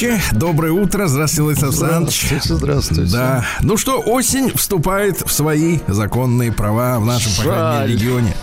[0.00, 0.20] товарищи.
[0.32, 1.06] Доброе утро.
[1.06, 2.26] Здравствуйте, Владислав Александрович.
[2.26, 3.12] Здравствуйте, здравствуйте.
[3.12, 3.46] Да.
[3.62, 7.86] Ну что, осень вступает в свои законные права в нашем, Жаль.
[7.86, 8.34] по регионе.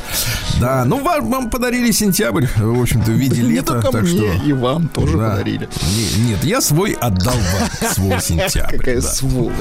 [0.60, 3.76] Да, ну вам, вам подарили сентябрь, в общем-то, в виде лета.
[3.76, 4.44] Не так мне, что...
[4.46, 5.32] и вам тоже да.
[5.32, 5.70] подарили.
[5.96, 8.78] Не, нет, я свой отдал вам, свой сентябрь.
[8.78, 9.08] Какая да.
[9.08, 9.56] сволочь.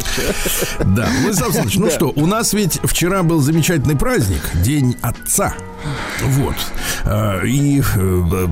[0.78, 5.54] Да, Владислав Александрович, ну что, у нас ведь вчера был замечательный праздник, День Отца.
[6.22, 6.56] Вот
[7.94, 8.42] э,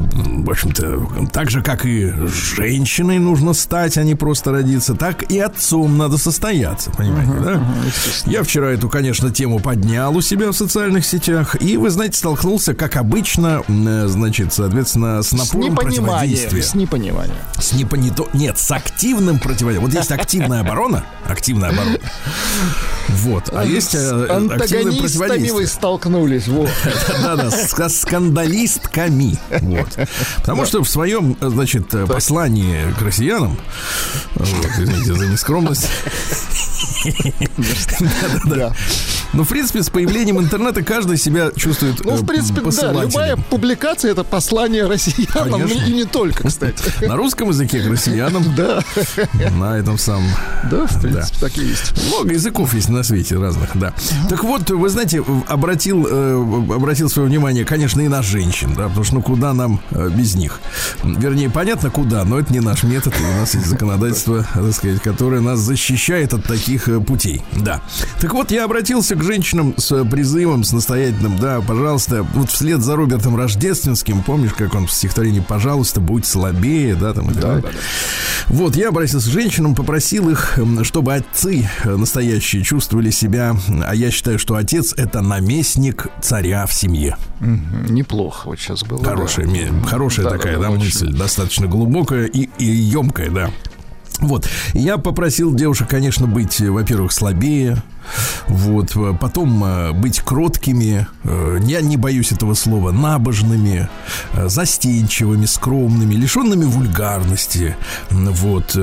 [0.45, 5.39] в общем-то, так же, как и женщиной нужно стать, а не просто родиться, так и
[5.39, 7.65] отцом надо состояться, понимаете, да?
[8.27, 12.75] Я вчера эту, конечно, тему поднял у себя в социальных сетях, и, вы знаете, столкнулся,
[12.75, 16.63] как обычно, э, значит, соответственно, с С напором противодействия.
[16.63, 17.37] С непониманием.
[17.59, 18.27] С непонято...
[18.33, 19.91] Нет, с активным противодействием.
[19.91, 21.99] Вот есть активная оборона, активная оборона.
[23.25, 25.53] Вот, а есть э, С активное антагонистами противодействие.
[25.53, 26.49] вы столкнулись.
[26.49, 26.71] Вот.
[27.23, 29.39] Да-да, с скандалистками.
[29.61, 29.89] Вот.
[30.37, 33.59] Потому что в своем, значит, послании к россиянам,
[34.35, 35.89] вот, извините за нескромность,
[38.47, 38.73] Да.
[39.35, 43.37] Ну, в принципе, с появлением интернета каждый себя чувствует Ну, э, в принципе, да, любая
[43.37, 45.89] публикация это послание россиянам, Конечно.
[45.89, 46.83] и не только, кстати.
[47.07, 48.83] На русском языке к россиянам, Да,
[49.51, 50.29] на этом самом
[50.71, 51.93] да, в принципе, так и есть.
[52.09, 53.93] Много языков есть на свете разных, да.
[54.29, 59.05] Так вот, вы знаете, обратил, э, обратил свое внимание, конечно, и на женщин, да, потому
[59.05, 60.61] что ну куда нам э, без них?
[61.03, 65.41] Вернее, понятно, куда, но это не наш метод, у нас есть законодательство, так сказать, которое
[65.41, 67.83] нас защищает от таких э, путей, да.
[68.21, 72.81] Так вот, я обратился к женщинам с э, призывом, с настоятельным, да, пожалуйста, вот вслед
[72.83, 77.43] за Робертом Рождественским, помнишь, как он в стихотворении «Пожалуйста, будь слабее», да, там и так
[77.43, 77.65] далее.
[78.49, 83.57] Вот, я обратился к женщинам, попросил их, чтобы отцы э, настоящие чувствовали себя,
[83.87, 87.17] а я считаю, что отец это наместник царя в семье.
[87.41, 89.03] Неплохо вот сейчас было.
[89.03, 89.11] да.
[89.11, 90.85] Хорошая, ме- хорошая Да, такая, да, да, очень.
[90.85, 93.51] мысль, достаточно глубокая и, и емкая, да.
[94.21, 94.49] Вот.
[94.75, 97.83] Я попросил девушек, конечно, быть, э, во-первых, слабее,
[98.49, 103.89] вот, э, потом э, быть кроткими, э, я не боюсь этого слова, набожными,
[104.35, 107.77] застенчивыми, скромными, лишенными вульгарности,
[108.11, 108.77] вот,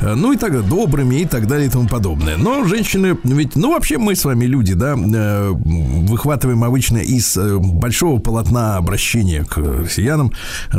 [0.00, 2.36] ну и так далее, добрыми и так далее и тому подобное.
[2.36, 8.76] Но женщины, ведь, ну вообще мы с вами люди, да, выхватываем обычно из большого полотна
[8.76, 10.32] обращения к россиянам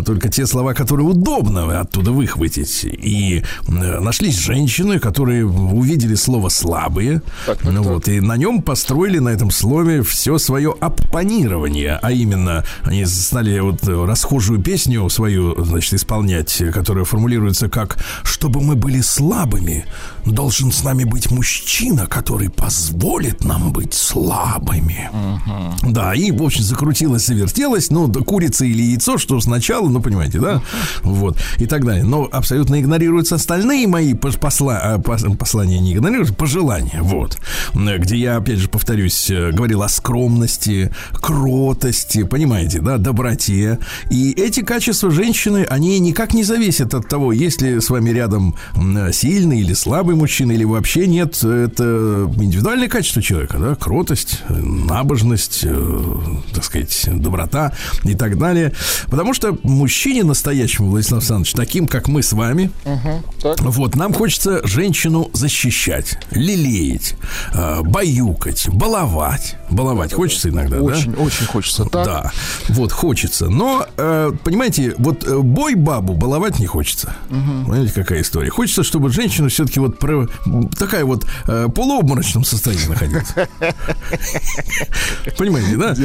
[0.05, 2.85] только те слова, которые удобно оттуда выхватить.
[2.85, 9.19] И нашлись женщины, которые увидели слово слабые, Так, так, ну вот, и на нем построили
[9.19, 15.93] на этом слове все свое оппонирование, а именно они стали вот расхожую песню свою, значит,
[15.93, 19.85] исполнять, которая формулируется как «Чтобы мы были слабыми,
[20.25, 25.09] должен с нами быть мужчина, который позволит нам быть слабыми».
[25.83, 30.39] Да, и, в общем, закрутилось, завертелось, ну, да, курица или яйцо, что сначала, ну, понимаете,
[30.39, 30.61] да,
[31.03, 32.03] вот, и так далее.
[32.03, 37.37] Но абсолютно игнорируются остальные мои пос- посла- а, пос- послания, не игнорируются, пожелания, вот,
[37.73, 43.79] где я, опять же, повторюсь, э, говорил о скромности, кротости, понимаете, да, доброте.
[44.09, 48.55] И эти качества женщины, они никак не зависят от того, есть ли с вами рядом
[48.75, 51.43] м, сильный или слабый мужчина, или вообще нет.
[51.43, 56.17] Это индивидуальное качество человека, да, кротость, э, набожность, э,
[56.53, 57.73] так сказать, доброта
[58.03, 58.73] и так далее.
[59.07, 62.71] Потому что мужчине настоящему, Владислав Александрович, таким, как мы с вами,
[63.41, 63.61] Так.
[63.61, 67.15] вот, нам хочется женщину защищать, лелеять,
[67.53, 69.55] э, баюкать, баловать.
[69.69, 71.21] Баловать хочется иногда, Очень, да?
[71.21, 72.05] очень хочется так.
[72.05, 72.31] Да,
[72.69, 73.49] вот хочется.
[73.49, 77.15] Но, э, понимаете, вот э, бой бабу баловать не хочется.
[77.29, 78.49] Понимаете, какая история?
[78.49, 80.27] Хочется, чтобы женщина все-таки вот про-
[80.77, 83.27] такая вот э, полуобморочном состоянии находилась.
[85.37, 85.95] Понимаете, да?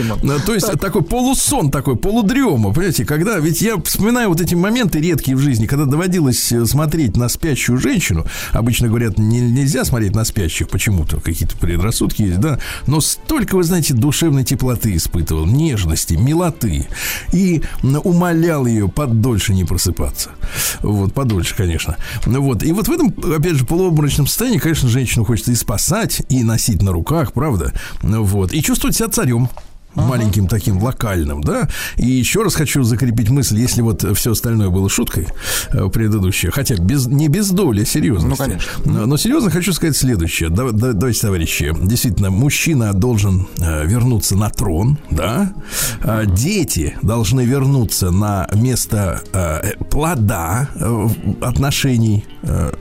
[0.47, 5.37] То есть такой полусон, такой полудрема, понимаете, когда, ведь я вспоминаю вот эти моменты редкие
[5.37, 10.69] в жизни, когда доводилось смотреть на спящую женщину, обычно говорят, не- нельзя смотреть на спящих,
[10.69, 16.87] почему-то какие-то предрассудки есть, да, но столько, вы знаете, душевной теплоты испытывал, нежности, милоты,
[17.33, 20.31] и умолял ее подольше не просыпаться,
[20.81, 25.53] вот, подольше, конечно, вот, и вот в этом, опять же, полуобморочном состоянии, конечно, женщину хочется
[25.53, 29.49] и спасать, и носить на руках, правда, вот, и чувствовать себя царем,
[29.95, 31.69] маленьким таким локальным, да.
[31.97, 35.27] И еще раз хочу закрепить мысль, если вот все остальное было шуткой
[35.71, 38.29] э, предыдущее, хотя без, не без доли серьезности.
[38.31, 38.73] Ну, конечно.
[38.85, 40.49] Но, но серьезно хочу сказать следующее.
[40.51, 45.53] Да- да- давайте, товарищи, действительно, мужчина должен э, вернуться на трон, да.
[46.01, 50.69] А дети должны вернуться на место э, плода
[51.41, 52.25] отношений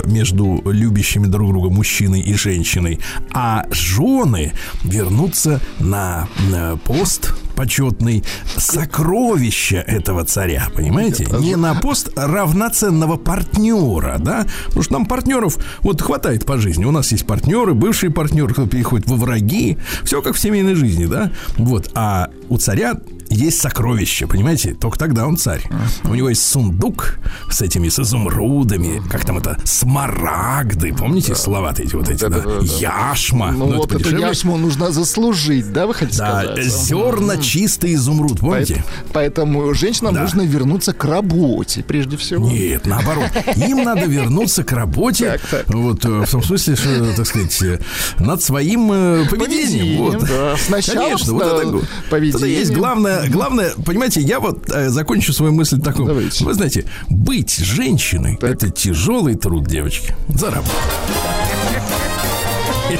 [0.05, 2.99] между любящими друг друга мужчиной и женщиной,
[3.31, 4.53] а жены
[4.83, 8.23] вернутся на, на пост почетный
[8.57, 11.25] сокровища этого царя, понимаете?
[11.39, 14.45] Не на пост равноценного партнера, да?
[14.67, 16.85] Потому что нам партнеров вот хватает по жизни.
[16.85, 19.79] У нас есть партнеры, бывшие партнеры, кто переходит во враги.
[20.03, 21.31] Все как в семейной жизни, да?
[21.57, 21.89] Вот.
[21.95, 22.93] А у царя
[23.31, 24.73] есть сокровище, понимаете?
[24.73, 25.63] Только тогда он царь.
[26.03, 27.15] У него есть сундук
[27.49, 32.43] с этими, с изумрудами, как там это, смарагды, помните слова-то эти вот эти, да?
[32.61, 33.51] Яшма.
[33.51, 34.27] Ну, Ну, вот это подешевле.
[34.27, 36.65] яшму нужно заслужить, да, вы хотите Да, сказать?
[36.65, 38.83] зерна чистый изумруд, помните?
[39.13, 40.21] Поэт- Поэтому женщинам Да.
[40.23, 42.49] нужно вернуться к работе, прежде всего.
[42.49, 43.29] Нет, наоборот.
[43.55, 45.39] Им надо вернуться к работе.
[45.67, 47.79] Вот э, в том смысле, что, так сказать, э,
[48.19, 49.97] над своим э, поведением.
[49.97, 50.19] Вот.
[50.27, 50.55] да.
[50.57, 52.37] Сначала Конечно, это, вот поведение.
[52.37, 56.05] это есть главное, главное, понимаете, я вот э, закончу свою мысль такой.
[56.07, 56.43] Давайте.
[56.45, 58.49] Вы знаете, быть женщиной Так.
[58.51, 60.15] это тяжелый труд, девочки.
[60.29, 60.71] За работу.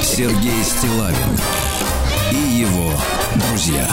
[0.02, 1.16] Сергей Стилавин
[2.32, 2.90] и его
[3.48, 3.86] друзья.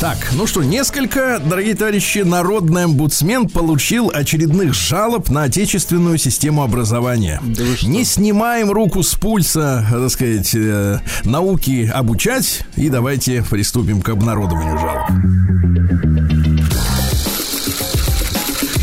[0.00, 7.40] Так, ну что, несколько, дорогие товарищи, народный омбудсмен получил очередных жалоб на отечественную систему образования.
[7.76, 7.88] что?
[7.88, 14.78] Не снимаем руку с пульса, так сказать, э, науки обучать, и давайте приступим к обнародованию
[14.78, 15.06] жалоб.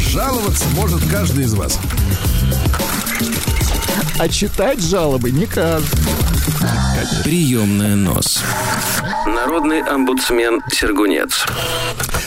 [0.10, 1.79] Жаловаться может каждый из вас.
[4.19, 6.00] А читать жалобы не каждый.
[7.23, 8.41] Приемная нос.
[9.25, 11.45] Народный омбудсмен Сергунец.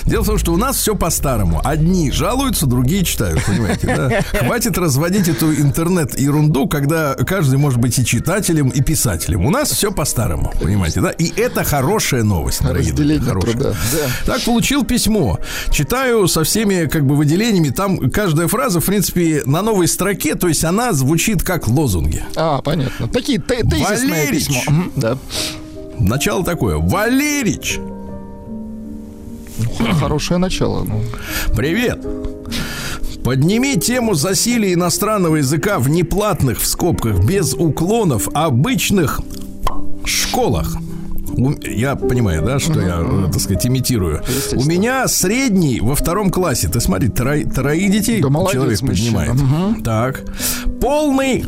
[0.06, 1.60] Дело в том, что у нас все по-старому.
[1.64, 4.38] Одни жалуются, другие читают, понимаете, да?
[4.38, 9.44] Хватит разводить эту интернет-ерунду, когда каждый может быть и читателем, и писателем.
[9.44, 11.10] У нас все по-старому, понимаете, да?
[11.10, 13.52] И это хорошая новость, дорогие друзья, хорошая.
[13.52, 13.70] труда.
[13.92, 14.32] Да.
[14.34, 15.40] Так, получил письмо.
[15.72, 17.70] Читаю со всеми, как бы, выделениями.
[17.70, 22.22] Там каждая фраза, в принципе, на новой строке, то есть она звучит как лозунги.
[22.36, 23.08] А, понятно.
[23.08, 24.46] Такие те- тезисное Валерич!
[24.46, 24.62] письмо.
[24.94, 25.18] Да.
[25.98, 26.76] Начало такое.
[26.76, 27.78] Валерич,
[30.00, 30.84] Хорошее начало.
[30.84, 31.02] ну.
[31.54, 32.04] Привет!
[33.24, 39.20] Подними тему засилия иностранного языка в неплатных, в скобках, без уклонов, обычных
[40.04, 40.76] школах.
[41.64, 44.22] Я понимаю, да, что я, э, так сказать, имитирую.
[44.54, 46.68] У меня средний во втором классе.
[46.68, 49.24] Ты смотри, трои- троих детей Да молодец, человек мужчина.
[49.26, 49.82] поднимает.
[49.84, 50.24] Так.
[50.80, 51.44] Полный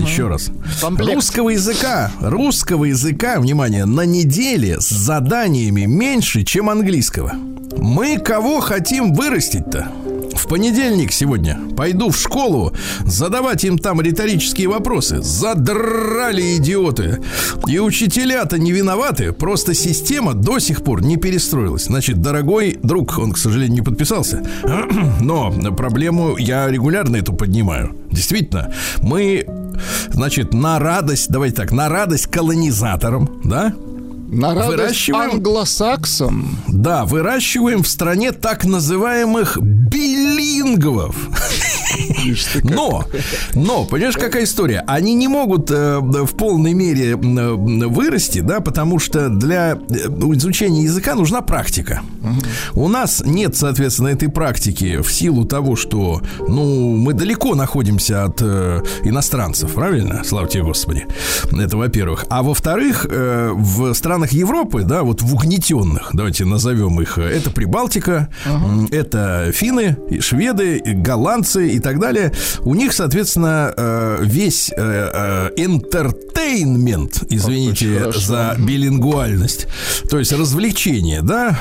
[0.00, 0.50] еще раз.
[0.80, 1.14] Комплект.
[1.14, 7.32] Русского языка, русского языка, внимание, на неделе с заданиями меньше, чем английского.
[7.76, 9.92] Мы кого хотим вырастить-то?
[10.36, 12.72] В понедельник сегодня пойду в школу
[13.04, 15.20] задавать им там риторические вопросы.
[15.22, 17.20] Задрали идиоты.
[17.66, 21.84] И учителя-то не виноваты, просто система до сих пор не перестроилась.
[21.86, 24.42] Значит, дорогой друг, он, к сожалению, не подписался,
[25.20, 27.96] но проблему я регулярно эту поднимаю.
[28.10, 29.46] Действительно, мы,
[30.10, 33.74] значит, на радость, давайте так, на радость колонизаторам, да,
[34.28, 35.30] На радость Выращиваем?
[35.32, 36.58] англосаксам.
[36.68, 40.25] да, выращиваем в стране так называемых билингвов.
[40.74, 41.65] Как.
[42.62, 43.04] Но,
[43.54, 44.84] но, понимаешь, какая история?
[44.86, 49.76] Они не могут э, в полной мере э, вырасти, да, потому что для э,
[50.34, 52.02] изучения языка нужна практика.
[52.74, 58.40] У нас нет, соответственно, этой практики в силу того, что, ну, мы далеко находимся от
[58.40, 60.22] э, иностранцев, правильно?
[60.24, 61.06] Слава тебе, Господи.
[61.52, 62.26] Это во-первых.
[62.28, 68.28] А во-вторых, э, в странах Европы, да, вот в угнетенных, давайте назовем их, это Прибалтика,
[68.90, 72.15] это финны, шведы, голландцы и так далее.
[72.60, 79.66] У них, соответственно, э, весь э, э, entertainment, извините за билингвальность,
[80.10, 81.56] то есть развлечение, да,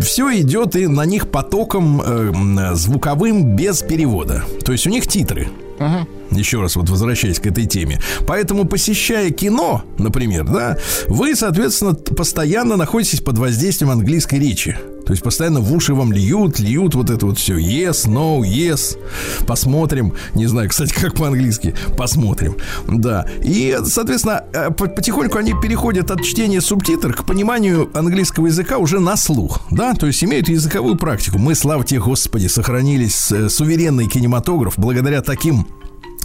[0.00, 4.44] все идет и на них потоком э, звуковым без перевода.
[4.64, 5.48] То есть у них титры.
[5.78, 6.06] Ага.
[6.30, 8.00] Еще раз вот возвращаясь к этой теме.
[8.26, 14.76] Поэтому, посещая кино, например, да, вы, соответственно, постоянно находитесь под воздействием английской речи.
[15.06, 17.56] То есть постоянно в уши вам льют, льют вот это вот все.
[17.56, 18.98] Yes, no, yes.
[19.46, 20.12] Посмотрим.
[20.34, 21.74] Не знаю, кстати, как по-английски.
[21.96, 22.56] Посмотрим.
[22.88, 23.24] Да.
[23.40, 28.98] И, соответственно, э, по- потихоньку они переходят от чтения субтитров к пониманию английского языка уже
[28.98, 29.60] на слух.
[29.70, 31.38] Да, то есть имеют языковую практику.
[31.38, 35.66] Мы, слава тебе, Господи, сохранились э, суверенный кинематограф благодаря таким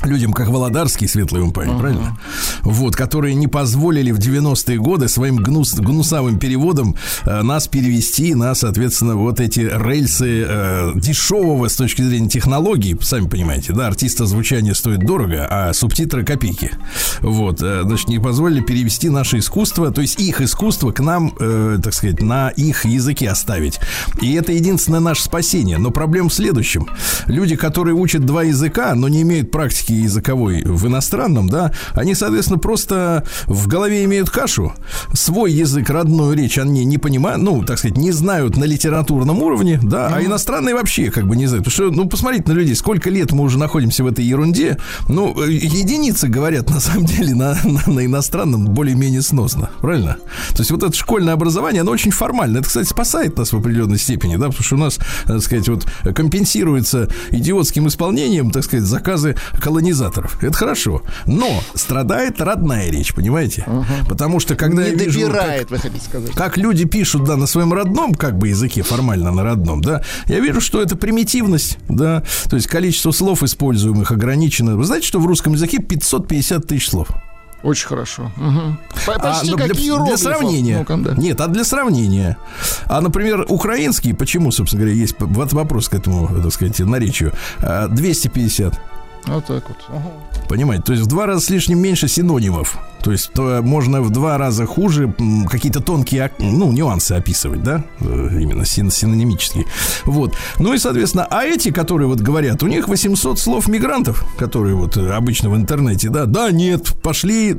[0.05, 2.17] людям, как Володарский, светлый им память, правильно?
[2.61, 8.55] Вот, которые не позволили в 90-е годы своим гнус, гнусавым переводом э, нас перевести на,
[8.55, 14.73] соответственно, вот эти рельсы э, дешевого с точки зрения технологий, сами понимаете, да, артиста звучания
[14.73, 16.71] стоит дорого, а субтитры копейки.
[17.21, 21.79] Вот, э, значит, не позволили перевести наше искусство, то есть их искусство к нам, э,
[21.83, 23.79] так сказать, на их языке оставить.
[24.21, 25.77] И это единственное наше спасение.
[25.77, 26.87] Но проблема в следующем.
[27.27, 32.15] Люди, которые учат два языка, но не имеют практики английский языковой в иностранном, да, они,
[32.15, 34.73] соответственно, просто в голове имеют кашу,
[35.13, 39.79] свой язык, родную речь они не понимают, ну, так сказать, не знают на литературном уровне,
[39.81, 41.65] да, а иностранные вообще как бы не знают.
[41.65, 44.77] Потому что, ну, посмотрите на людей, сколько лет мы уже находимся в этой ерунде.
[45.07, 50.17] Ну, э, единицы говорят, на самом деле, на, на, на иностранном более-менее сносно, правильно?
[50.51, 52.59] То есть вот это школьное образование, оно очень формально.
[52.59, 55.85] Это, кстати, спасает нас в определенной степени, да, потому что у нас, так сказать, вот
[56.15, 59.35] компенсируется идиотским исполнением, так сказать, заказы
[59.81, 60.41] колонизаторов.
[60.43, 61.01] Это хорошо.
[61.25, 63.65] Но страдает родная речь, понимаете?
[64.07, 66.31] Потому что когда Не я вижу, как- добирает, вы хотите сказать.
[66.31, 70.39] как люди пишут, да, на своем родном, как бы языке, формально на родном, да, я
[70.39, 74.75] вижу, что это примитивность, да, то есть количество слов используемых ограничено.
[74.77, 77.07] Вы знаете, что в русском языке 550 тысяч слов?
[77.63, 78.31] Очень хорошо.
[79.05, 80.79] По- А, ну, как для, для сравнения.
[80.79, 81.13] Ну-ка, да.
[81.15, 82.37] Нет, а для сравнения.
[82.87, 88.81] А, например, украинский, почему, собственно говоря, есть вопрос к этому, так сказать, наречию, а, 250.
[89.27, 89.77] Вот так вот.
[89.89, 90.11] Ага.
[90.49, 92.77] Понимаете, то есть в два раза с лишним меньше синонимов.
[93.03, 95.13] То есть то можно в два раза хуже
[95.49, 97.83] какие-то тонкие ну, нюансы описывать, да?
[97.99, 99.65] Э, Именно син- синонимические.
[100.05, 100.35] Вот.
[100.59, 104.97] Ну и, соответственно, а эти, которые вот говорят, у них 800 слов мигрантов, которые вот
[104.97, 107.55] э, обычно в интернете, да, да, нет, пошли,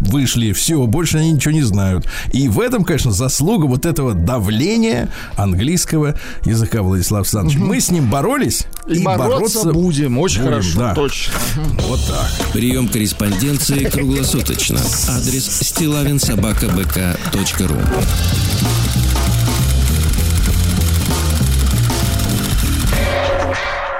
[0.00, 2.08] вышли, все, больше они ничего не знают.
[2.32, 7.58] И в этом, конечно, заслуга вот этого давления английского языка, Владислав Александрович.
[7.58, 10.18] Мы с ним боролись И, и, бороться, будем.
[10.18, 10.59] Очень будем, хорошо.
[10.76, 10.94] Да.
[10.94, 11.34] Точно.
[11.80, 12.30] Вот так.
[12.52, 14.80] Прием корреспонденции круглосуточно.
[15.08, 17.80] Адрес стилавинсобакабк.ру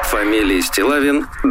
[0.04, 1.50] Фамилия Стилавин 2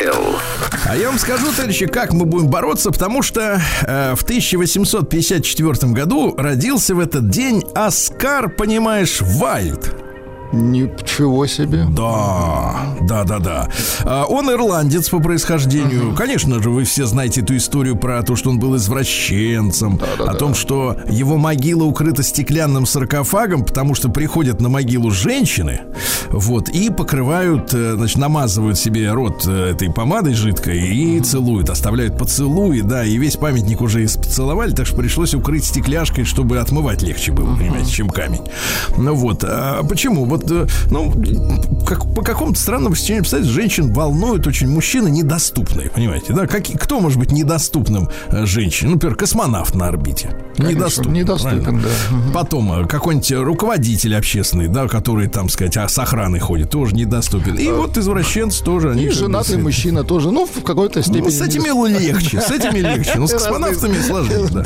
[0.00, 0.38] Л.
[0.86, 6.34] А я вам скажу, товарищи, как мы будем бороться, потому что э, в 1854 году
[6.36, 9.94] родился в этот день Оскар, понимаешь, Вайлд.
[10.52, 11.84] Ничего себе.
[11.90, 13.68] Да, да, да, да.
[14.04, 16.14] А, Он ирландец по происхождению.
[16.14, 20.54] Конечно же, вы все знаете эту историю про то, что он был извращенцем, о том,
[20.54, 25.80] что его могила укрыта стеклянным саркофагом, потому что приходят на могилу женщины,
[26.30, 32.18] вот, и покрывают, э, значит, намазывают себе рот э, этой помадой жидкой и целуют, оставляют
[32.18, 37.32] поцелуи, да, и весь памятник уже поцеловали, так что пришлось укрыть стекляшкой, чтобы отмывать легче
[37.32, 38.42] было, понимаете, чем камень.
[38.96, 40.24] Ну вот, а почему?
[40.24, 41.12] Вот, э, ну,
[41.86, 46.46] как, по какому-то странному стечению обстоятельств женщин волнуют очень мужчины недоступные, понимаете, да?
[46.46, 48.88] Как, кто может быть недоступным э, женщине?
[48.90, 50.34] Ну, например, космонавт на орбите.
[50.56, 51.12] Конечно, недоступен.
[51.12, 51.82] недоступен, правильно?
[51.82, 52.32] да.
[52.34, 57.54] Потом э, какой-нибудь руководитель общественный, да, который там, сказать, а, с охраной ходит, тоже недоступен.
[57.54, 58.98] И вот извращенцы тоже.
[58.98, 61.22] И женатый с- мужчина тоже, ну, в какой-то степени.
[61.22, 61.68] ну, с этими
[61.98, 63.12] легче, с этими легче.
[63.16, 64.64] Ну, с космонавтами сложнее, да.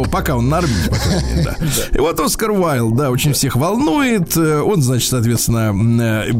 [0.10, 1.56] Пока он на орбите, по крайней мере, да.
[1.96, 4.36] И вот Оскар Уайлд, да, очень всех волнует.
[4.36, 6.32] Э, Он, значит, соответственно, э,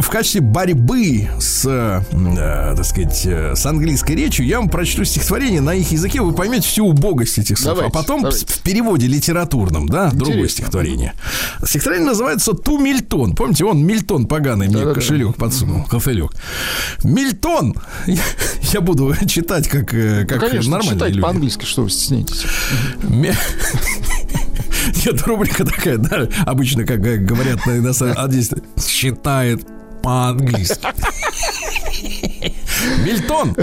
[0.00, 2.02] в качестве борьбы с, э,
[2.74, 6.66] так сказать, э, с английской речью, я вам прочту стихотворение на их языке, вы поймете
[6.66, 7.76] всю убогость этих слов.
[7.76, 8.46] Давайте, а потом давайте.
[8.46, 10.48] в переводе литературном, да, другое Интересно.
[10.56, 11.12] стихотворение.
[11.62, 13.34] Стихотворение называется «Ту Мильтон».
[13.34, 14.94] Помните, он Мильтон поганый мне Да-да-да.
[14.94, 16.32] кошелек подсунул, кофелек.
[17.04, 17.74] Мильтон!
[18.06, 18.22] Я,
[18.72, 21.22] я буду читать как, э, Ну, как конечно, нормальные читайте люди.
[21.22, 22.46] по-английски, что вы стесняетесь.
[25.06, 28.50] Нет, рубрика такая, да, обычно, как говорят на иностранном, а здесь
[28.84, 29.66] считает
[30.02, 30.78] по-английски.
[33.04, 33.56] Мильтон.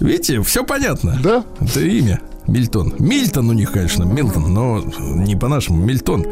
[0.00, 1.18] Видите, все понятно.
[1.22, 1.44] Да?
[1.60, 2.20] Это имя.
[2.46, 2.94] Мильтон.
[2.98, 5.84] Мильтон у них, конечно, Милтон, но не по-нашему.
[5.84, 6.26] Мильтон.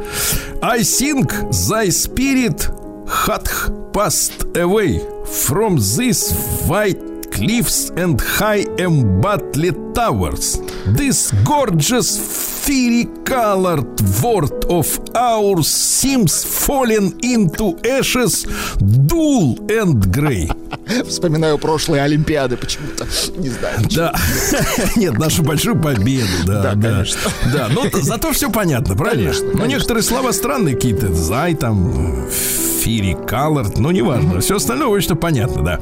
[0.62, 2.70] I think thy spirit
[3.06, 6.32] hath passed away from these
[6.66, 10.58] white cliffs and high embattled towers.
[10.86, 12.16] This gorgeous
[12.66, 18.44] fiery colored world of ours seems fallen into ashes,
[19.06, 20.48] dull and grey.
[21.08, 23.04] Вспоминаю прошлые Олимпиады почему-то.
[23.38, 23.78] Не знаю.
[23.94, 24.14] Да.
[24.96, 26.62] Нет, нашу большую победу, да.
[26.62, 27.20] Да, Да, конечно.
[27.52, 29.24] Да, но т- зато все понятно, правильно?
[29.30, 29.68] Конечно, Но конечно.
[29.76, 31.12] некоторые слова странные какие-то.
[31.14, 32.26] Зай там,
[32.82, 34.40] фири, колорд, ну, неважно.
[34.40, 35.80] Все остальное очень понятно, да.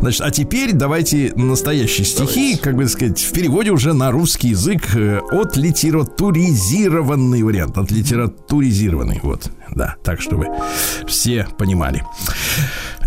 [0.00, 4.94] Значит, а теперь давайте настоящие стихи, как бы сказать, в переводе уже на русский язык
[4.94, 7.76] э, от литературизированный вариант.
[7.76, 9.50] От литературизированный, вот.
[9.72, 10.46] Да, так, чтобы
[11.08, 12.04] все понимали.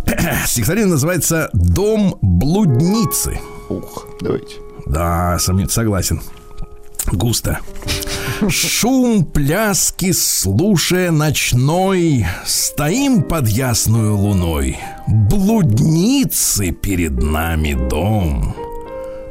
[0.46, 3.40] Стихотворение называется «Дом блудницы».
[3.70, 4.56] Ух, давайте.
[4.86, 6.20] Да, согласен.
[7.12, 7.60] Густо.
[8.50, 14.78] Шум пляски слушая ночной, Стоим под ясную луной.
[15.08, 18.67] Блудницы перед нами дом.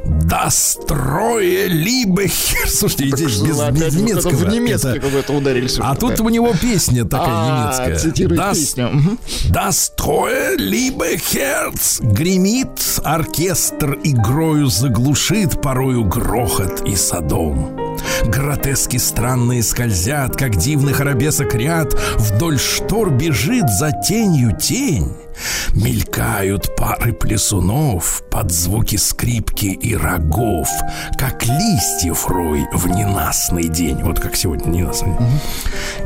[0.07, 2.69] Дострое либо хер.
[2.69, 4.29] Слушайте, здесь без, вот немецкого.
[4.33, 5.77] это В немецкий Это- ударились.
[5.79, 7.97] А тут у него песня такая А, немецкая.
[7.97, 9.17] цитирует Das- песню.
[10.57, 12.69] Liebe Herz гремит,
[13.03, 17.75] оркестр игрою заглушит порою грохот и садом.
[18.25, 25.13] Гротески странные скользят, как дивных арабесок ряд, вдоль штор бежит за тенью тень.
[25.73, 30.69] Мелькают пары плесунов под звуки скрипки и рогов,
[31.17, 34.01] как листьев рой в ненастный день.
[34.03, 35.39] Вот как сегодня ненастный день.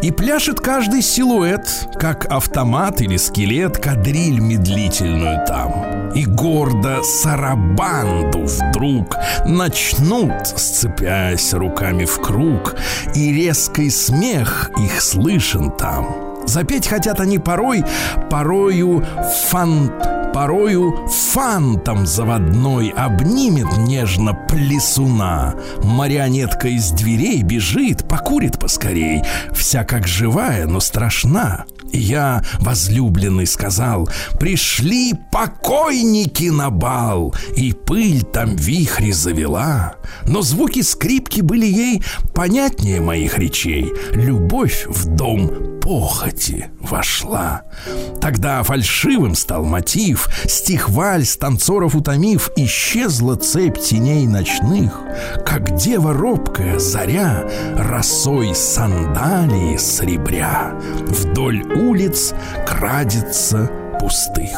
[0.01, 6.11] И пляшет каждый силуэт, как автомат или скелет, кадриль медлительную там.
[6.13, 12.75] И гордо сарабанду вдруг начнут, сцепясь руками в круг,
[13.15, 16.30] и резкий смех их слышен там.
[16.45, 17.83] Запеть хотят они порой,
[18.29, 19.05] порою
[19.49, 19.91] фан...
[20.33, 25.55] Порою фантом заводной обнимет нежно плесуна.
[25.83, 29.23] Марионетка из дверей бежит, покурит поскорей.
[29.51, 31.65] Вся как живая, но страшна.
[31.93, 39.95] Я, возлюбленный, сказал, пришли покойники на бал, и пыль там вихри завела.
[40.25, 43.91] Но звуки скрипки были ей понятнее моих речей.
[44.11, 47.63] Любовь в дом похоти вошла.
[48.21, 55.01] Тогда фальшивым стал мотив, стих вальс, танцоров утомив, исчезла цепь теней ночных,
[55.45, 60.73] как дева робкая заря, росой сандалии сребря,
[61.07, 62.33] вдоль улиц
[62.65, 64.57] крадется пустых.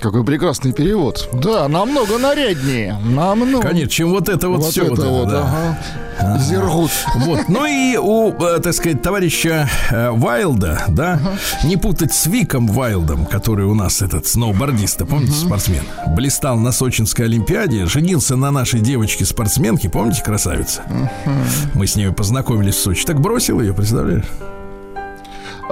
[0.00, 1.28] Какой прекрасный перевод.
[1.32, 2.98] Да, намного наряднее.
[3.04, 3.68] Намного.
[3.68, 4.86] Конечно, чем вот это вот, Вот все.
[4.92, 5.76] это вот да.
[6.18, 6.38] ага.
[6.38, 6.90] Зергут.
[7.16, 7.48] Вот.
[7.48, 11.20] Ну и у, э, так сказать, товарища э, Вайлда, да,
[11.64, 17.26] не путать с Виком Вайлдом, который у нас этот сноубордист, помните, спортсмен, блистал на Сочинской
[17.26, 20.82] Олимпиаде, женился на нашей девочке-спортсменке, помните, красавица?
[21.74, 23.04] Мы с ней познакомились в Сочи.
[23.04, 24.24] Так бросил ее, представляешь?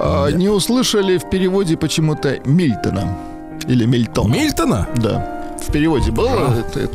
[0.02, 3.16] А, не услышали в переводе почему-то Мильтона.
[3.68, 4.32] Или Мильтон.
[4.32, 4.88] Мильтона?
[4.96, 5.56] Да.
[5.66, 6.94] В переводе было это- это?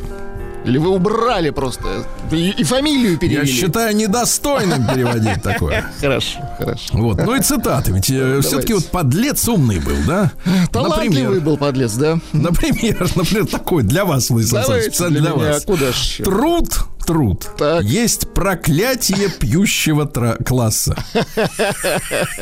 [0.66, 1.84] Или вы убрали просто
[2.32, 3.48] и, и фамилию перевели?
[3.48, 5.86] Я считаю недостойным переводить такое.
[6.02, 6.90] Хорошо, хорошо.
[6.94, 7.24] Вот.
[7.24, 7.92] Ну и цитаты.
[7.92, 10.32] Ведь все-таки вот подлец умный был, да?
[10.72, 12.20] Талантливый был подлец, да?
[12.34, 15.64] например, например, такой для вас, Давайте специально для вас.
[15.66, 16.24] Куда ж еще?
[16.24, 16.70] Труд,
[17.06, 17.50] труд.
[17.58, 17.84] Так.
[17.84, 20.96] Есть проклятие пьющего тра- класса.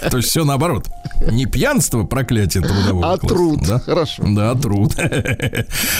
[0.09, 0.87] То есть все наоборот.
[1.31, 3.59] Не пьянство проклятие трудового А класса, труд.
[3.67, 3.79] Да?
[3.79, 4.23] Хорошо.
[4.27, 4.93] Да, труд.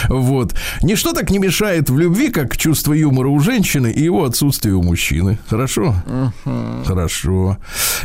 [0.10, 0.56] Вот.
[0.82, 4.84] Ничто так не мешает в любви, как чувство юмора у женщины и его отсутствие у
[4.84, 5.38] мужчины.
[5.48, 5.96] Хорошо?
[6.86, 7.58] Хорошо.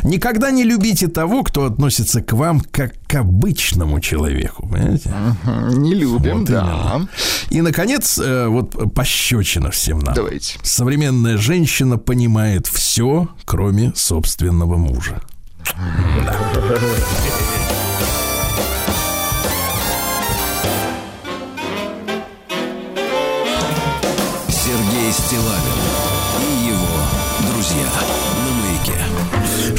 [0.03, 4.67] Никогда не любите того, кто относится к вам как к обычному человеку.
[4.69, 5.11] Понимаете?
[5.79, 6.61] Не любим, Вот да.
[6.61, 7.09] именно.
[7.49, 10.13] И, наконец, э, вот пощечина всем нам.
[10.13, 10.59] Давайте.
[10.61, 15.21] Современная женщина понимает все, кроме собственного мужа.
[24.49, 25.79] Сергей Стилавин
[26.41, 28.28] и его друзья.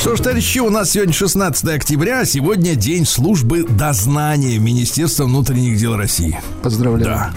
[0.00, 5.76] Что ж, товарищи, у нас сегодня 16 октября, а сегодня день службы дознания Министерства внутренних
[5.76, 6.40] дел России.
[6.62, 7.04] Поздравляю.
[7.04, 7.34] Да.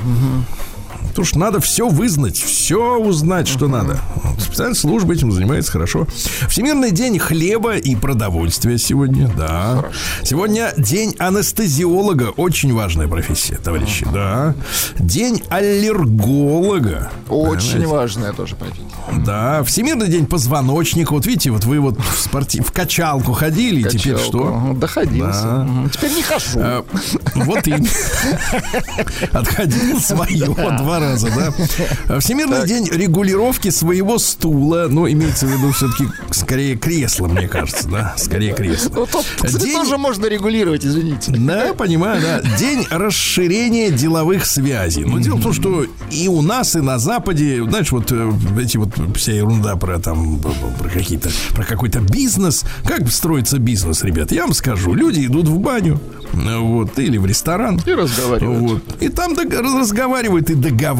[1.13, 3.99] Потому что надо все вызнать, все узнать, что надо.
[4.39, 6.07] Специальная служба этим занимается хорошо.
[6.49, 9.85] Всемирный день хлеба и продовольствия сегодня, да.
[10.23, 14.55] Сегодня день анестезиолога, очень важная профессия, товарищи, да.
[14.97, 17.11] День аллерголога.
[17.29, 17.87] Очень Понимаете?
[17.93, 18.81] важная тоже профессия.
[19.23, 21.13] Да, Всемирный день позвоночника.
[21.13, 22.59] Вот видите, вот вы вот в, спорти...
[22.61, 24.47] в качалку ходили, и теперь что?
[24.55, 25.43] Ага, Доходился.
[25.43, 25.67] Да.
[25.93, 26.59] Теперь не хожу.
[26.59, 26.85] А,
[27.35, 27.73] Вот и
[29.31, 30.45] отходил свое
[30.77, 31.29] два раза,
[32.07, 32.19] да.
[32.19, 34.87] Всемирный день регулировки своего стула.
[34.89, 38.13] Ну, имеется в виду все-таки скорее кресло, мне кажется, да.
[38.17, 38.91] Скорее кресло.
[38.95, 41.31] Ну, тут, кстати, День- тоже можно регулировать, извините.
[41.35, 42.41] Да, понимаю, да.
[42.57, 45.05] День расширения деловых связей.
[45.05, 48.77] Но дело в том, что и у нас, и на Западе, знаешь, вот э, эти
[48.77, 52.63] вот вся ерунда про там про какие-то про какой-то бизнес.
[52.85, 54.31] Как строится бизнес, ребят?
[54.31, 54.93] Я вам скажу.
[54.93, 55.99] Люди идут в баню,
[56.33, 57.81] вот, или в ресторан.
[57.85, 58.59] И разговаривают.
[58.59, 59.01] Вот.
[59.01, 60.92] И там разговаривают и договариваются.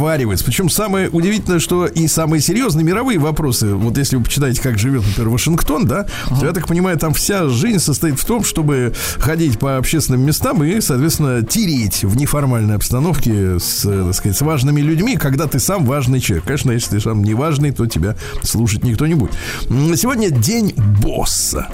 [0.44, 5.04] Причем самое удивительное, что и самые серьезные мировые вопросы, вот если вы почитаете, как живет,
[5.06, 9.60] например, Вашингтон, да, то я так понимаю, там вся жизнь состоит в том, чтобы ходить
[9.60, 15.18] по общественным местам и, соответственно, тереть в неформальной обстановке с, так сказать, с важными людьми,
[15.18, 16.46] когда ты сам важный человек.
[16.46, 19.34] Конечно, если ты сам не важный, то тебя слушать никто не будет.
[19.70, 21.68] Сегодня день босса.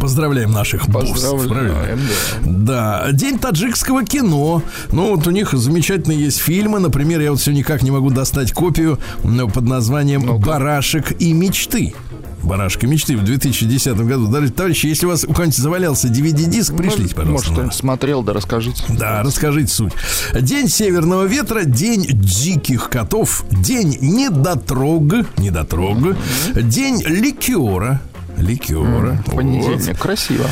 [0.00, 1.98] Поздравляем наших боссов, правильно?
[2.44, 3.02] Да.
[3.04, 3.12] да.
[3.12, 4.62] День таджикского кино.
[4.92, 6.78] Ну, вот у них замечательные есть фильмы.
[6.78, 11.94] Например, я вот все никак не могу достать копию под названием ну «Барашек и мечты».
[12.46, 14.30] Барашка мечты в 2010 году.
[14.50, 17.52] Товарищи, если у вас у кого-нибудь завалялся DVD-диск, ну, пришлите, пожалуйста.
[17.52, 18.84] Может, смотрел, да расскажите.
[18.88, 19.92] Да, расскажите суть.
[20.32, 26.16] День северного ветра, день диких котов, день недотрог, недотрог,
[26.54, 28.00] день ликера,
[28.36, 29.22] ликера.
[29.26, 29.98] Понедельник, вот.
[29.98, 30.46] красиво.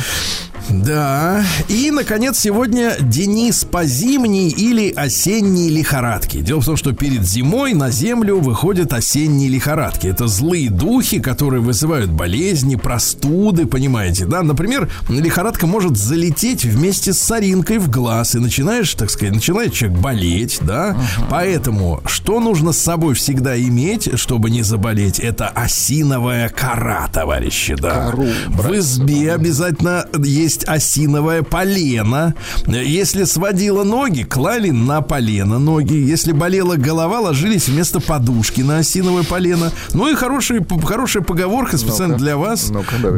[0.69, 1.43] Да.
[1.67, 6.39] И, наконец, сегодня Денис по зимней или осенней лихорадке.
[6.39, 10.07] Дело в том, что перед зимой на Землю выходят осенние лихорадки.
[10.07, 14.41] Это злые духи, которые вызывают болезни, простуды, понимаете, да?
[14.41, 19.99] Например, лихорадка может залететь вместе с соринкой в глаз, и начинаешь, так сказать, начинает человек
[19.99, 20.91] болеть, да?
[20.91, 21.25] Uh-huh.
[21.29, 25.19] Поэтому, что нужно с собой всегда иметь, чтобы не заболеть?
[25.19, 28.11] Это осиновая кора, товарищи, да?
[28.11, 32.35] Кору, в избе обязательно есть осиновое полено.
[32.67, 35.93] Если сводила ноги, клали на полено ноги.
[35.93, 39.71] Если болела голова, ложились вместо подушки на осиновое полено.
[39.93, 42.71] Ну и хорошая, хорошая поговорка специально для вас.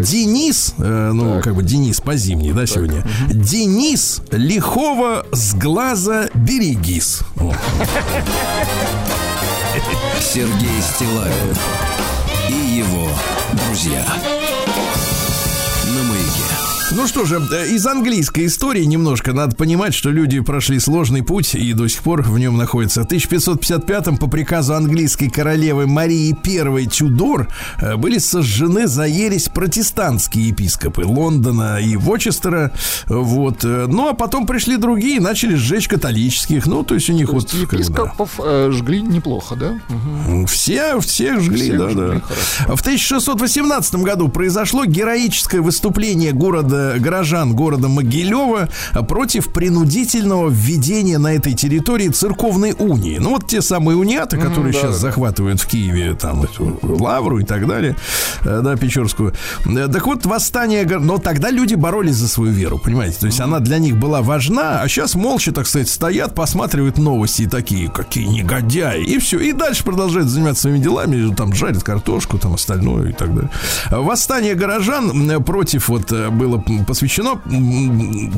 [0.04, 1.43] Денис, э, ну так.
[1.43, 2.70] как бы Денис по зимней, да, так.
[2.70, 3.00] сегодня.
[3.00, 3.34] Угу.
[3.34, 7.22] Денис лихого с глаза берегис.
[10.20, 11.56] Сергей Стилавин
[12.50, 13.08] и его
[13.54, 14.67] друзья.
[16.91, 21.54] Ну что же, э, из английской истории немножко надо понимать, что люди прошли сложный путь
[21.54, 23.04] и до сих пор в нем находятся.
[23.04, 27.50] В 1555-м по приказу английской королевы Марии I Тюдор
[27.82, 32.71] э, были сожжены за ересь протестантские епископы Лондона и Вочестера.
[33.08, 33.65] Вот.
[33.65, 36.67] Э, ну, а потом пришли другие и начали сжечь католических.
[36.67, 37.54] Ну, то есть у них то вот...
[37.54, 38.71] Епископов когда...
[38.71, 39.80] жгли неплохо, да?
[39.89, 40.45] Угу.
[40.45, 42.21] Все, всех жгли, всех да, жгли, да.
[42.21, 42.76] Хорошо.
[42.78, 48.70] В 1618 году произошло героическое выступление города города, горожан города Могилева
[49.08, 53.18] против принудительного введения на этой территории церковной унии.
[53.18, 56.46] Ну, вот те самые униаты, которые mm, да, сейчас захватывают в Киеве там
[56.82, 57.96] лавру и так далее,
[58.44, 59.34] э, да, Печорскую.
[59.66, 60.86] Э, так вот, восстание...
[60.86, 63.20] Но тогда люди боролись за свою веру, понимаете?
[63.20, 63.44] То есть mm.
[63.44, 67.90] она для них была важна, а сейчас молча, так сказать, стоят, посматривают новости и такие,
[67.90, 69.04] какие негодяи.
[69.04, 69.40] И все.
[69.40, 73.52] И дальше продолжают заниматься своими делами, там жарят картошку, там остальное и так далее.
[73.90, 77.42] Восстание горожан против вот э, было посвящено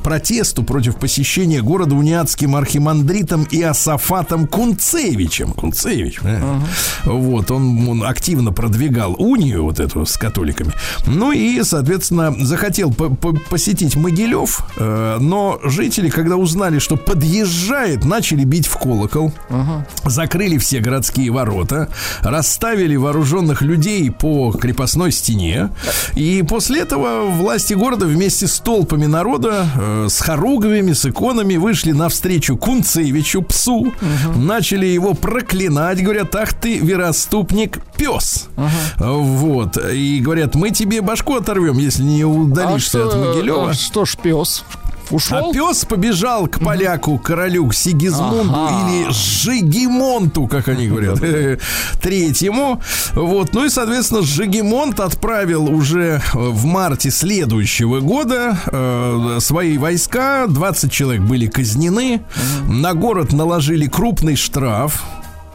[0.03, 5.53] протесту против посещения города униатским архимандритом Иосафатом Кунцевичем.
[5.53, 6.61] Кунцевич, uh-huh.
[7.05, 10.71] вот, он, он активно продвигал унию вот эту с католиками.
[11.05, 18.05] Ну и, соответственно, захотел по -по посетить Могилев, э, но жители, когда узнали, что подъезжает,
[18.05, 19.83] начали бить в колокол, uh-huh.
[20.05, 21.89] закрыли все городские ворота,
[22.21, 25.69] расставили вооруженных людей по крепостной стене,
[26.15, 31.91] и после этого власти города вместе с толпами народа, э, с хоругвями, с иконами вышли
[31.91, 33.93] навстречу Кунцевичу, псу, угу.
[34.35, 38.49] начали его проклинать, говорят, ах ты, вероступник, пес.
[38.57, 39.13] Угу.
[39.23, 39.77] Вот.
[39.77, 43.69] И говорят, мы тебе башку оторвем, если не удалишься а от Могилева.
[43.69, 44.63] А что ж пес?
[45.11, 45.49] Ушел?
[45.49, 48.89] А пес побежал к поляку, королю Сигизмунду ага.
[48.89, 51.19] или Жигимонту, как они говорят,
[52.01, 52.81] третьему.
[53.13, 60.45] Вот, ну и, соответственно, Жигимонт отправил уже в марте следующего года э, свои войска.
[60.47, 62.21] 20 человек были казнены.
[62.67, 65.03] На город наложили крупный штраф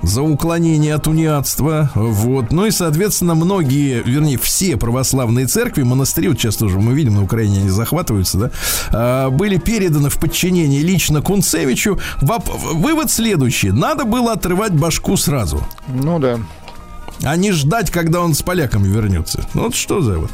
[0.06, 1.90] за уклонение от униатства.
[1.94, 2.52] Вот.
[2.52, 7.22] Ну и, соответственно, многие, вернее, все православные церкви, монастыри, вот сейчас тоже мы видим, на
[7.22, 8.50] Украине они захватываются, да,
[8.90, 11.98] а, были переданы в подчинение лично Кунцевичу.
[12.20, 13.70] Вывод следующий.
[13.70, 15.66] Надо было отрывать башку сразу.
[15.88, 16.38] Ну да
[17.24, 19.44] а не ждать, когда он с поляками вернется.
[19.54, 20.30] Ну, вот что за вот.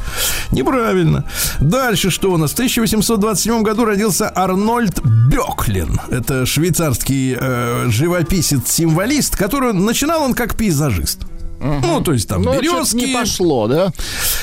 [0.51, 1.25] Неправильно.
[1.61, 2.51] Дальше что у нас?
[2.51, 5.01] В 1827 году родился Арнольд
[5.31, 6.01] Беклин.
[6.11, 11.30] Это швейцарский э, живописец-символист, который начинал он как пейзажист.
[11.61, 11.81] Угу.
[11.83, 12.97] Ну, то есть там Но березки.
[12.97, 13.93] не пошло, да?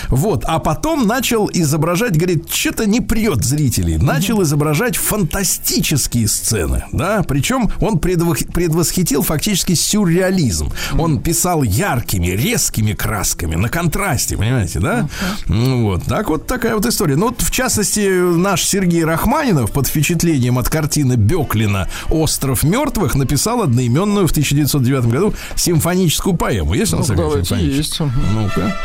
[0.10, 0.43] Вот.
[0.45, 3.97] А потом начал изображать, говорит, что-то не прет зрителей.
[3.97, 4.43] Начал угу.
[4.43, 7.23] изображать фантастические сцены, да?
[7.27, 10.71] Причем он предвосхитил фактически сюрреализм.
[10.93, 11.01] Угу.
[11.01, 15.10] Он писал яркими, резкими красками, на контрасте, понимаете, да?
[15.47, 15.82] Угу.
[15.82, 16.03] Вот.
[16.03, 17.15] Так вот такая вот история.
[17.15, 23.63] Ну, вот, в частности, наш Сергей Рахманинов под впечатлением от картины Беклина «Остров мертвых» написал
[23.63, 26.75] одноименную в 1909 году симфоническую поэму.
[26.75, 28.00] Есть у нас ну, давайте, есть.
[28.00, 28.76] Ну-ка.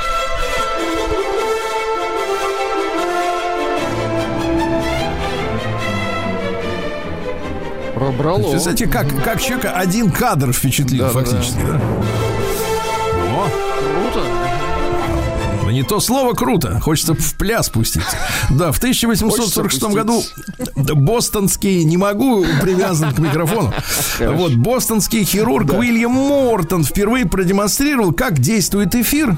[7.94, 8.50] Пробрало.
[8.50, 11.72] Представляете, как, как человека один кадр впечатлил да, фактически, да?
[11.74, 11.80] да?
[15.72, 16.80] Не то слово круто.
[16.80, 18.16] Хочется в пляс пуститься.
[18.50, 20.22] Да, в 1846 году
[20.76, 23.72] бостонский, не могу, привязан к микрофону.
[24.20, 29.37] Вот, бостонский хирург Уильям Мортон впервые продемонстрировал, как действует эфир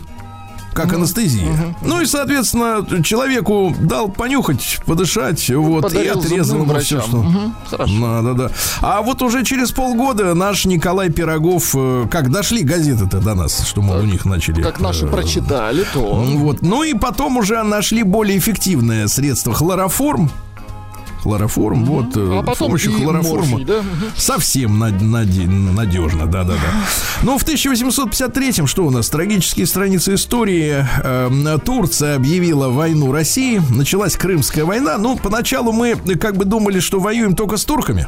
[0.75, 1.75] как анестезия.
[1.83, 7.19] Ну и, соответственно, человеку дал понюхать, подышать, вот, и отрезал ему все, что...
[7.19, 7.93] Мгм, Хорошо.
[8.01, 8.51] Да, да, да.
[8.81, 13.83] А вот уже через полгода наш Николай Пирогов, э, как дошли газеты-то до нас, что
[13.83, 14.63] мы у них начали.
[14.63, 16.15] Как наши э, прочитали, то...
[16.15, 16.63] Вот.
[16.63, 20.31] Ну и потом уже нашли более эффективное средство хлороформ.
[21.25, 23.47] Хлороформ, вот, э, А с потом помощью и хлороформа.
[23.47, 23.81] морфий, да?
[24.15, 26.71] Совсем над- наде- надежно, да, да, да.
[27.23, 29.09] Ну, в 1853-м, что у нас?
[29.09, 30.87] Трагические страницы истории.
[31.03, 33.61] Эм, Турция объявила войну России.
[33.71, 34.99] Началась Крымская война.
[34.99, 38.07] Ну, поначалу мы как бы думали, что воюем только с турками.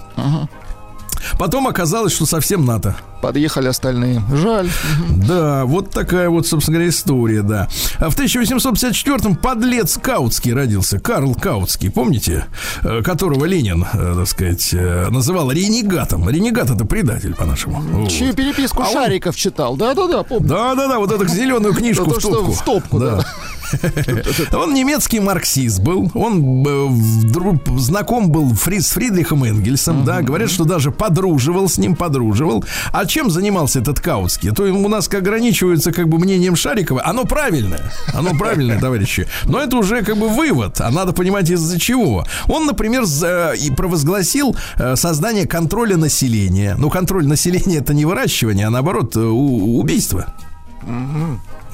[1.38, 2.94] Потом оказалось, что совсем НАТО.
[3.26, 4.22] Подъехали остальные.
[4.32, 4.68] Жаль.
[5.10, 7.66] Да, вот такая вот, собственно говоря, история, да.
[7.98, 12.46] А в 1854-м подлец Каутский родился, Карл Каутский, помните?
[12.84, 16.28] Э, Которого Ленин, э, так сказать, э, называл ренегатом.
[16.30, 17.80] Ренегат это предатель, по-нашему.
[17.80, 18.10] Вот.
[18.12, 19.74] Чью переписку А он- Шариков читал.
[19.76, 20.48] Да-да-да, помню.
[20.48, 22.52] Да-да-да, вот эту зеленую книжку в топку.
[22.52, 23.24] в топку, да.
[24.54, 26.08] Он немецкий марксист был.
[26.14, 28.60] Он вдруг знаком был с
[28.90, 30.22] Фридрихом Энгельсом, да.
[30.22, 32.64] Говорят, что даже подруживал с ним, подруживал.
[32.92, 34.50] А чем занимался этот Каутский?
[34.50, 37.02] То у нас ограничиваются как бы мнением Шарикова.
[37.02, 37.90] Оно правильное.
[38.12, 39.26] Оно правильное, товарищи.
[39.44, 40.82] Но это уже как бы вывод.
[40.82, 42.26] А надо понимать из-за чего.
[42.46, 46.76] Он, например, за- и провозгласил э, создание контроля населения.
[46.78, 50.26] Ну, контроль населения это не выращивание, а наоборот э, убийство.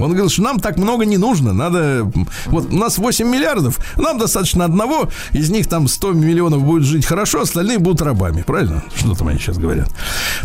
[0.02, 1.52] Он говорил, что нам так много не нужно.
[1.52, 2.10] Надо...
[2.46, 5.08] Вот у нас 8 миллиардов, нам достаточно одного.
[5.32, 8.42] Из них там 100 миллионов будет жить хорошо, остальные будут рабами.
[8.42, 8.82] Правильно?
[8.94, 9.88] Что там они сейчас говорят?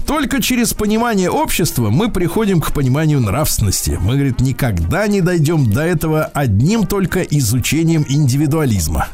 [0.05, 3.97] Только через понимание общества мы приходим к пониманию нравственности.
[4.01, 9.07] Мы, говорит, никогда не дойдем до этого одним только изучением индивидуализма.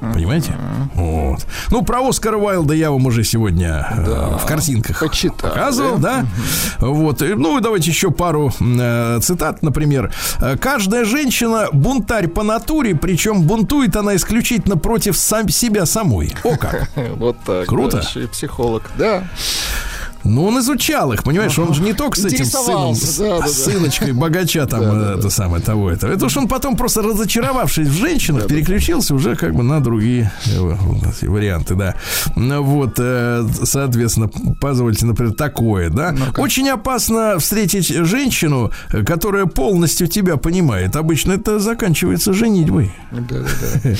[0.00, 0.54] Понимаете?
[0.94, 1.46] Вот.
[1.70, 5.50] Ну, про Оскара Уайлда я вам уже сегодня э, в картинках Почитали.
[5.52, 6.26] показывал, да?
[6.78, 7.22] Вот.
[7.22, 10.12] И, Ну, и давайте еще пару э, цитат, например.
[10.40, 16.34] Э, Каждая женщина бунтарь по натуре, причем бунтует она исключительно против сам себя самой.
[16.44, 16.88] О как!
[17.16, 17.66] Вот так.
[17.66, 17.98] Круто.
[17.98, 18.82] да, еще и психолог.
[18.96, 19.24] Да.
[20.24, 23.48] Ну, он изучал их, понимаешь, он же не только с этим сыном, да, да, да.
[23.48, 26.12] с сыночкой богача там, Да, да, э, это самое, того, этого.
[26.12, 31.26] Это уж он потом просто разочаровавшись в женщинах, переключился уже как бы на другие э,
[31.26, 31.94] варианты, да.
[32.36, 36.14] Ну, Вот, э, соответственно, позвольте, например, такое, да.
[36.36, 38.72] Очень опасно встретить женщину,
[39.06, 40.96] которая полностью тебя понимает.
[40.96, 42.92] Обычно это заканчивается женитьбой.
[43.12, 43.96] Да-да-да.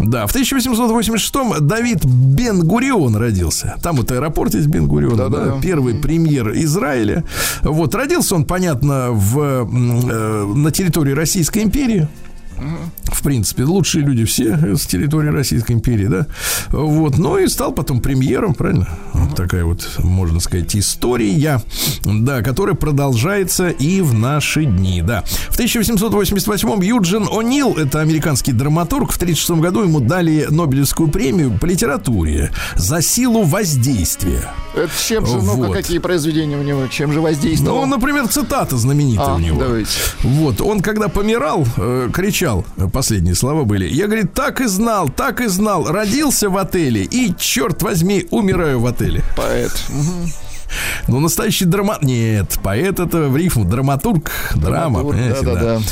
[0.00, 3.76] Да, в 1886-м Давид Бен-Гурион родился.
[3.82, 5.61] Там вот аэропорт есть Бен-Гурион, да, Да-да.
[5.62, 7.24] Первый премьер Израиля.
[7.62, 12.08] Вот, родился он, понятно, в, э, на территории Российской империи.
[13.04, 16.26] В принципе, лучшие люди все с территории Российской империи, да.
[16.70, 18.88] Вот, ну и стал потом премьером, правильно?
[19.12, 21.60] Вот такая вот, можно сказать, история,
[22.04, 25.22] да, которая продолжается и в наши дни, да.
[25.50, 31.66] В 1888-м Юджин О'Нил, это американский драматург, в 1936 году ему дали Нобелевскую премию по
[31.66, 34.50] литературе за силу воздействия.
[34.74, 35.72] Это чем же, ну-ка, Вот.
[35.76, 37.82] какие произведения у него, чем же воздействовал?
[37.82, 39.60] Ну, например, цитата знаменитая А, у него.
[39.60, 39.90] давайте.
[40.22, 42.08] Вот, он когда помирал, э,
[42.42, 47.04] кричал, последние слова были, я, говорит, так и знал, так и знал, родился в отеле
[47.04, 49.22] и, черт возьми, умираю в отеле.
[49.36, 49.72] Поэт.
[49.88, 50.32] Мгм.
[51.08, 51.98] Ну, настоящий драма...
[52.02, 55.54] Нет, поэт это в рифму, драматург, драма, Драматург, понимаете, да.
[55.54, 55.82] да-да-да.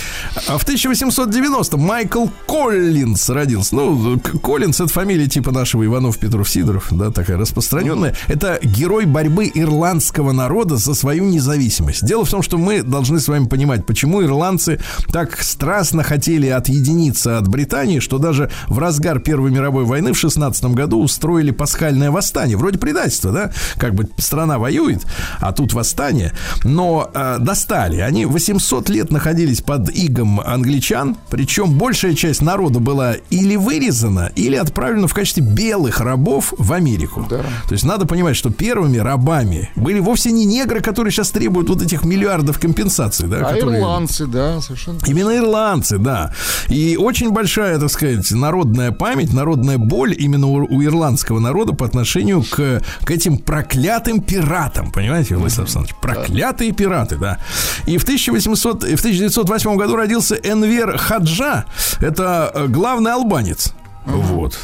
[0.49, 3.75] А в 1890 Майкл Коллинс родился.
[3.75, 8.15] Ну, Коллинс это фамилия типа нашего Иванов, Петров, Сидоров, да, такая распространенная.
[8.29, 12.05] Это герой борьбы ирландского народа за свою независимость.
[12.05, 14.81] Дело в том, что мы должны с вами понимать, почему ирландцы
[15.13, 20.65] так страстно хотели отъединиться от Британии, что даже в разгар Первой мировой войны в 16
[20.67, 22.57] году устроили пасхальное восстание.
[22.57, 23.53] Вроде предательства, да?
[23.77, 25.03] Как бы страна воюет,
[25.41, 26.33] а тут восстание.
[26.65, 27.99] Но э, достали.
[27.99, 34.55] Они 800 лет находились под игом англичан, причем большая часть народа была или вырезана, или
[34.57, 37.27] отправлена в качестве белых рабов в Америку.
[37.29, 37.39] Да.
[37.69, 41.83] То есть надо понимать, что первыми рабами были вовсе не негры, которые сейчас требуют вот
[41.83, 44.99] этих миллиардов компенсаций, да, А которые- ирландцы, да, совершенно.
[45.07, 46.33] Именно ирландцы, да.
[46.69, 51.85] И очень большая, так сказать, народная память, народная боль именно у, у ирландского народа по
[51.87, 54.60] отношению к, к этим проклятым пиратам.
[54.69, 55.95] Понимаете, Владислав Александрович?
[56.01, 57.39] Проклятые пираты, да.
[57.87, 61.65] И в, 1800, и в 1908 году родился Энвер Хаджа.
[62.01, 63.75] Это э, главный албанец.
[64.07, 64.41] Вот.
[64.41, 64.59] Вот.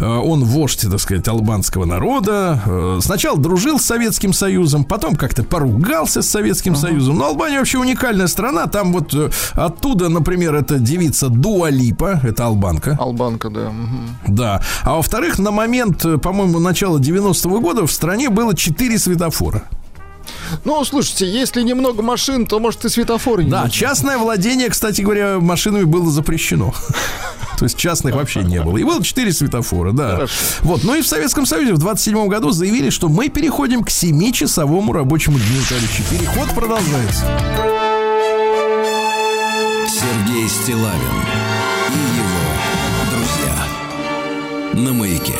[0.00, 2.60] Э, Он вождь, так сказать, албанского народа.
[2.64, 7.18] Э, Сначала дружил с Советским Союзом, потом как-то поругался с Советским Союзом.
[7.18, 8.66] Но Албания вообще уникальная страна.
[8.66, 12.96] Там вот э, оттуда, например, это девица Дуалипа, это албанка.
[13.00, 13.70] Албанка, да.
[13.70, 14.08] мгм.
[14.28, 14.62] Да.
[14.82, 19.62] А во-вторых, на момент, по-моему, начала 90-го года в стране было 4 светофора.
[20.64, 23.72] Ну, слушайте, если немного машин, то, может, и светофоры не Да, нужны.
[23.72, 26.74] частное владение, кстати говоря, машинами было запрещено.
[27.58, 28.76] То есть частных вообще не было.
[28.76, 30.10] И было 4 светофора, да.
[30.16, 30.34] Хорошо.
[30.60, 30.84] Вот.
[30.84, 35.38] Ну и в Советском Союзе в 27 году заявили, что мы переходим к 7-часовому рабочему
[35.38, 36.02] дню, товарищи.
[36.10, 37.24] Переход продолжается.
[39.88, 41.00] Сергей Стилавин
[41.88, 44.84] и его друзья.
[44.84, 45.38] На маяке.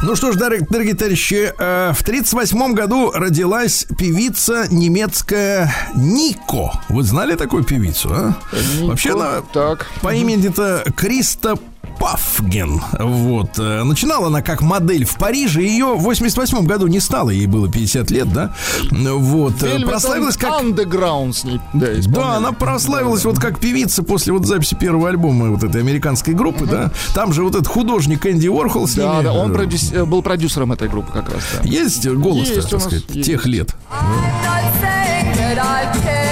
[0.00, 6.70] Ну что ж, дорогие, товарищи, э, в 38 году родилась певица немецкая Нико.
[6.88, 8.34] Вы знали такую певицу, а?
[8.76, 9.86] Нико, Вообще она так.
[10.00, 11.56] по имени-то Криста
[12.00, 12.80] Пафген.
[13.00, 13.58] Вот.
[13.58, 15.62] Э, Начинала она как модель в Париже.
[15.62, 17.30] Ее в 88 году не стало.
[17.30, 18.52] Ей было 50 лет, да?
[18.90, 19.62] Вот.
[19.62, 20.62] Э, Velvet Прославилась как...
[20.62, 21.60] Underground с ней.
[21.74, 26.34] Да, Да, она прославилась вот как певица после вот записи первого альбома вот этой американской
[26.34, 26.92] группы, да.
[27.14, 29.24] Там же вот этот художник Энди Уорхол с Да, ними.
[29.24, 31.68] да, он э, продюс- был продюсером этой группы как раз, да.
[31.68, 33.26] Есть голос, Есть так нас, сказать, есть.
[33.26, 33.74] тех лет.
[33.90, 36.27] not saying that I care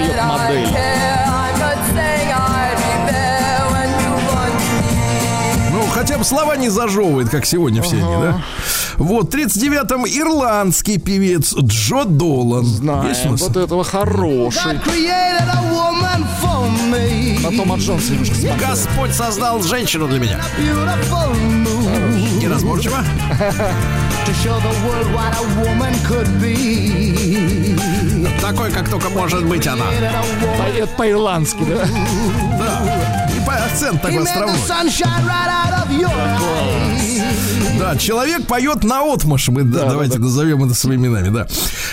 [0.00, 0.66] want me.
[5.72, 8.42] Ну, хотя бы слова не зажевывает, как сегодня все они, да?
[8.98, 12.64] Вот, в 39-м ирландский певец Джо Долан.
[12.64, 13.40] Знаем, нас?
[13.40, 14.80] вот этого хороший.
[17.42, 18.68] На Тома Джонса немножко смотрел.
[18.68, 20.40] Господь создал женщину для меня.
[22.40, 22.98] Неразборчиво.
[24.26, 27.81] to show the world what a woman could be.
[28.52, 29.86] Такой, как только может быть она.
[30.58, 31.86] Поэт по-ирландски, да?
[32.58, 33.21] Да.
[33.46, 34.56] Акцент такой островной.
[37.78, 41.46] Да, человек поет на отмаш, мы да, давайте назовем это своими именами, да.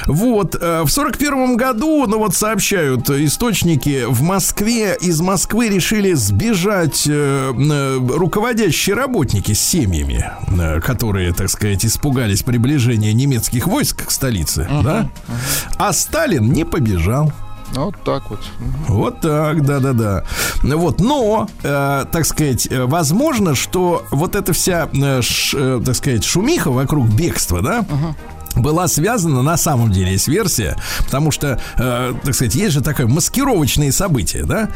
[0.05, 6.13] Вот, э, в сорок первом году, ну вот сообщают источники, в Москве, из Москвы решили
[6.13, 10.29] сбежать э, э, руководящие работники с семьями,
[10.81, 15.09] которые, так сказать, испугались приближения немецких войск к столице, да?
[15.77, 17.31] А Сталин не побежал.
[17.75, 18.39] Вот так вот.
[18.87, 20.23] Вот так, да-да-да.
[20.63, 25.95] Вот, но, э, так сказать, э, возможно, что вот эта вся, э, ш- э, так
[25.95, 27.85] сказать, шумиха вокруг бегства, да,
[28.55, 33.05] была связана на самом деле есть версия, потому что, э, так сказать, есть же такое
[33.07, 34.69] маскировочные события, да,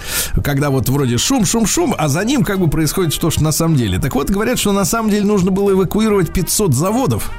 [0.43, 3.51] когда вот вроде шум, шум, шум, а за ним как бы происходит что ж на
[3.51, 3.97] самом деле.
[3.99, 7.31] Так вот, говорят, что на самом деле нужно было эвакуировать 500 заводов.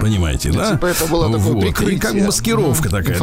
[0.00, 0.72] Понимаете, да?
[0.72, 1.56] Типа это было такое Вот.
[1.64, 1.98] И прикрытие.
[2.00, 2.96] как маскировка Мгм.
[3.04, 3.18] такая,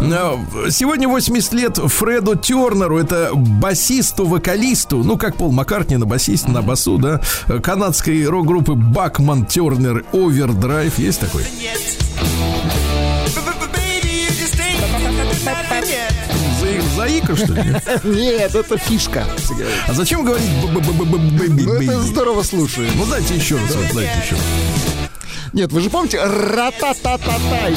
[0.00, 0.70] да.
[0.70, 6.62] Сегодня 80 лет Фреду Тернеру, это басисту, вокалисту, ну, как Пол Маккартни на басисте, на
[6.62, 7.20] басу, да,
[7.60, 10.98] канадской рок-группы Бакман Тернер Овердрайв.
[10.98, 11.44] Есть такой?
[16.60, 17.62] За- Заика, что ли?
[18.04, 19.24] Нет, это фишка.
[19.88, 20.48] А зачем говорить?
[20.72, 22.90] Ну, это здорово слушает.
[22.96, 24.93] Ну, дайте еще раз, дайте еще раз.
[25.54, 27.70] Нет, вы же помните ра-та-та-та-та.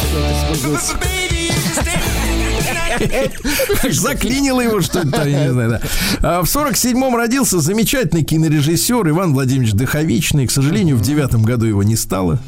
[3.92, 5.82] Заклинило его что-то, я не знаю, да.
[6.22, 10.48] А В 47-м родился замечательный кинорежиссер Иван Владимирович Дыховичный.
[10.48, 12.40] К сожалению, в девятом году его не стало.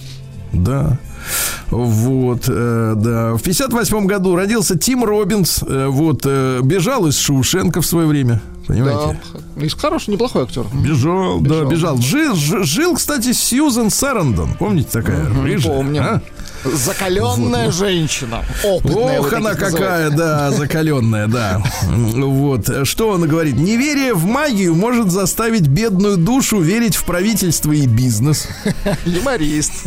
[0.51, 0.97] Да.
[1.69, 3.35] Вот, э, да.
[3.35, 5.61] В 58 году родился Тим Робинс.
[5.61, 8.41] э, вот, э, бежал из Шоушенка в свое время.
[8.69, 9.17] Да, Понимаете?
[9.57, 10.63] и хороший, неплохой актер.
[10.73, 11.97] Бежал, да, бежал.
[11.97, 14.53] Жил, жи- жил, кстати, Сьюзен Сарандон.
[14.59, 15.27] Помните такая?
[15.27, 16.03] рыжая, Помним.
[16.03, 16.21] а?
[16.63, 18.43] Закаленная женщина.
[18.63, 19.19] Опытная.
[19.19, 21.61] Ох, вот она какая, да, закаленная, да.
[21.83, 22.87] Вот.
[22.87, 23.55] Что он говорит?
[23.55, 28.47] Неверие в магию может заставить бедную душу верить в правительство и бизнес.
[29.05, 29.85] Юморист.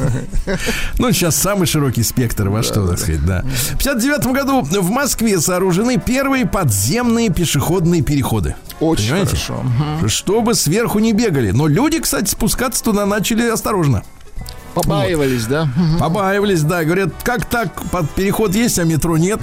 [0.99, 3.43] Ну, сейчас самый широкий спектр, во что, так сказать, да.
[3.43, 8.55] В 59 году в Москве сооружены первые подземные пешеходные переходы.
[8.81, 9.37] Очень Понимаете?
[9.37, 9.65] хорошо.
[10.09, 11.51] Чтобы сверху не бегали.
[11.51, 14.03] Но люди, кстати, спускаться туда начали осторожно.
[14.75, 15.67] Побаивались, да?
[15.77, 15.99] Мгм.
[15.99, 16.85] Побаивались, да.
[16.85, 19.41] Говорят, как так, под переход есть, а метро нет.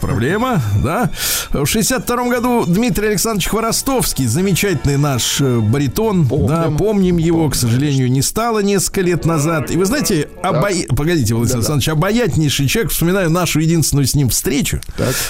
[0.00, 1.10] Проблема, да.
[1.50, 6.48] В 62 году Дмитрий Александрович Хворостовский, замечательный наш э, баритон, Помним.
[6.48, 9.70] да, помним его, к сожалению, не стало несколько лет назад.
[9.70, 10.86] И вы знаете, обая...
[10.88, 14.80] погодите, Владимир Александрович, обаятельнейший человек, вспоминаю нашу единственную с ним встречу.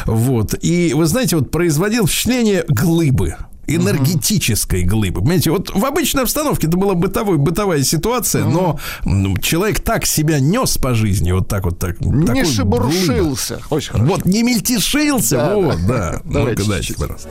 [0.04, 0.54] Вот.
[0.60, 3.36] И вы знаете, вот производил впечатление глыбы.
[3.66, 5.20] Энергетической глыбы.
[5.20, 10.40] Понимаете, вот в обычной обстановке это была бытовой, бытовая ситуация, но ну, человек так себя
[10.40, 12.00] нес по жизни, вот так вот так.
[12.00, 13.60] Не шебуршился.
[13.70, 14.12] Очень хорошо.
[14.12, 16.12] Вот, не мельтешился, Да, вот, да.
[16.12, 16.20] да.
[16.24, 17.28] Давайте Ну-ка дальше, пожалуйста.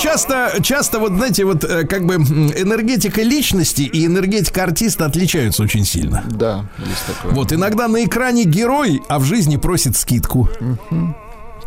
[0.00, 5.84] Часто, часто вот, знаете, вот э, как бы энергетика личности и энергетика артиста отличаются очень
[5.84, 6.24] сильно.
[6.30, 7.32] Да, есть такое.
[7.32, 10.48] Вот иногда на экране герой, а в жизни просит скидку.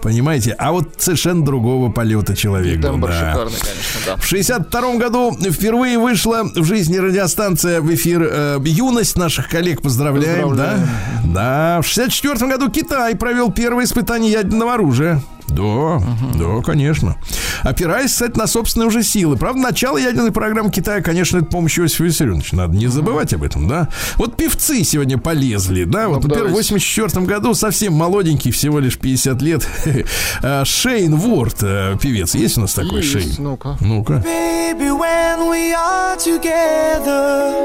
[0.01, 0.51] Понимаете?
[0.57, 2.97] А вот совершенно другого полета человек был.
[2.97, 3.13] Да.
[3.13, 4.15] шикарный, конечно, да.
[4.17, 9.81] В 62 году впервые вышла в жизни радиостанция в эфир э, «Юность» наших коллег.
[9.81, 10.89] Поздравляем, Поздравляем.
[11.23, 11.75] да?
[11.77, 11.81] Да.
[11.81, 15.21] В 64 году Китай провел первое испытание ядерного оружия.
[15.47, 16.01] Да,
[16.35, 17.15] да, конечно.
[17.63, 19.37] Опираясь, кстати, на собственные уже силы.
[19.37, 22.55] Правда, начало ядерной программы Китая, конечно, это помощь Иосифа Виссарионовича.
[22.55, 23.89] Надо не забывать об этом, да?
[24.15, 26.07] Вот певцы сегодня полезли, да?
[26.07, 26.73] Вот, Ну, например, в давайте.
[26.73, 29.67] 84 году совсем молоденький, всего лишь 50 лет,
[30.43, 32.35] э, Шейн Ворд, э, певец.
[32.35, 33.35] Есть у нас такой Есть, Шейн?
[33.39, 33.77] ну-ка.
[33.79, 34.23] Ну-ка.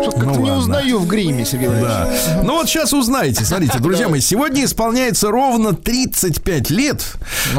[0.02, 1.68] Что-то как-то Ну не узнаю в гриме, Сергей.
[1.68, 2.08] Да.
[2.42, 3.44] Ну вот сейчас узнаете.
[3.44, 7.04] Смотрите, друзья мои, сегодня исполняется ровно 35 лет.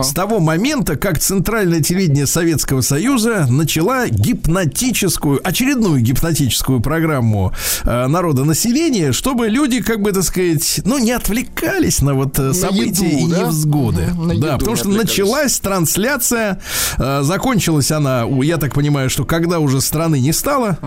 [0.10, 7.54] С того момента, как Центральное телевидение Советского Союза начала гипнотическую, очередную гипнотическую программу
[7.84, 13.08] э, народонаселения, чтобы люди, как бы, так сказать, ну, не отвлекались на вот э, события
[13.08, 13.44] еду, и да?
[13.44, 14.08] невзгоды.
[14.16, 16.60] На да, потому что началась трансляция,
[16.98, 20.80] э, закончилась она, я так понимаю, что когда уже страны не стало,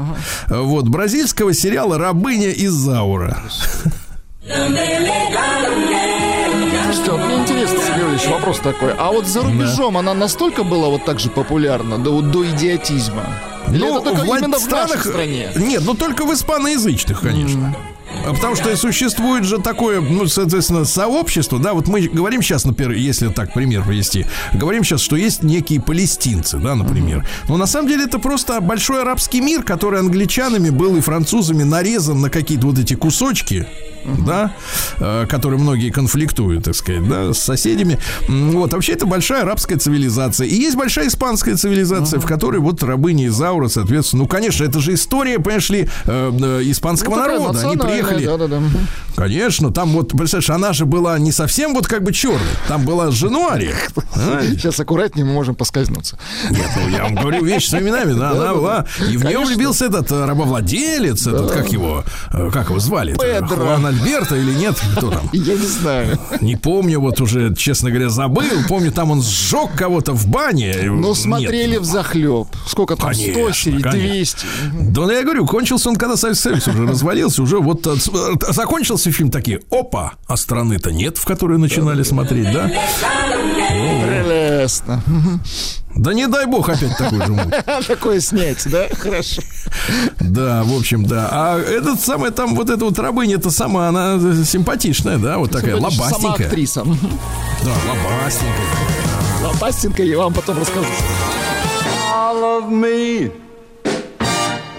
[0.48, 3.40] э, вот, бразильского сериала «Рабыня из Заура».
[6.84, 8.93] Слушайте, вот мне интересно, Сергей Владимирович, вопрос такой.
[8.99, 13.24] А вот за рубежом она настолько была вот так же популярна, до, до идиотизма?
[13.68, 15.51] Или Ну, это только в именно в нашей стране?
[15.55, 17.74] Нет, ну только в испаноязычных, конечно.
[17.76, 17.91] А
[18.24, 23.28] Потому что существует же такое, ну, соответственно, сообщество, да, вот мы говорим сейчас, например, если
[23.28, 27.26] так пример привести, говорим сейчас, что есть некие палестинцы, да, например.
[27.48, 32.20] Но на самом деле это просто большой арабский мир, который англичанами был и французами нарезан
[32.20, 33.66] на какие-то вот эти кусочки,
[34.04, 34.52] да,
[34.98, 37.98] э, которые многие конфликтуют, так сказать, да, с соседями.
[38.28, 40.46] Вот, вообще это большая арабская цивилизация.
[40.46, 44.94] И есть большая испанская цивилизация, в которой вот рабыни Изаура, соответственно, ну, конечно, это же
[44.94, 47.60] история, понимаешь ли, э, э, испанского Ну, народа.
[47.60, 48.61] Они национальная, приехали, Да-да-да.
[49.16, 53.11] конечно, там вот, представляешь, она же была не совсем вот как бы черной, там была
[53.11, 53.74] Женуария.
[53.94, 54.59] понимаете?
[54.59, 56.18] Сейчас аккуратнее, мы можем поскользнуться.
[56.50, 58.86] Нет, ну я вам говорю вещи с именами, да, она была.
[59.11, 63.12] И в нее влюбился этот э, рабовладелец, этот, как его, э, как его звали?
[63.14, 63.57] Педро.
[63.57, 64.76] Хуан Альберто или нет?
[64.96, 65.28] Кто там?
[65.32, 66.18] Я не знаю.
[66.40, 68.44] Не помню, вот уже, честно говоря, забыл.
[68.68, 70.74] Помню, там он сжег кого-то в бане.
[70.84, 71.16] Но Нет.
[71.16, 72.48] смотрели в захлеб.
[72.66, 73.12] Сколько там?
[73.14, 74.00] 100 Конечно, серий, конечно.
[74.00, 74.46] 200.
[74.92, 79.11] Да, ну, я говорю, кончился он, когда Союз уже развалился, уже вот э, э, закончился
[79.12, 82.70] фильм такие, опа, а страны-то нет, в которые начинали смотреть, да?
[83.68, 85.03] Прелестно.
[85.95, 87.53] Да не дай бог опять такой же.
[87.86, 88.86] Такое снять, да?
[88.99, 89.43] Хорошо.
[90.20, 91.28] Да, в общем, да.
[91.30, 95.74] А этот самый там, вот эта вот рабыня, это сама, она симпатичная, да, вот такая
[95.74, 96.47] Сама лобастенькая.
[96.47, 96.84] актриса.
[96.84, 98.66] Да, лобастенькая.
[99.43, 100.86] Лопастенко, я вам потом расскажу.
[102.14, 103.30] all of me.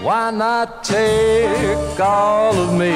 [0.04, 2.92] Why not take all of me?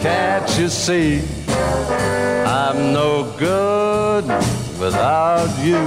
[0.00, 1.20] Can't you see
[2.46, 4.24] I'm no good
[4.78, 5.84] without you?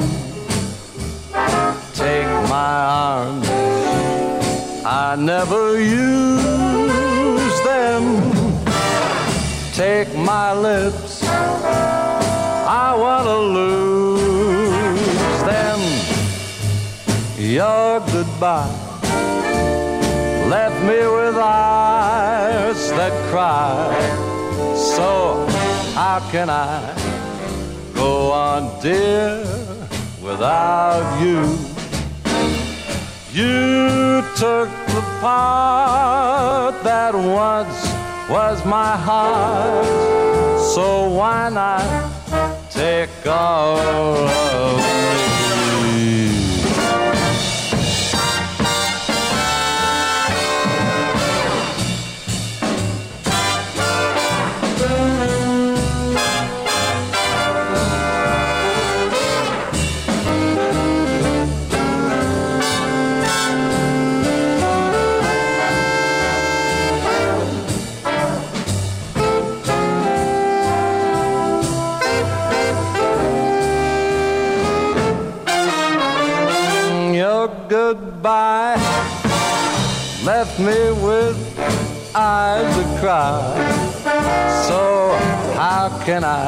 [1.93, 2.75] Take my
[3.07, 3.47] arms,
[4.85, 8.03] I never use them.
[9.71, 14.99] Take my lips, I wanna lose
[15.43, 15.79] them.
[17.39, 18.82] Your goodbye
[20.53, 23.89] left me with eyes that cry.
[24.95, 25.47] So,
[25.95, 26.77] how can I
[27.95, 29.31] go on, dear,
[30.21, 31.39] without you?
[33.39, 37.79] You took the part that once
[38.29, 39.87] was my heart.
[40.75, 40.85] So,
[41.17, 41.85] why not
[42.69, 43.79] take all
[44.59, 45.32] of me?
[82.23, 83.41] Eyes that cry.
[84.67, 84.81] So
[85.59, 86.45] how can I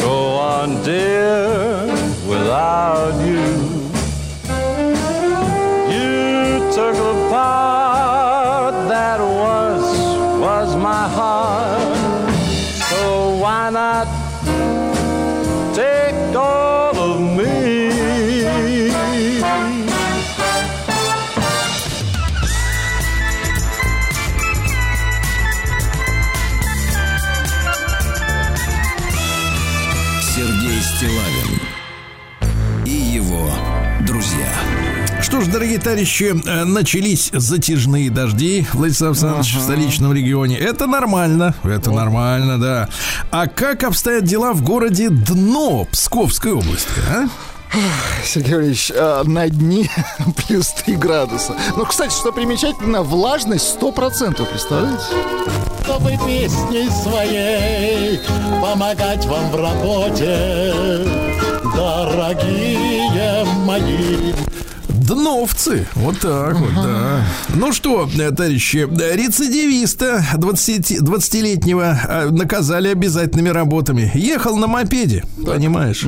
[0.00, 1.86] go on, dear,
[2.30, 3.46] without you?
[5.94, 6.12] You
[6.76, 9.84] took the part that was
[10.46, 11.96] was my heart.
[12.90, 13.00] So
[13.42, 14.06] why not
[35.54, 40.58] дорогие товарищи, э, начались затяжные дожди, Владислав Александрович, в столичном регионе.
[40.58, 42.88] Это нормально, это нормально, да.
[43.30, 47.28] А как обстоят дела в городе Дно Псковской области, а?
[48.24, 49.88] Сергей Валерьевич, э, на дне
[50.48, 51.54] плюс 3 градуса.
[51.76, 55.04] Ну, кстати, что примечательно, влажность 100%, представляете?
[55.84, 58.18] Чтобы песней своей
[58.60, 60.74] помогать вам в работе,
[61.76, 64.43] дорогие мои.
[65.06, 67.26] Дновцы, вот так вот, да.
[67.54, 74.10] Ну что, товарищи, рецидивиста 20, 20-летнего э, наказали обязательными работами.
[74.14, 76.06] Ехал на мопеде, понимаешь?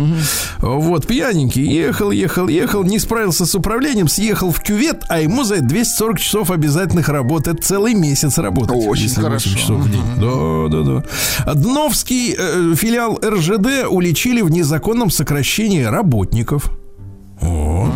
[0.59, 5.57] Вот, пьяненький, ехал, ехал, ехал, не справился с управлением, съехал в кювет, а ему за
[5.57, 7.49] это 240 часов обязательных работ.
[7.49, 8.77] Это целый месяц работать.
[8.77, 9.51] Очень если 8 хорошо.
[9.51, 10.03] часов в день.
[10.17, 11.05] Да, да, да.
[11.45, 16.71] А Дновский э, филиал РЖД уличили в незаконном сокращении работников.
[17.41, 17.93] Вот.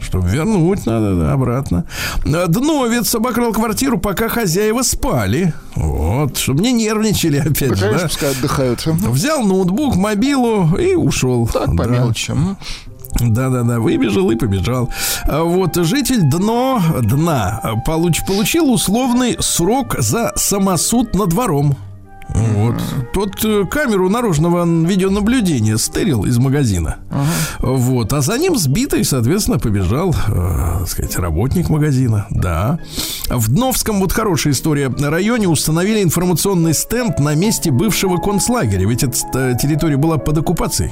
[0.00, 1.84] Чтобы вернуть надо да, обратно.
[2.24, 5.52] Дновец обокрал квартиру, пока хозяева спали.
[5.74, 6.36] Вот.
[6.38, 8.08] Чтобы не нервничали опять Да, конечно, да.
[8.08, 8.86] пускай отдыхают.
[8.86, 11.46] Взял ноутбук, мобилу и ушел.
[11.48, 11.90] Так, по Да.
[11.90, 12.30] мелочи.
[12.32, 12.56] Мгм.
[13.20, 14.90] Да-да-да, выбежал и побежал.
[15.24, 21.76] А Вот житель дно дна получ, получил условный срок за самосуд над двором.
[22.34, 22.74] Вот.
[23.12, 26.96] Тот э, камеру наружного видеонаблюдения стырил из магазина.
[27.60, 28.12] Вот.
[28.12, 32.26] А за ним сбитый, соответственно, побежал, э, так сказать, работник магазина.
[32.30, 32.78] Да.
[33.30, 38.86] В Дновском, вот хорошая история, районе установили информационный стенд на месте бывшего концлагеря.
[38.88, 40.90] Ведь эта территория была под оккупацией.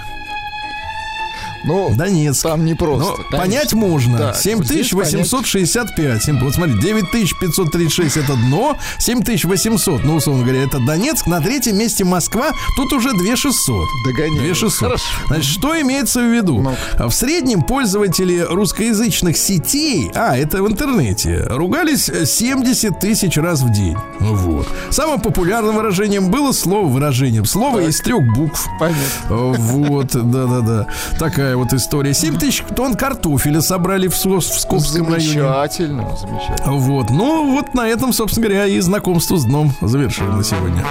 [1.64, 2.42] Ну, Донецк.
[2.42, 3.10] там не просто.
[3.10, 3.38] Ну, конечно.
[3.38, 4.18] понять можно.
[4.18, 4.36] Да, вот
[4.66, 6.22] здесь 7865.
[6.22, 11.26] Семь- Вот смотри, 9536 это дно, 7800, ну, условно говоря, это Донецк.
[11.26, 13.86] На третьем месте Москва, тут уже 2600.
[14.06, 14.40] Догоняю.
[14.42, 14.88] 2600.
[14.88, 15.04] Хорошо.
[15.28, 16.60] Значит, что имеется в виду?
[16.60, 16.74] Ну.
[17.08, 23.96] В среднем пользователи русскоязычных сетей, а, это в интернете, ругались 70 тысяч раз в день.
[24.20, 24.66] Вот.
[24.90, 27.44] Самым популярным выражением было слово выражением.
[27.44, 28.66] Слово из трех букв.
[28.78, 29.00] Понятно.
[29.28, 30.86] Вот, да-да-да.
[31.18, 32.14] Такая вот история.
[32.14, 35.40] 7 тысяч тонн картофеля собрали в, Сос- в Скопском районе.
[35.42, 36.72] Замечательно, замечательно.
[36.72, 37.10] Вот.
[37.10, 40.84] Ну, вот на этом, собственно говоря, и знакомство с дном завершили на сегодня.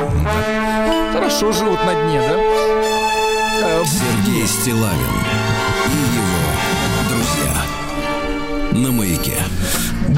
[1.14, 2.36] Хорошо живут на дне, да?
[3.62, 5.16] Э, Сергей Стилавин
[5.86, 8.82] и его друзья.
[8.84, 9.38] На маяке.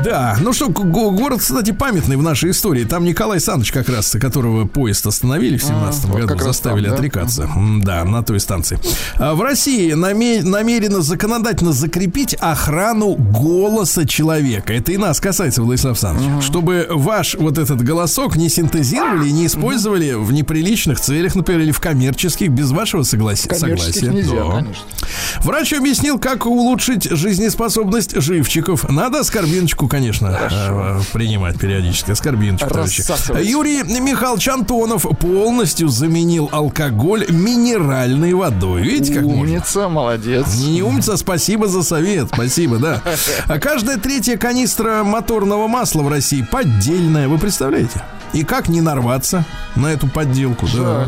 [0.04, 2.84] Да, ну что, го- город, кстати, памятный в нашей истории.
[2.86, 6.98] Там Николай Саныч как раз, которого поезд остановили в 17 вот году, заставили там, да?
[6.98, 7.50] отрекаться.
[7.84, 8.80] Да, на той станции.
[9.18, 14.74] А В России наме- намерено законодательно закрепить охрану голоса человека.
[14.74, 16.44] Это и нас касается, Владислав Александрович.
[16.46, 21.72] Чтобы ваш вот этот голосок не синтезировали и не использовали в неприличных целях, например, или
[21.72, 24.10] в коммерческих, без вашего согласи- Коммерческих согласия.
[24.16, 24.52] нельзя, Да.
[24.56, 24.84] конечно.
[25.42, 28.90] Врач объяснил, как улучшить жизнеспособность живчиков.
[28.90, 32.12] Надо аскорбиночку, конечно, э, принимать периодически.
[33.02, 33.46] Рассасывать.
[33.46, 38.84] Юрий Михайлович Антонов полностью заменил алкоголь минеральной водой.
[38.84, 39.42] Видите, как можно?
[39.42, 40.48] Умница, молодец.
[40.56, 42.30] Не, не умница, спасибо за совет.
[42.34, 43.02] Спасибо, да.
[43.48, 47.28] А каждая третья канистра моторного масла в России поддельная.
[47.28, 48.02] Вы представляете?
[48.34, 50.68] И как не нарваться на эту подделку?
[50.74, 51.08] Да.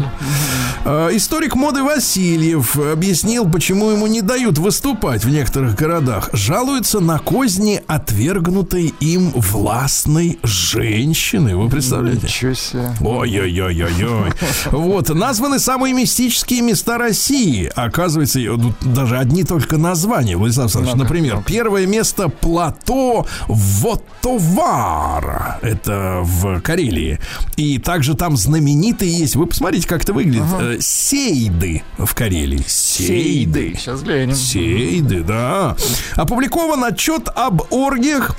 [0.86, 6.30] Э, Историк моды Васильев объяснил, почему ему не дают выступать в некоторых городах.
[6.34, 11.56] Жалуется на козни отвергнутой им властной женщины.
[11.56, 12.28] Вы представляете?
[12.28, 12.90] Ничего себе.
[13.02, 14.34] Ой-ой-ой-ой-ой.
[14.72, 17.72] Вот, названы самые мистические места России.
[17.76, 18.40] Оказывается,
[18.82, 21.02] даже одни только названия, Владислав Александрович.
[21.02, 25.60] Например, первое место плато Вотовара.
[25.62, 27.13] Это в Карелии.
[27.56, 29.36] И также там знаменитые есть.
[29.36, 30.44] Вы посмотрите, как это выглядит.
[30.60, 32.64] Э, Сейды в Карелии.
[32.68, 33.76] Сейды.
[33.78, 34.36] Сейчас глянем.
[34.36, 35.76] Сейды, да.
[36.16, 38.36] Опубликован отчет об оргиях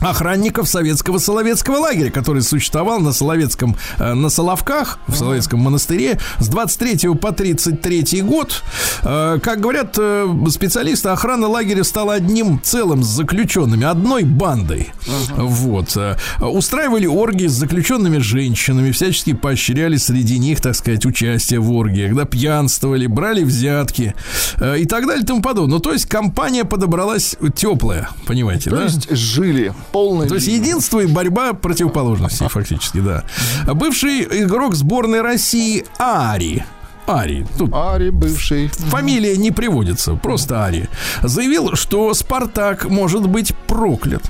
[0.00, 6.48] охранников советского Соловецкого лагеря, который существовал на Соловецком, э, на Соловках, в Соловецком монастыре с
[6.48, 8.62] 23 по 33 год.
[9.02, 14.92] Э, как говорят э, специалисты, охрана лагеря стала одним целым с заключенными, одной бандой.
[15.36, 15.96] Вот.
[15.96, 22.14] Э, Устраивали оргии с заключенными женщинами, всячески поощряли среди них, так сказать, участие в оргиях,
[22.14, 24.14] да, пьянствовали, брали взятки
[24.60, 25.76] и так далее и тому подобное.
[25.76, 28.84] Ну, то есть компания подобралась теплая, понимаете, То да?
[28.84, 29.59] есть жили
[29.92, 30.66] полной То есть жизнью.
[30.66, 33.24] единство и борьба противоположностей, фактически, да.
[33.72, 36.64] Бывший игрок сборной России Ари.
[37.06, 37.46] Ари.
[37.58, 38.68] Тут Ари бывший.
[38.68, 40.88] фамилия не приводится, просто Ари.
[41.22, 44.22] Заявил, что Спартак может быть проклят.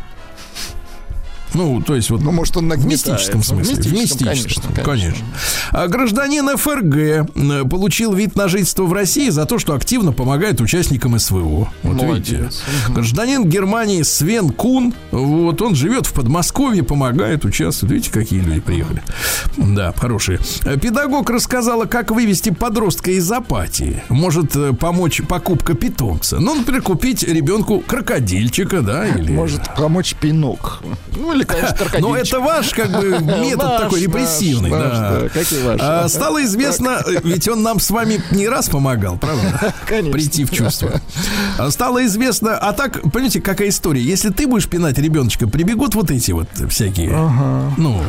[1.55, 3.74] Ну, то есть вот Ну, может, он в мистическом смысле.
[3.74, 5.26] В В мистическом, мистическом, конечно, конечно.
[5.70, 10.61] А гражданин ФРГ э, получил вид на жительство в России за то, что активно помогает
[10.61, 11.70] участникам СВО.
[11.82, 12.28] Вот Молодец.
[12.28, 12.51] видите.
[12.88, 17.92] Гражданин Германии Свен Кун, вот он живет в Подмосковье, помогает, участвует.
[17.92, 19.03] Видите, какие люди приехали.
[19.57, 20.38] Да, хорошие.
[20.80, 24.03] Педагог рассказала, как вывести подростка из апатии.
[24.09, 26.38] Может э, помочь покупка питомца.
[26.38, 29.32] Ну, например, купить ребенку крокодильчика, да, или...
[29.32, 30.82] Может помочь пинок.
[31.16, 31.86] Ну, или, конечно.
[31.99, 35.22] Но это ваш, как бы, метод такой репрессивный, да.
[35.78, 39.74] А, Стало известно, ведь он нам с вами не раз помогал, правда?
[39.86, 40.12] Конечно.
[40.12, 41.01] Прийти в чувство.
[41.59, 44.03] А, Стало известно, а так, понимаете, какая история?
[44.03, 47.11] Если ты будешь пинать ребеночка, прибегут вот эти вот всякие,
[47.76, 48.01] ну,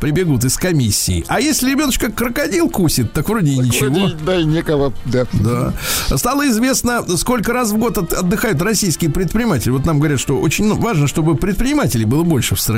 [0.00, 1.24] прибегут из комиссии.
[1.28, 4.10] А если ребеночка крокодил кусит, так вроде и ничего.
[4.24, 5.26] Да, и некого, да.
[5.32, 5.72] Да.
[6.16, 9.70] Стало известно, сколько раз в год от- отдыхают российские предприниматели.
[9.70, 12.73] Вот нам говорят, что очень ну, важно, чтобы предпринимателей было больше в стране.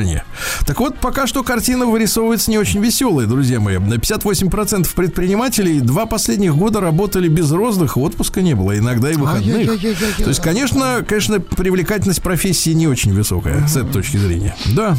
[0.67, 3.79] Так вот, пока что картина вырисовывается не очень веселая, друзья мои.
[3.79, 9.81] На 58% предпринимателей два последних года работали без роздыха, отпуска не было, иногда и выходных.
[10.19, 14.55] То есть, конечно, конечно, привлекательность профессии не очень высокая с этой точки зрения.
[14.75, 14.97] Да.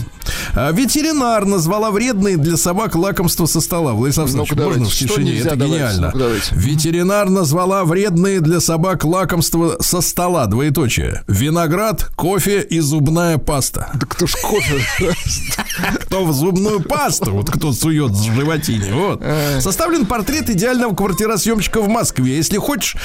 [0.53, 3.93] А ветеринар назвала вредные для собак лакомства со стола.
[3.93, 4.95] Владислав Александрович, можно в давайте.
[4.95, 5.31] Что тишине?
[5.31, 5.49] нельзя?
[5.49, 5.75] Это Давайте.
[5.75, 6.11] гениально.
[6.15, 6.55] Давайте.
[6.55, 10.45] Ветеринар назвала вредные для собак лакомства со стола.
[10.47, 11.23] Двоеточие.
[11.27, 13.89] Виноград, кофе и зубная паста.
[13.93, 14.81] Да кто ж кофе?
[16.01, 17.31] Кто в зубную пасту?
[17.31, 18.93] Вот кто сует в животине.
[18.93, 19.21] Вот.
[19.59, 22.35] Составлен портрет идеального квартиросъемщика в Москве.
[22.35, 22.95] Если хочешь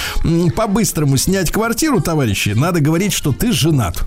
[0.56, 4.04] по-быстрому снять квартиру, товарищи, надо говорить, что ты женат.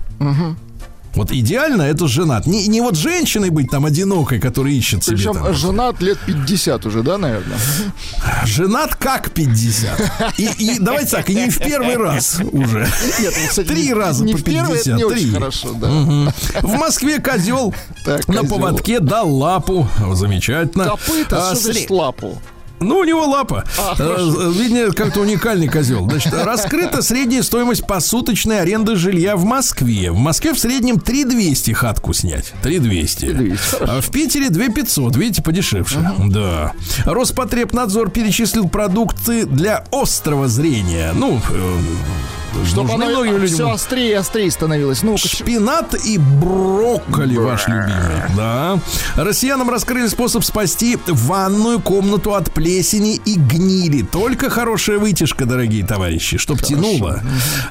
[1.16, 2.46] Вот идеально это женат.
[2.46, 7.02] Не, не вот женщиной быть там одинокой, которая ищет себе Причем женат лет 50 уже,
[7.02, 7.58] да, наверное?
[8.44, 10.38] Женат как 50.
[10.38, 12.86] И, и давайте так, не в первый раз уже.
[13.20, 15.24] Нет, ну, кстати, Три не- раза не по в первый, это не 53.
[15.24, 15.88] очень хорошо, да.
[15.88, 16.32] Мгм.
[16.62, 18.48] В Москве козел Так, на козел.
[18.50, 19.88] поводке дал лапу.
[20.12, 20.84] Замечательно.
[20.84, 22.38] Копыта, А, что сре- лапу?
[22.80, 23.64] Ну, у него лапа.
[23.78, 26.08] А, Э, Видно, как-то уникальный козел.
[26.08, 30.10] Значит, раскрыта средняя стоимость посуточной аренды жилья в Москве.
[30.12, 32.52] В Москве в среднем 3200 хатку снять.
[32.62, 33.26] 3200.
[33.26, 35.16] 3200, А в Питере 2500.
[35.16, 35.98] Видите, подешевше.
[36.26, 36.72] Да.
[37.04, 41.12] Роспотребнадзор перечислил продукты для острого зрения.
[41.14, 41.78] Ну, э,
[42.66, 43.48] Чтобы оно многим людям.
[43.54, 45.02] все острее и острее становилось.
[45.02, 48.22] Ну, Шпинат и брокколи ваш любимый.
[48.36, 48.78] Да.
[49.16, 54.02] Россиянам раскрыли способ спасти ванную комнату от плесени и гнили.
[54.02, 57.22] Только хорошая вытяжка, дорогие товарищи, чтоб тянуло.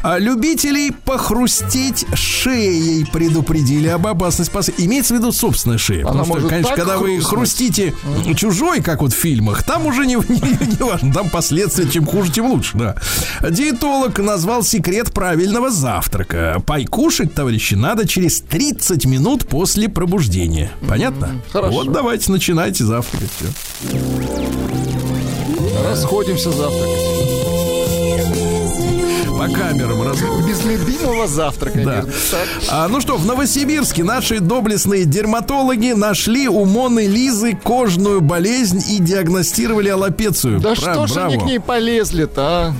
[0.01, 4.71] А любителей похрустеть шеей предупредили об опасности спас.
[4.77, 6.05] Имеется в виду собственная шея.
[6.07, 7.25] Она Потому что, конечно, когда вы хрустнуть.
[7.25, 7.93] хрустите
[8.35, 12.31] чужой, как вот в фильмах, там уже не, не, не важно, там последствия, чем хуже,
[12.31, 12.95] тем лучше, да.
[13.47, 16.61] Диетолог назвал секрет правильного завтрака.
[16.65, 20.71] Пай кушать, товарищи, надо через 30 минут после пробуждения.
[20.87, 21.41] Понятно?
[21.51, 21.73] хорошо.
[21.73, 23.29] Вот давайте начинайте завтракать.
[23.37, 24.64] Все.
[25.89, 26.99] Расходимся завтракать.
[29.37, 30.17] По камерам раз...
[30.47, 31.79] Без любимого завтрака.
[31.83, 32.05] Да.
[32.69, 38.99] А, ну что, в Новосибирске наши доблестные дерматологи нашли у Моны Лизы кожную болезнь и
[38.99, 40.59] диагностировали аллопецию.
[40.59, 41.45] Да Бра- что ж они браво.
[41.45, 42.73] к ней полезли-то, а?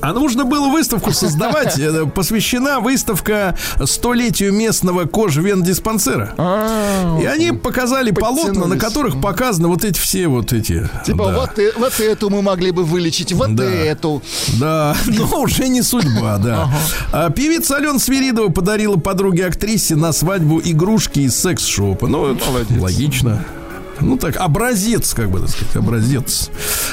[0.00, 1.78] А нужно было выставку создавать.
[1.78, 6.34] Это Посвящена выставка столетию местного кожвендиспансера.
[6.38, 10.88] А, И они показали полотна, на которых показаны вот эти все вот эти.
[11.04, 14.22] Типа вот, э- вот эту мы могли бы вылечить, вот эту.
[14.58, 16.70] Да, но уже не судьба, да.
[17.12, 22.06] А певица Алена Свиридова подарила подруге-актрисе на свадьбу игрушки из секс-шопа.
[22.06, 22.36] Ну,
[22.78, 23.44] логично.
[24.00, 26.50] Ну так, образец, как бы так сказать, образец.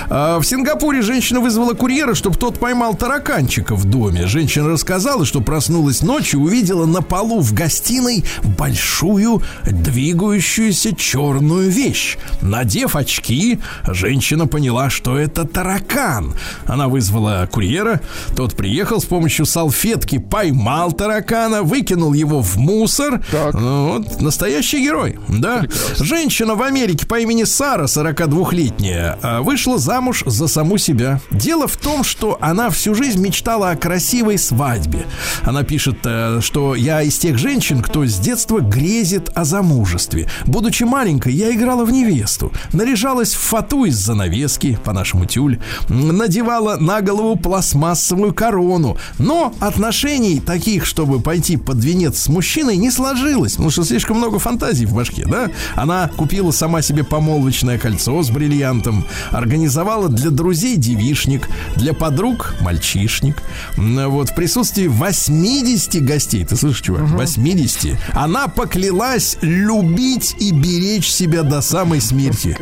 [0.09, 4.27] А, в Сингапуре женщина вызвала курьера, чтобы тот поймал тараканчика в доме.
[4.27, 8.23] Женщина рассказала, что проснулась ночью, увидела на полу в гостиной
[8.57, 12.17] большую двигающуюся черную вещь.
[12.41, 16.33] Надев очки, женщина поняла, что это таракан.
[16.65, 18.01] Она вызвала курьера,
[18.35, 23.21] тот приехал с помощью салфетки, поймал таракана, выкинул его в мусор.
[23.31, 23.53] Так.
[23.53, 25.65] Ну, вот настоящий герой, да.
[25.97, 31.19] Женщина в Америке по имени Сара, 42-летняя, а, вышла замуж за саму себя.
[31.31, 35.05] Дело в том, что она всю жизнь мечтала о красивой свадьбе.
[35.43, 40.29] Она пишет, э, что я из тех женщин, кто с детства грезит о замужестве.
[40.45, 47.01] Будучи маленькой, я играла в невесту, наряжалась в фату из занавески, по-нашему тюль, надевала на
[47.01, 48.97] голову пластмассовую корону.
[49.19, 54.39] Но отношений таких, чтобы пойти под венец с мужчиной, не сложилось, потому что слишком много
[54.39, 55.49] фантазий в башке, да?
[55.75, 63.41] Она купила сама себе помолвочное кольцо с бриллиантом, организовала для друзей девишник, для подруг мальчишник.
[63.77, 71.43] Вот в присутствии 80 гостей, ты слышишь, чувак, 80, она поклялась любить и беречь себя
[71.43, 72.57] до самой смерти.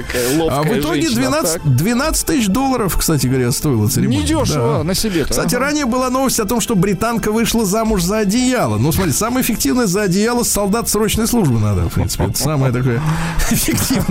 [0.50, 1.76] А в итоге женщина, 12, так.
[1.76, 4.22] 12 тысяч долларов, кстати говоря, стоила церемония.
[4.24, 4.84] Недешево Да.
[4.84, 5.26] на себе.
[5.26, 8.78] Кстати, ранее была новость о том, что британка вышла замуж за одеяло.
[8.78, 12.26] Ну, смотри, самое эффективное за одеяло солдат срочной службы надо, в принципе.
[12.26, 13.02] Это самая такая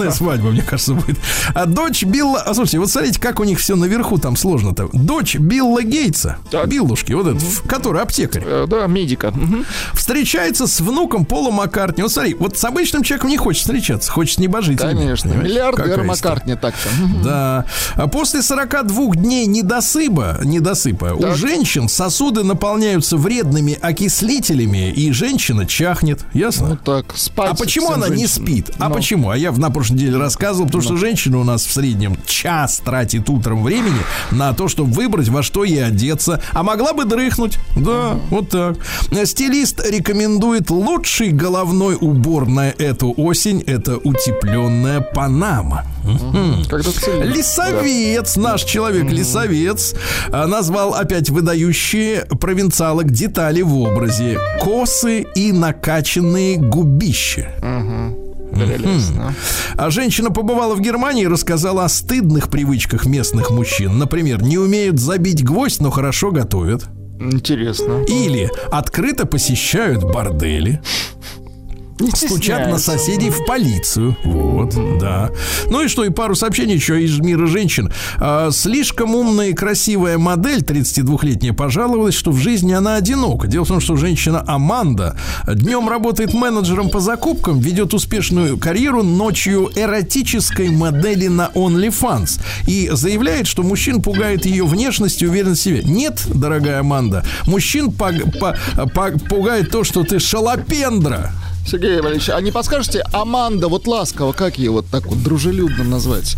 [0.08, 1.16] эффективная свадьба, мне кажется, будет.
[1.54, 2.40] А дочь Билла...
[2.40, 4.88] А, слушайте, вот смотрите, как у них все наверху там сложно-то.
[4.92, 6.68] Дочь Билла Гейтса, Так.
[6.68, 9.30] Биллушки, вот этот, в- который аптекарь, Э, Да, медика.
[9.30, 9.64] Мгм.
[9.94, 12.02] встречается с внуком Пола Маккартни.
[12.02, 14.98] Вот смотри, вот с обычным человеком не хочет встречаться, хочет с небожителями.
[14.98, 15.30] Конечно.
[15.30, 15.50] понимаешь?
[15.50, 16.02] Миллиардер.
[16.04, 16.88] Маккартни так-то.
[17.24, 17.64] Да.
[17.96, 21.36] А после 42 дней недосыпа, недосыпа у Так.
[21.36, 26.20] женщин сосуды наполняются вредными окислителями, и женщина чахнет.
[26.32, 26.70] Ясно?
[26.70, 27.50] Ну так, спать.
[27.50, 28.46] а почему она не женщинам.
[28.46, 28.70] спит?
[28.78, 28.94] А Ну.
[28.94, 29.30] почему?
[29.30, 32.80] А я в- на прошлой неделе рассказывал, потому что женщина у нас в среднем час
[32.84, 36.40] тратит утром времени на то, чтобы выбрать, во что ей одеться.
[36.52, 37.58] А могла бы дрыхнуть.
[37.76, 38.76] Да, вот так.
[39.24, 43.62] Стилист рекомендует лучший головной убор на эту осень.
[43.66, 45.84] Это утепленная панама.
[47.22, 49.94] Лесовец, наш человек лесовец,
[50.30, 54.38] а, назвал опять выдающие провинциалок детали в образе.
[54.60, 58.21] Косы и накачанные губища.
[58.54, 59.34] Прелестно.
[59.76, 63.98] А женщина побывала в Германии и рассказала о стыдных привычках местных мужчин.
[63.98, 66.84] Например, не умеют забить гвоздь, но хорошо готовят.
[67.18, 68.04] Интересно.
[68.08, 70.82] Или открыто посещают бордели.
[72.10, 74.16] Стучат на соседей в полицию.
[74.24, 75.30] Вот, да.
[75.68, 77.92] Ну и что, и пару сообщений еще из мира женщин.
[78.18, 83.46] А, слишком умная и красивая модель, 32-летняя, пожаловалась, что в жизни она одинока.
[83.46, 89.70] Дело в том, что женщина Аманда днем работает менеджером по закупкам, ведет успешную карьеру, ночью
[89.74, 92.40] эротической модели на OnlyFans.
[92.66, 95.82] И заявляет, что мужчин пугает ее внешность и уверенность в себе.
[95.84, 101.32] Нет, дорогая Аманда, мужчин пугает то, что ты шалопендра.
[101.66, 106.36] Сергей Валерьевич, а не подскажете, Аманда, вот ласково, как ее вот так вот дружелюбно назвать?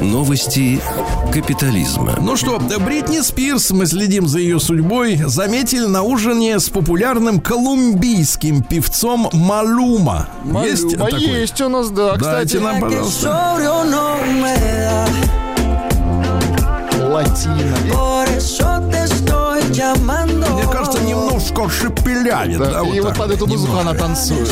[0.00, 0.80] Новости
[1.34, 2.16] капитализма.
[2.22, 8.62] Ну что, Бритни Спирс, мы следим за ее судьбой, заметили на ужине с популярным колумбийским
[8.62, 10.28] певцом Малума.
[10.64, 11.20] Есть Малюма, такой?
[11.22, 12.14] есть у нас, да.
[12.16, 13.28] Дайте Кстати, нам, пожалуйста.
[17.10, 17.76] Латина.
[21.44, 22.58] Немножко шепелявит.
[22.58, 24.48] Да, да, вот и вот так под эту музыку она танцует.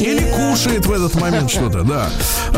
[0.00, 2.10] Или кушает в этот момент что-то, да.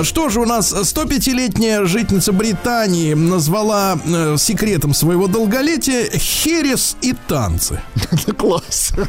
[0.03, 7.81] Что же у нас 105-летняя жительница Британии назвала э, секретом своего долголетия херес и танцы.
[8.37, 8.93] Класс.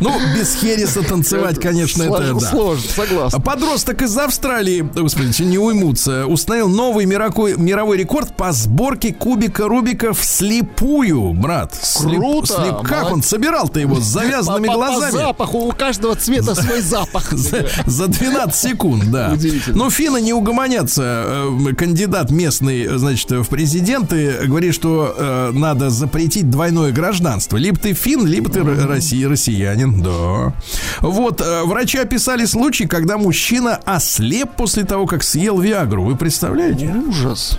[0.00, 2.50] Ну, без хереса танцевать, конечно, это да.
[2.50, 3.42] Сложно, согласен.
[3.42, 10.12] Подросток из Австралии, господи, не уймутся, установил новый мировой, мировой рекорд по сборке кубика Рубика
[10.12, 11.72] вслепую, брат.
[11.82, 15.12] Слеп- Круто, слеп- Как он разбирал-то его с завязанными глазами.
[15.12, 17.32] По запаху у каждого цвета свой запах.
[17.32, 19.36] За, за 12 секунд, да.
[19.68, 21.02] Но финны не угомонятся.
[21.02, 27.56] Э, Кандидат местный, значит, в президенты говорит, что э, надо запретить двойное гражданство.
[27.56, 30.02] Либо ты фин, либо ты россиянин.
[30.02, 30.52] Да.
[31.00, 36.04] Вот, э, врачи описали случай, когда мужчина ослеп после того, как съел Виагру.
[36.04, 36.94] Вы представляете?
[37.08, 37.58] Ужас.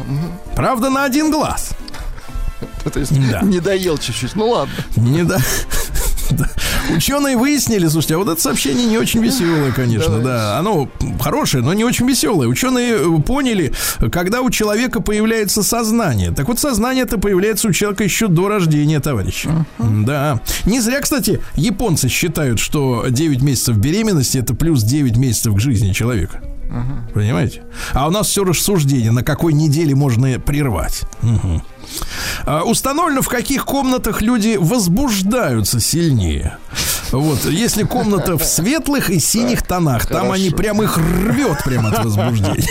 [0.55, 1.71] Правда, на один глаз.
[2.93, 3.41] То есть Да.
[3.41, 4.35] не доел чуть-чуть.
[4.35, 4.73] Ну ладно.
[4.97, 5.23] Не.
[6.31, 6.47] Да.
[6.95, 10.59] Ученые выяснили, слушайте, а вот это сообщение не очень веселое, конечно, да.
[10.59, 10.87] Оно
[11.19, 12.47] хорошее, но не очень веселое.
[12.47, 13.73] Ученые э, поняли,
[14.11, 16.31] когда у человека появляется сознание.
[16.31, 19.49] Так вот, сознание это появляется у человека еще до рождения, товарищи.
[19.79, 20.39] Да.
[20.65, 25.93] Не зря, кстати, японцы считают, что 9 месяцев беременности это плюс 9 месяцев к жизни
[25.93, 26.43] человека.
[27.13, 27.63] Понимаете?
[27.93, 31.01] А у нас все рассуждение, на какой неделе можно прервать.
[31.21, 31.63] Мгм.
[32.45, 36.57] А, Установлено, в каких комнатах люди возбуждаются сильнее.
[37.11, 42.05] Вот, если комната в светлых и синих тонах, там они прям их рвет прямо от
[42.05, 42.67] возбуждения.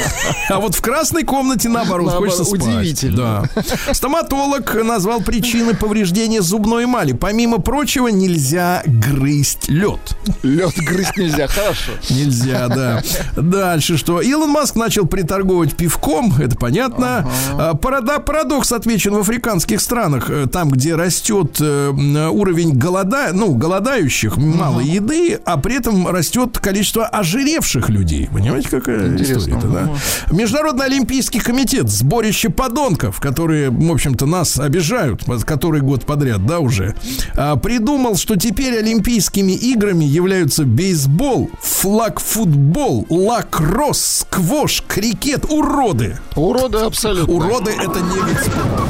[0.48, 2.62] А вот в красной комнате наоборот, хочется спать.
[2.62, 3.48] удивительно.
[3.54, 3.94] Да.
[3.94, 7.12] Стоматолог назвал причины повреждения зубной эмали.
[7.12, 10.16] Помимо прочего, нельзя грызть лед.
[10.42, 11.92] Лед грызть нельзя, хорошо.
[12.10, 13.02] Нельзя, да.
[13.36, 14.20] Дальше что?
[14.20, 17.28] Илон Маск начал приторговать пивком, это понятно.
[17.52, 21.88] А, парада- парадокс отмечен в африканских странах, э, там, где растет э,
[22.30, 28.28] уровень голода, ну, голодающих, мало еды, а при этом растет количество ожиревших людей.
[28.32, 29.56] Понимаете, какая Интересно.
[29.56, 29.90] история да?
[30.30, 36.94] Международный олимпийский комитет, сборище подонков, которые, в общем-то, нас обижают, который год подряд, да, уже,
[37.34, 46.18] а, придумал, что теперь олимпийскими играми являются бейсбол, флаг-футбол, лакросс, сквош, крикет, уроды.
[46.36, 47.32] Уроды абсолютно.
[47.32, 48.82] Уроды это не вид спорта.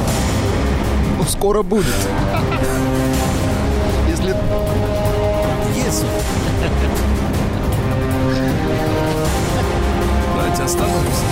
[1.17, 1.85] Ну, скоро будет.
[5.89, 6.05] Если.
[10.35, 11.23] Давайте остановимся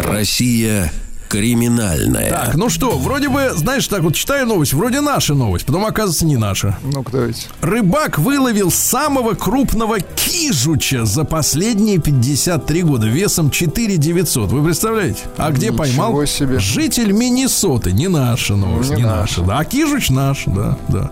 [0.00, 0.10] на.
[0.10, 0.90] Россия
[1.28, 2.30] криминальная.
[2.30, 6.26] Так, ну что, вроде бы, знаешь, так вот читаю новость, вроде наша новость, потом оказывается
[6.26, 6.78] не наша.
[6.82, 7.46] Ну-ка, давайте.
[7.60, 14.50] Рыбак выловил самого крупного кижуча за последние 53 года весом 4 900.
[14.52, 15.20] Вы представляете?
[15.36, 16.26] А где Ничего поймал?
[16.26, 16.58] себе.
[16.58, 17.92] Житель Миннесоты.
[17.92, 19.40] Не наша новость, Не не, наша.
[19.40, 19.42] наша.
[19.42, 19.58] Да.
[19.58, 21.10] А кижуч наш, да, да.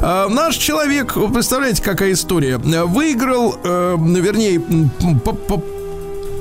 [0.00, 2.58] А, наш человек, вы представляете, какая история?
[2.58, 4.60] Выиграл, э, вернее,
[5.24, 5.32] по-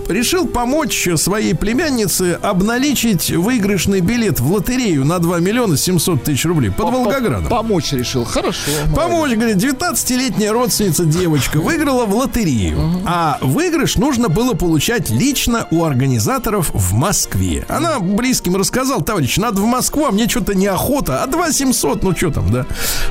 [0.08, 6.72] решил помочь своей племяннице обналичить выигрышный билет в лотерею на 2 миллиона 700 тысяч рублей
[6.72, 7.48] под Волгоградом.
[7.48, 8.26] Помочь решил.
[8.26, 8.72] Хорошо.
[8.96, 13.02] Помочь, говорит, 19-летняя родственница девочка выиграла в лотерею.
[13.06, 17.66] А выигрыш нужно было получать лично у организаторов в Москве.
[17.70, 21.24] Она близким рассказала, товарищ, надо в Москву, а мне что-то неохота.
[21.24, 22.66] А 2 700, ну что там, да?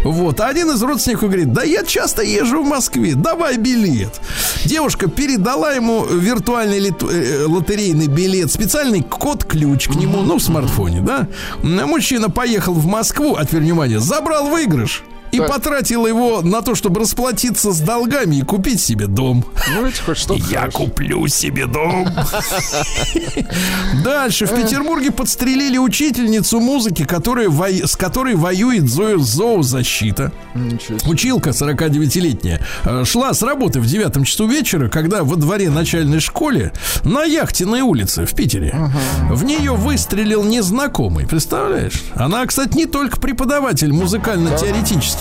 [0.04, 0.40] Вот.
[0.40, 4.20] А один из родственников говорит, да я часто езжу в Москве, давай билет.
[4.64, 11.00] Девушка передала ему виртуальный лит- э, лотерейный билет, специальный код-ключ к нему, ну, в смартфоне,
[11.00, 11.28] да?
[11.62, 15.02] Мужчина поехал в Москву, теперь внимание, забрал выигрыш.
[15.34, 15.48] И Так.
[15.48, 19.44] потратил его на то, чтобы расплатиться с долгами и купить себе дом.
[19.74, 20.86] Ну, ведь хоть что-то Я хорошее.
[20.86, 22.08] куплю себе дом.
[24.04, 24.46] Дальше.
[24.46, 27.48] В Петербурге подстрелили учительницу музыки, которая
[27.86, 30.32] с которой воюет зо- зоозащита.
[31.06, 36.72] Училка 49-летняя э, шла с работы в девятом часу вечера, когда во дворе начальной школе
[37.04, 38.74] на Яхтенной улице в Питере
[39.30, 41.26] в нее выстрелил незнакомый.
[41.26, 42.02] Представляешь?
[42.14, 43.92] Она, кстати, не только преподаватель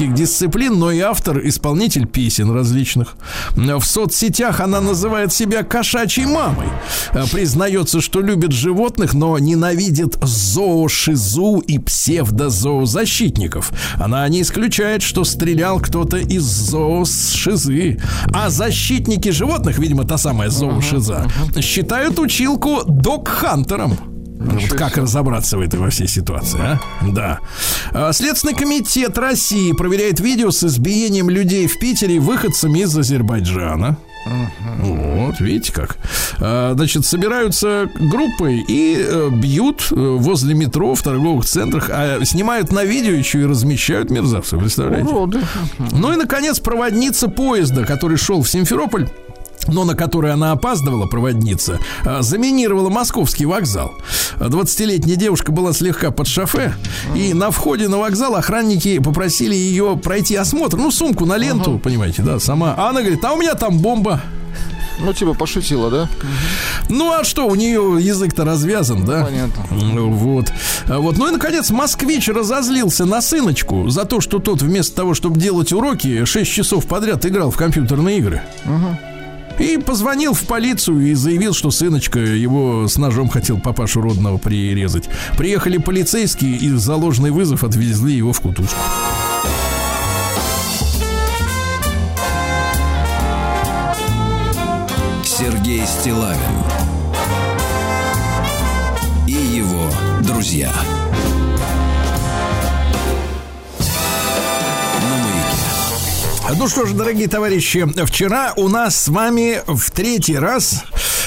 [0.04, 3.16] музыкально-теоретических дисциплин, но и автор, исполнитель песен различных.
[3.56, 6.68] В соцсетях она называет себя кошачьей мамой.
[7.14, 13.72] Э, Признается, что любит животных, но ненавидит зоошизу и псевдозоозащитников.
[13.96, 18.00] Она не исключает, что стрелял кто-то из зоошизы.
[18.34, 21.26] А защитники животных, видимо, та самая зоошиза,
[21.62, 24.13] считают училку док-хантером.
[24.44, 26.80] Вот как разобраться в этой во всей ситуации, а?
[27.02, 27.40] Да.
[27.92, 33.98] А, Следственный комитет России проверяет видео с избиением людей в Питере выходцами из Азербайджана.
[34.80, 35.98] Вот, видите как.
[36.40, 42.72] А, Значит, собираются группы и э, бьют э, возле метро в торговых центрах, а снимают
[42.72, 45.10] на видео еще и размещают мерзавцев, представляете?
[45.10, 45.40] Уроды.
[45.92, 49.10] Ну и, наконец, проводница поезда, который шел в Симферополь
[49.68, 53.94] но на который она опаздывала, проводница, а, заминировала московский вокзал.
[54.40, 56.74] 20-летняя девушка была слегка под шофе,
[57.16, 62.22] и на входе на вокзал охранники попросили ее пройти осмотр, ну, сумку на ленту, понимаете,
[62.22, 62.76] да, сама.
[62.78, 64.22] А она говорит, а у меня там бомба.
[65.00, 66.10] Ну, типа пошутила, да?
[66.90, 69.26] Ну а что, у нее язык-то развязан, да?
[69.26, 69.64] Понятно.
[69.72, 70.52] Вот.
[70.88, 71.18] А Вот.
[71.18, 75.74] Ну и, наконец, москвич разозлился на сыночку за то, что тот вместо того, чтобы делать
[75.74, 78.44] уроки, 6 часов подряд играл в компьютерные игры.
[79.60, 85.10] И позвонил в полицию и заявил, что сыночка его с ножом хотел папашу родного прирезать.
[85.38, 88.76] Приехали полицейские и за ложный вызов отвезли его в кутузку.
[95.24, 96.40] Сергей Стилавин
[99.28, 99.90] и его
[100.22, 100.72] друзья.
[106.56, 110.84] Ну что ж, дорогие товарищи, вчера у нас с вами в третий раз,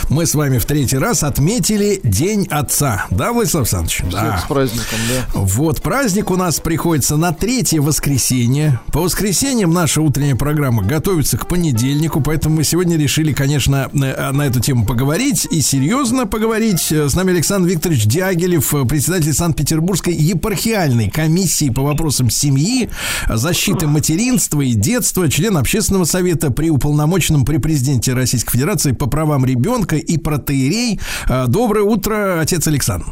[0.09, 3.07] мы с вами в третий раз отметили День Отца.
[3.11, 4.03] Да, Владислав Александрович?
[4.09, 5.41] Всех с праздником, да.
[5.41, 8.81] Вот праздник у нас приходится на третье воскресенье.
[8.93, 14.43] По воскресеньям наша утренняя программа готовится к понедельнику, поэтому мы сегодня решили, конечно, э, на
[14.43, 16.93] эту тему поговорить и серьезно поговорить.
[16.93, 22.89] Э, С нами Александр Викторович Дягилев, э, председатель Санкт-Петербургской епархиальной комиссии по вопросам семьи,
[23.29, 29.45] защиты материнства и детства, член общественного совета при уполномоченном при президенте Российской Федерации по правам
[29.45, 31.01] ребенка и протеерей.
[31.29, 33.07] Э, Доброе утро, отец Александр.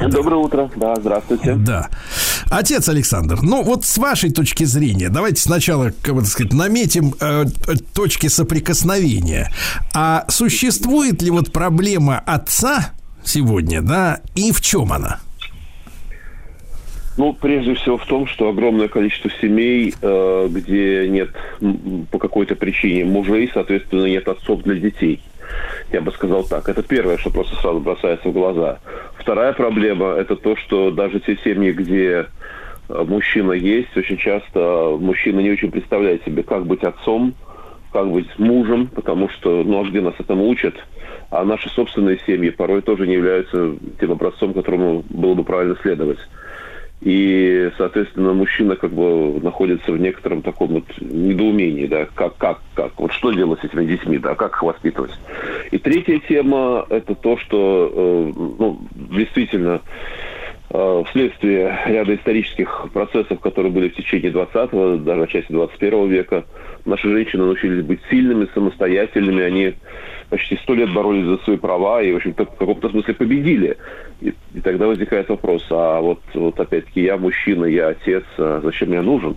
[0.00, 1.54] Доброе утро, да, здравствуйте.
[1.54, 1.88] Да.
[2.50, 7.14] Отец Александр, ну вот с вашей точки зрения, давайте сначала, как бы так сказать, наметим
[7.20, 7.44] э,
[7.94, 9.50] точки соприкосновения.
[9.94, 12.92] А существует ли вот проблема отца
[13.24, 15.20] сегодня, да, и в чем она?
[17.16, 21.30] Ну, прежде всего в том, что огромное количество семей, э, где нет
[22.10, 25.20] по какой-то причине мужей, соответственно, нет отцов для детей.
[25.92, 26.68] Я бы сказал так.
[26.68, 28.78] Это первое, что просто сразу бросается в глаза.
[29.18, 32.26] Вторая проблема– это то, что даже те семьи, где
[32.88, 37.34] э, мужчина есть, очень часто мужчина не очень представляет себе, как быть отцом,
[37.92, 40.74] как быть мужем, потому что, ну, а где нас этому учат?
[41.30, 46.18] А наши собственные семьи порой тоже не являются тем образцом, которому было бы правильно следовать.
[47.04, 52.98] И, соответственно, мужчина как бы находится в некотором таком вот недоумении, да, как, как, как,
[52.98, 55.12] вот что делать с этими детьми, да, как их воспитывать.
[55.70, 59.82] И третья тема– это то, что, э, ну, действительно,
[60.70, 66.44] э, вследствие ряда исторических процессов, которые были в течение 20-го, даже отчасти 21 века,
[66.86, 69.74] наши женщины научились быть сильными, самостоятельными, они
[70.28, 73.76] почти сто лет боролись за свои права и, в общем-то, в каком-то смысле победили.
[74.20, 78.92] И, и тогда возникает вопрос, а вот, вот опять-таки я мужчина, я отец, а зачем
[78.92, 79.36] я нужен?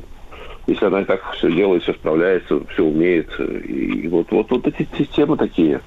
[0.67, 3.29] Если она и так все делает, все справляется, все умеет.
[3.39, 5.81] И вот, вот, вот эти, эти темы такие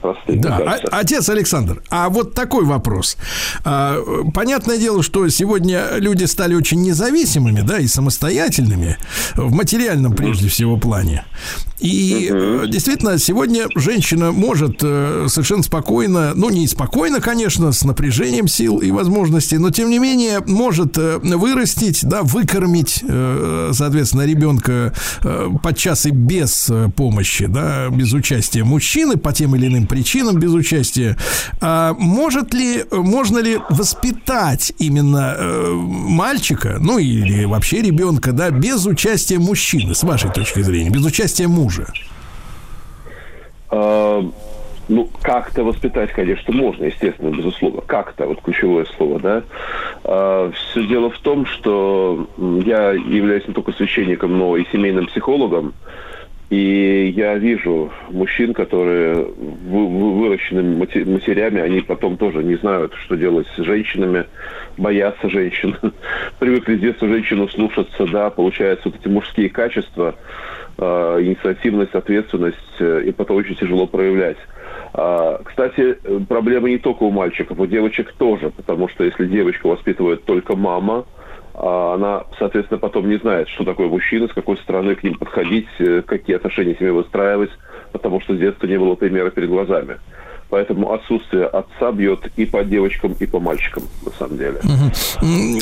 [0.00, 0.88] простые, Да, кажется.
[0.92, 3.16] а- отец Александр, а вот такой вопрос.
[3.64, 3.96] А,
[4.34, 8.96] понятное дело, что сегодня люди стали очень независимыми, да, и самостоятельными
[9.34, 11.24] в материальном, прежде всего, плане.
[11.80, 12.30] И
[12.68, 18.90] действительно, сегодня женщина может э, совершенно спокойно, ну, не спокойно, конечно, с напряжением сил и
[18.90, 24.92] возможностей, но, тем не менее, может э, вырастить, да, выкормить, э, соответственно, ребенка
[25.62, 31.16] подчас и без помощи, да, без участия мужчины по тем или иным причинам, без участия.
[31.60, 38.86] А может ли, можно ли воспитать именно э, мальчика, ну или вообще ребенка, да, без
[38.86, 41.86] участия мужчины, с вашей точки зрения, без участия мужа?
[43.70, 44.22] А,
[44.88, 47.80] ну, как-то воспитать, конечно, можно, естественно, безусловно.
[47.82, 50.50] Как-то, вот ключевое слово, да.
[50.50, 52.28] все дело в том, что
[52.64, 55.74] я являюсь не только священником, но и семейным психологом.
[56.50, 62.92] И я вижу мужчин, которые вы- вы- выращены мате- матерями, они потом тоже не знают,
[62.94, 64.24] что делать с женщинами,
[64.76, 65.76] боятся женщин,
[66.40, 70.16] привыкли с детства женщину слушаться, да, получается вот эти мужские качества,
[70.76, 74.38] э, инициативность, ответственность, э, и потом очень тяжело проявлять.
[74.92, 79.68] А, Кстати, э, проблема не только у мальчиков, у девочек тоже, потому что если девочку
[79.68, 81.19] воспитывает только мама, а
[81.54, 86.02] она, соответственно, потом не знает, что такое мужчина, с какой стороны к ним подходить, э,
[86.06, 87.50] какие отношения с ними выстраивать,
[87.92, 89.96] потому что с детства не было примера перед глазами.
[90.48, 94.60] Поэтому отсутствие отца бьет и по девочкам, и по мальчикам, на самом деле.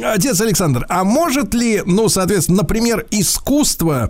[0.03, 4.09] Отец Александр, а может ли, ну, соответственно, например, искусство,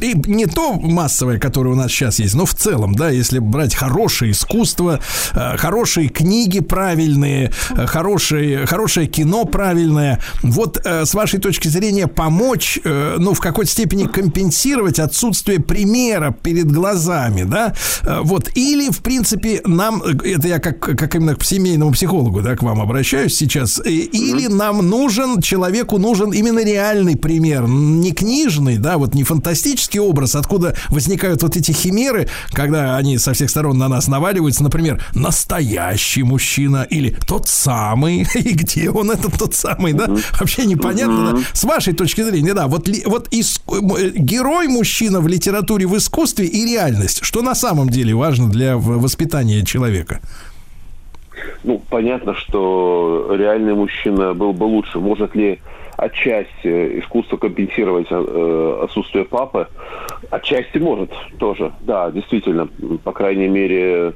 [0.00, 3.74] при- не то массовое, которое у нас сейчас есть, но в целом, да, если брать
[3.74, 5.00] хорошее искусство,
[5.34, 12.06] э, хорошие книги правильные, э, хорошее, хорошее кино правильное, вот э, с вашей точки зрения
[12.06, 17.74] помочь, ну, в какой-то степени компенсировать отсутствие примера перед глазами, да,
[18.22, 22.62] вот, или, в принципе, нам, это я как, как именно к семейному психологу, да, к
[22.62, 29.14] вам обращаюсь сейчас, или нам нужен, человеку нужен именно реальный пример, не книжный, да, вот
[29.14, 33.88] не фантастический мифологический образ, откуда возникают вот эти химеры, когда они со всех сторон на
[33.88, 40.08] нас наваливаются, например, настоящий мужчина или тот самый, и где он этот тот самый, да?
[40.38, 41.32] Вообще непонятно.
[41.32, 41.38] да?
[41.52, 46.46] С вашей точки зрения, да, вот, вот ис- э, герой мужчина в литературе, в искусстве
[46.46, 50.20] и реальность, что на самом деле важно для воспитания человека?
[51.64, 54.98] Ну, понятно, что реальный мужчина был бы лучше.
[54.98, 55.58] Может ли
[56.00, 59.68] отчасти искусство компенсировать э, отсутствие папы?
[60.30, 61.72] Отчасти может тоже.
[61.80, 62.68] Да, действительно.
[63.04, 64.14] По крайней мере,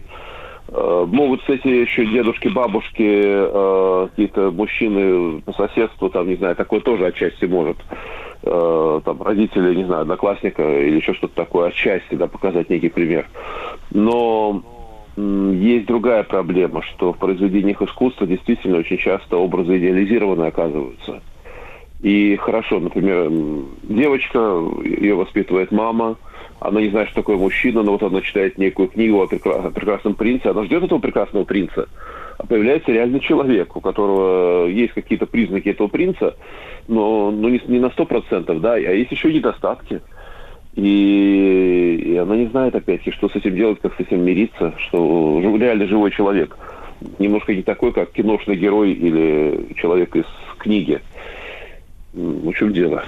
[0.68, 6.80] э, могут, кстати, еще дедушки, бабушки, э, какие-то мужчины по соседству, там, не знаю, такое
[6.80, 7.76] тоже отчасти может.
[8.42, 13.26] Э, там, родители, не знаю, одноклассника или еще что-то такое, отчасти, да, показать некий пример.
[13.90, 14.62] Но
[15.16, 21.22] есть другая проблема, что в произведениях искусства действительно очень часто образы идеализированы оказываются.
[22.04, 23.30] И хорошо, например,
[23.82, 24.38] девочка,
[24.84, 26.18] ее воспитывает мама,
[26.60, 29.70] она не знает, что такое мужчина, но вот она читает некую книгу о, прекра- о
[29.70, 31.88] прекрасном принце, она ждет этого прекрасного принца,
[32.36, 36.36] а появляется реальный человек, у которого есть какие-то признаки этого принца,
[36.88, 40.02] но, но не, не на сто процентов, да, а есть еще и недостатки.
[40.74, 45.40] И, и она не знает, опять-таки, что с этим делать, как с этим мириться, что
[45.58, 46.54] реально живой человек.
[47.18, 50.26] Немножко не такой, как киношный герой или человек из
[50.58, 51.00] книги.
[52.14, 53.04] М, В чем дело?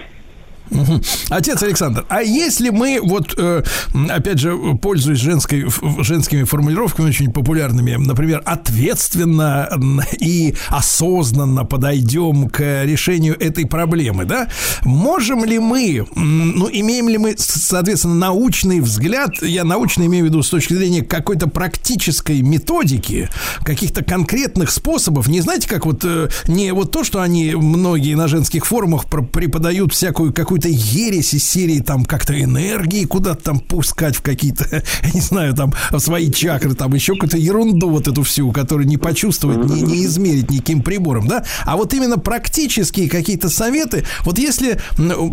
[1.29, 3.63] Отец Александр, а если мы, вот, э,
[4.09, 5.67] опять же, пользуясь женской,
[6.01, 9.69] женскими формулировками очень популярными, например, ответственно
[10.21, 14.49] и осознанно подойдем к решению этой проблемы, да,
[14.85, 20.43] можем ли мы, ну, имеем ли мы, соответственно, научный взгляд, я научно имею в виду
[20.43, 23.29] с точки зрения какой-то практической методики,
[23.63, 28.29] каких-то конкретных способов, не знаете, как вот, э, не вот то, что они многие на
[28.29, 34.23] женских форумах преподают всякую какую-то ересь из серии там как-то энергии куда-то там пускать в
[34.23, 34.83] какие-то,
[35.15, 38.97] не знаю, там в свои чакры, там еще какую-то ерунду вот эту всю, которую не
[38.97, 41.45] почувствовать, не, не измерить никаким прибором, да?
[41.65, 44.81] А вот именно практические какие-то советы, вот если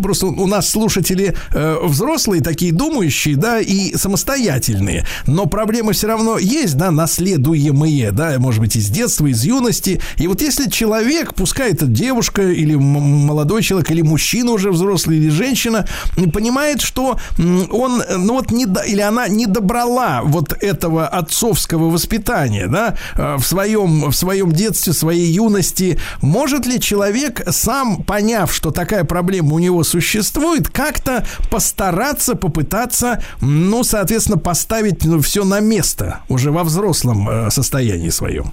[0.02, 6.38] просто у нас слушатели э, взрослые, такие думающие, да, и самостоятельные, но проблемы все равно
[6.38, 10.00] есть, да, наследуемые, да, может быть, из детства, из юности.
[10.18, 15.30] И вот если человек, пускай это девушка или молодой человек, или мужчина уже взрослый, или
[15.30, 15.86] женщина,
[16.32, 17.18] понимает, что
[17.70, 23.36] он, э, ну вот, не или она не добрала вот этого отцовского воспитания, да, э,
[23.36, 29.54] в своем, в своем детстве, своей юности, может ли человек сам, поняв, что такая проблема
[29.54, 37.28] у него существует, как-то постараться, попытаться, ну, соответственно, поставить все на место уже во взрослом
[37.28, 38.52] э, состоянии своем?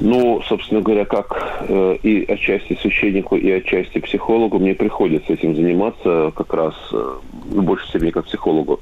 [0.00, 6.32] Ну, собственно говоря, как э, и отчасти священнику, и отчасти психологу, мне приходится этим заниматься
[6.34, 7.12] как раз э,
[7.50, 8.80] в большей степени как психологу.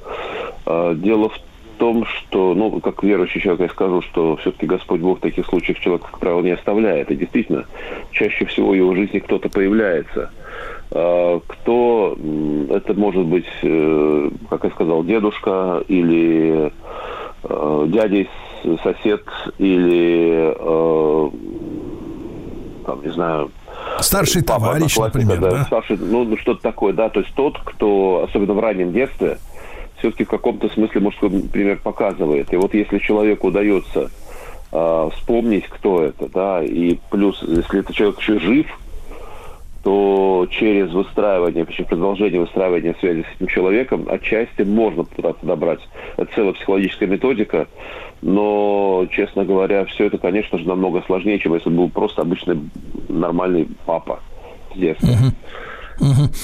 [0.66, 1.38] Э, дело в
[1.78, 5.78] том, что, ну, как верующий человек, я скажу, что все-таки Господь Бог в таких случаях
[5.80, 7.10] человека, как правило, не оставляет.
[7.10, 7.66] И действительно,
[8.12, 10.30] чаще всего в его жизни кто-то появляется.
[10.92, 12.16] Э, Кто,
[12.70, 16.72] это может быть, э, как я сказал, дедушка или
[17.44, 18.47] э, дядя, с-
[18.82, 19.22] сосед
[19.58, 21.30] или, э,
[22.86, 23.50] там, не знаю,
[24.00, 25.64] Старший папа товарищ, например, да?
[25.64, 29.38] старший, ну, ну, что-то такое, да, то есть тот, кто, особенно в раннем детстве,
[29.98, 32.52] все-таки в каком-то смысле мужской пример показывает.
[32.52, 34.10] И вот если человеку удается
[34.70, 38.66] э, вспомнить, кто это, да, и плюс, если этот человек еще жив,
[39.82, 45.80] то через выстраивание, причем продолжение выстраивания связи с этим человеком, отчасти можно попытаться добрать.
[46.16, 47.68] Это целая психологическая методика,
[48.20, 52.58] но, честно говоря, все это, конечно же, намного сложнее, чем если бы был просто обычный
[53.08, 54.20] нормальный папа
[54.74, 55.08] с детства.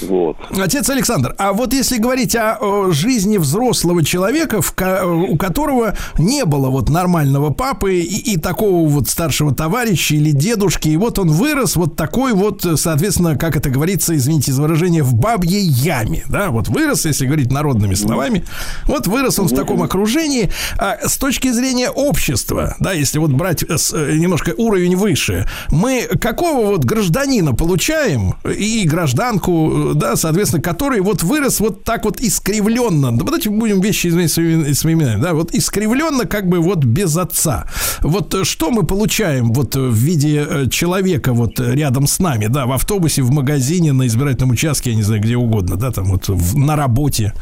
[0.01, 0.37] Вот.
[0.57, 6.69] Отец Александр, а вот если говорить о, жизни взрослого человека, ко- у которого не было
[6.69, 11.75] вот нормального папы и, и такого вот старшего товарища или дедушки, и вот он вырос
[11.75, 16.67] вот такой вот, соответственно, как это говорится, извините за выражение, в бабьей яме, да, вот
[16.67, 18.43] вырос, если говорить народными словами,
[18.85, 23.63] вот вырос он в таком окружении, а с точки зрения общества, да, если вот брать
[23.63, 30.61] э, э, немножко уровень выше, мы какого вот гражданина получаем и гражданку, э, да, соответственно,
[30.63, 35.33] который вот вырос вот так вот искривленно, да, давайте будем вещи изменять своими, своими да,
[35.33, 37.65] вот искривленно как бы вот без отца.
[38.01, 42.65] Вот э, что мы получаем вот э, в виде человека вот рядом с нами, да,
[42.65, 46.27] в автобусе, в магазине, на избирательном участке, я не знаю, где угодно, да, там вот
[46.27, 47.33] в- на работе.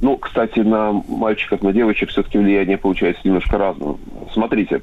[0.00, 3.98] Ну, кстати, на мальчиков, на девочек все-таки влияние получается немножко разным.
[4.32, 4.82] Смотрите,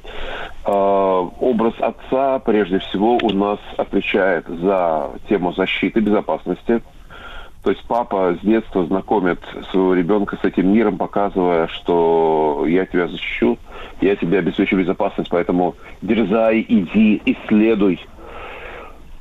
[0.66, 6.82] э, образ отца прежде всего у нас отвечает за тему защиты, безопасности.
[7.64, 9.40] То есть папа с детства знакомит
[9.72, 13.58] своего ребенка с этим миром, показывая, что я тебя защищу,
[14.02, 18.00] я тебе обеспечу безопасность, поэтому дерзай, иди, исследуй.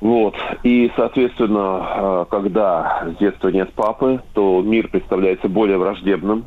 [0.05, 0.35] Вот.
[0.65, 6.45] И, соответственно, э, когда с детства нет папы, то мир представляется более враждебным,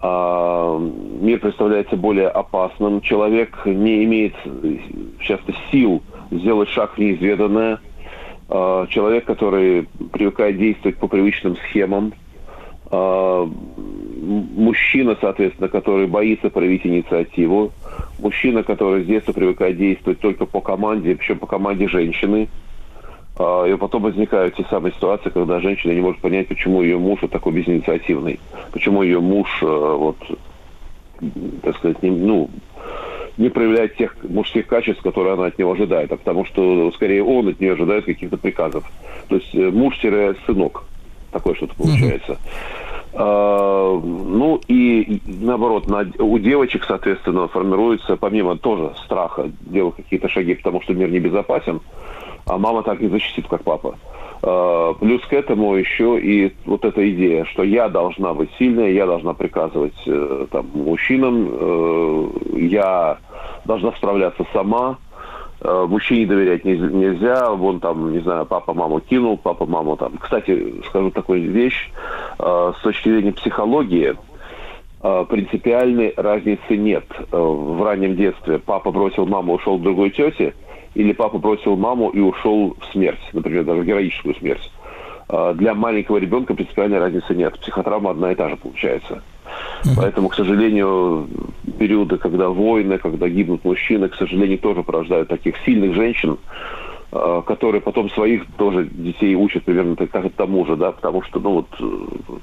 [0.00, 3.00] а, мир представляется более опасным.
[3.00, 4.34] Человек не имеет
[5.18, 7.80] часто сил сделать шаг в неизведанное.
[8.48, 12.12] А, Человек, который привыкает действовать по привычным схемам.
[12.92, 13.48] А,
[14.24, 17.72] Мужчина, соответственно, который боится проявить инициативу.
[18.20, 22.48] Мужчина, который с детства привыкает действовать только по команде, причем по команде женщины.
[23.36, 27.20] А, И потом возникают те самые ситуации, когда женщина не может понять, почему ее муж
[27.22, 28.38] вот такой безинициативный,
[28.70, 30.18] почему ее муж э, вот,
[31.62, 32.48] так сказать, не, ну,
[33.38, 37.48] не проявляет тех мужских качеств, которые она от него ожидает, а потому что скорее он
[37.48, 38.84] от нее ожидает каких-то приказов.
[39.28, 40.84] То есть э, муж-сынок,
[41.32, 42.38] такое что-то получается.
[43.14, 50.54] А, ну и наоборот, на- у девочек, соответственно, формируется, помимо тоже страха делать какие-то шаги,
[50.54, 51.80] потому что мир небезопасен,
[52.46, 53.96] а мама так не защитит, как папа.
[54.42, 59.06] А, Плюс к этому еще и вот эта идея, что я должна быть сильной, я
[59.06, 62.28] должна приказывать э, там, мужчинам, э,
[62.60, 63.18] я
[63.64, 64.96] должна справляться сама,
[65.64, 70.18] мужчине доверять не- нельзя, вон там, не знаю, папа маму кинул, папа маму там.
[70.18, 71.90] Кстати, скажу такую вещь,
[72.38, 74.14] э, с точки зрения психологии,
[75.02, 77.04] э, принципиальной разницы нет.
[77.30, 80.54] Э, В раннем детстве папа бросил маму, ушел к другой тете,
[80.94, 84.70] или папа бросил маму и ушел в смерть, например, даже в героическую смерть.
[85.28, 87.58] Э, Для маленького ребенка принципиальной разницы нет.
[87.60, 89.22] Психотравма одна и та же получается.
[89.96, 91.28] Поэтому, к сожалению,
[91.78, 96.38] периоды, когда войны, когда гибнут мужчины, к сожалению, тоже порождают таких сильных женщин,
[97.10, 101.50] э, которые потом своих тоже детей учат примерно так, тому же, да, потому что, ну
[101.50, 102.36] вот, э,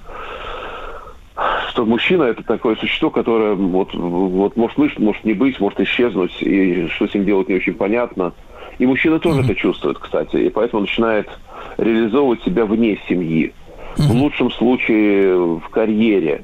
[1.70, 6.36] что мужчина это такое существо, которое вот, вот может быть, может не быть, может исчезнуть,
[6.42, 8.34] и что с ним делать не очень понятно.
[8.80, 11.30] И мужчина тоже это чувствует, кстати, и поэтому начинает
[11.78, 13.54] реализовывать себя вне семьи.
[13.98, 16.44] В лучшем случае в карьере.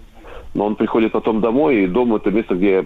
[0.56, 2.86] Но он приходит потом домой, и дом это место, где я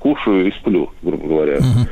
[0.00, 1.58] кушаю и сплю, грубо говоря.
[1.60, 1.86] Ну,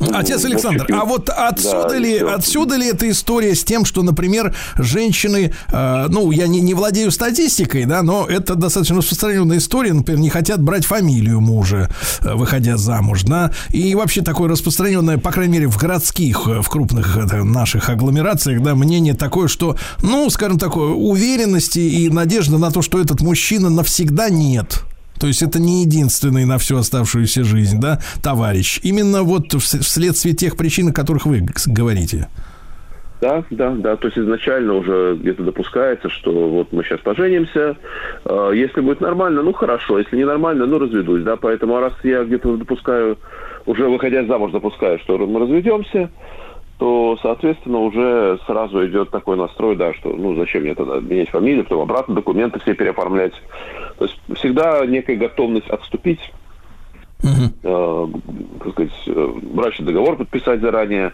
[0.00, 2.34] Отец в Александр, а вот отсюда да, ли, всё.
[2.34, 7.10] отсюда ли эта история с тем, что, например, женщины, э, ну, я не, не владею
[7.10, 11.88] статистикой, да, но это достаточно распространенная история, например, не хотят брать фамилию мужа,
[12.20, 16.68] э, выходя замуж, да, и вообще такое распространенное, по крайней мере, в городских, э, в
[16.68, 22.70] крупных это, наших агломерациях, да, мнение такое, что, ну, скажем такое, уверенности и надежды на
[22.70, 24.84] то, что этот мужчина навсегда нет.
[25.18, 28.80] То есть это не единственный на всю оставшуюся жизнь, да, товарищ.
[28.82, 32.28] Именно вот вс- вследствие тех причин, о которых вы говорите.
[33.20, 33.96] Да, да, да.
[33.96, 37.76] То есть изначально уже где-то допускается, что вот мы сейчас поженимся,
[38.24, 41.36] э, если будет нормально, ну хорошо, если не нормально, ну разведусь, да.
[41.36, 43.16] Поэтому раз я где-то допускаю,
[43.64, 46.10] уже выходя замуж допускаю, что мы разведемся,
[46.78, 51.64] то, соответственно, уже сразу идет такой настрой, да, что, ну, зачем мне тогда менять фамилию,
[51.64, 53.34] потом обратно документы все переоформлять.
[53.98, 56.32] То есть всегда некая готовность отступить,
[57.62, 58.06] э,
[58.60, 61.12] как сказать, э, брачный договор подписать заранее,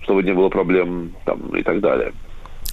[0.00, 2.12] чтобы не было проблем там, и так далее.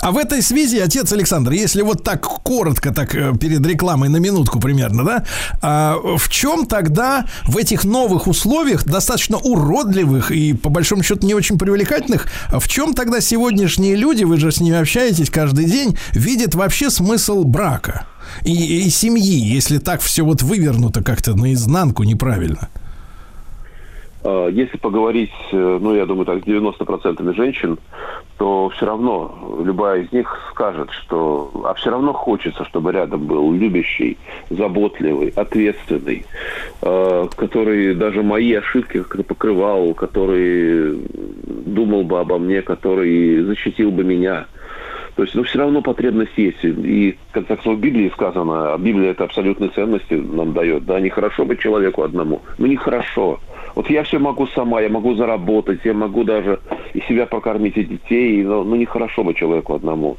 [0.02, 4.18] А в этой связи, отец Александр, если вот так коротко, так э, перед рекламой на
[4.18, 5.23] минутку примерно, да,
[5.61, 11.36] а в чем тогда в этих новых условиях, достаточно уродливых и по большому счету не
[11.36, 16.56] очень привлекательных, в чем тогда сегодняшние люди, вы же с ними общаетесь каждый день, видят
[16.56, 18.07] вообще смысл брака
[18.44, 22.69] и, и семьи, если так все вот вывернуто как-то наизнанку неправильно?
[24.23, 27.77] Э, Если поговорить, э, ну, я думаю, так, с 90% женщин,
[28.38, 31.52] то все равно любая из них скажет, что...
[31.65, 34.18] А все равно хочется, чтобы рядом был любящий,
[34.49, 36.26] заботливый, ответственный,
[36.81, 40.99] э, который даже мои ошибки как-то покрывал, который
[41.48, 44.45] думал бы обо мне, который защитил бы меня.
[45.15, 46.64] То есть, ну, все равно потребность есть.
[46.64, 50.85] И, конце концов, в Библии сказано, а Библия это абсолютные ценности нам дает.
[50.85, 52.41] Да, нехорошо быть человеку одному.
[52.57, 53.39] Ну, нехорошо.
[53.76, 56.60] Вот я все могу сама, я могу заработать, я могу даже
[56.93, 58.43] и себя прокормить, и детей.
[58.43, 60.18] Но, ну, нехорошо быть человеку одному.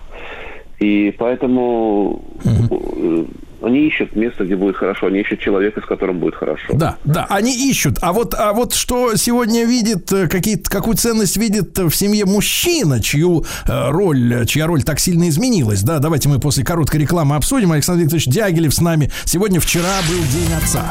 [0.79, 3.25] И поэтому э,
[3.63, 5.07] они ищут место, где будет хорошо.
[5.07, 6.73] Они ищут человека, с которым будет хорошо.
[6.73, 7.99] Да, да, они ищут.
[8.01, 13.01] А вот, а вот что сегодня видит, э, какие, какую ценность видит в семье мужчина,
[13.01, 17.73] чью э, роль, чья роль так сильно изменилась, да, давайте мы после короткой рекламы обсудим.
[17.73, 19.11] Александр Викторович Дягилев с нами.
[19.25, 20.91] Сегодня, вчера был День Отца.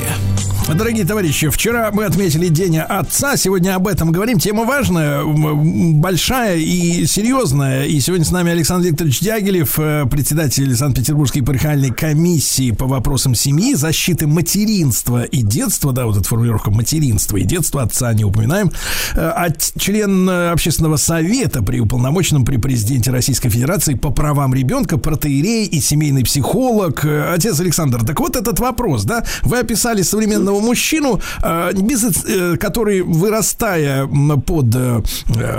[0.75, 4.39] Дорогие товарищи, вчера мы отметили День Отца, сегодня об этом говорим.
[4.39, 7.85] Тема важная, большая и серьезная.
[7.85, 13.73] И сегодня с нами Александр Викторович Дягилев, э, председатель Санкт-Петербургской епархиальной комиссии по вопросам семьи,
[13.73, 18.71] защиты материнства и детства, да, вот эта формулировка материнства и детства, отца не упоминаем,
[19.15, 24.97] э, а член э, общественного совета при уполномоченном при президенте Российской Федерации по правам ребенка,
[24.97, 27.05] протеерей и семейный психолог.
[27.05, 33.01] Отец Александр, так вот этот вопрос, да, вы описали современного мужчину, э, без, э, который,
[33.01, 34.07] вырастая
[34.45, 35.01] под э,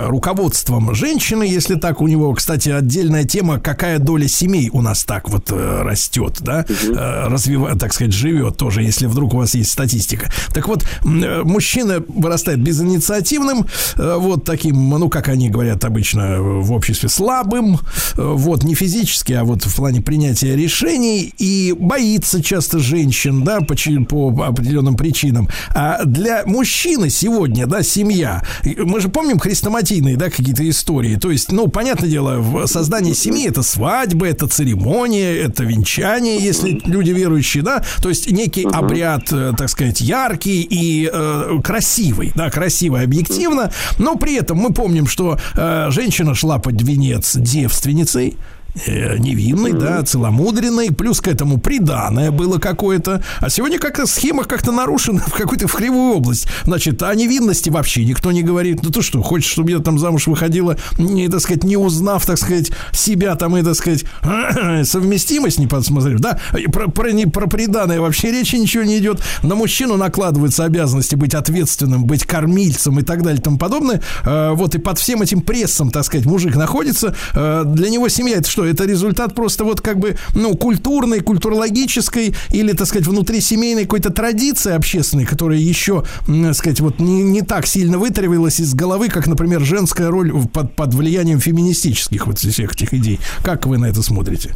[0.07, 5.29] руководством женщины, если так, у него, кстати, отдельная тема, какая доля семей у нас так
[5.29, 10.31] вот растет, да, э, развивает, так сказать, живет тоже, если вдруг у вас есть статистика.
[10.53, 13.65] Так вот, мужчина вырастает безинициативным,
[13.95, 17.79] вот таким, ну, как они говорят обычно в обществе, слабым,
[18.15, 23.75] вот, не физически, а вот в плане принятия решений, и боится часто женщин, да, по,
[24.05, 25.49] по определенным причинам.
[25.73, 31.51] А для мужчины сегодня, да, семья, мы же помним хрестоматийные, да, какие-то истории, то есть,
[31.51, 37.63] ну, понятное дело, в создании семьи это свадьба, это церемония, это венчание, если люди верующие,
[37.63, 43.71] да, то есть некий обряд, э, так сказать, яркий и э, красивый, да, красивый объективно,
[43.99, 48.37] но при этом мы помним, что э, женщина шла под венец девственницей,
[48.85, 53.23] э, невинной, да, целомудренной, плюс к этому приданное было какое-то.
[53.39, 56.47] А сегодня как-то схема как-то нарушена в какую-то в кривую область.
[56.63, 58.83] Значит, о невинности вообще никто не говорит.
[58.83, 62.37] Ну ты что, хочешь, чтобы я там замуж выходила, не, так сказать, не узнав, так
[62.37, 64.05] сказать, себя там и, так сказать,
[64.83, 66.39] совместимость не подсмотрев, да?
[66.71, 69.21] Про, про, не, про приданное вообще речи ничего не идет.
[69.41, 74.01] На мужчину накладываются обязанности быть ответственным, быть кормильцем и так далее и тому подобное.
[74.23, 77.15] Э, вот и под всем этим прессом, так сказать, мужик находится.
[77.33, 78.62] Э, для него семья это что?
[78.65, 84.73] Это результат просто вот как бы, ну, культурной, культурологической или, так сказать, внутрисемейной какой-то традиции
[84.73, 89.61] общественной, которая еще, так сказать, вот не, не так сильно вытравилась из головы, как, например,
[89.61, 93.19] женская роль под, под влиянием феминистических вот всех этих идей.
[93.43, 94.55] Как вы на это смотрите?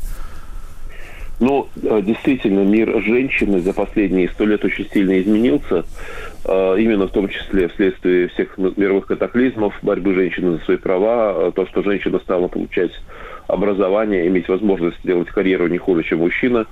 [1.40, 5.86] Ну, э, действительно, мир женщины за последние сто лет очень сильно изменился.
[6.46, 11.52] Э, Именно в том числе вследствие всех мировых катаклизмов, борьбы женщины за свои права, э,
[11.56, 12.92] то, что женщина стала получать
[13.48, 16.66] образование, иметь возможность делать карьеру не хуже, чем мужчина.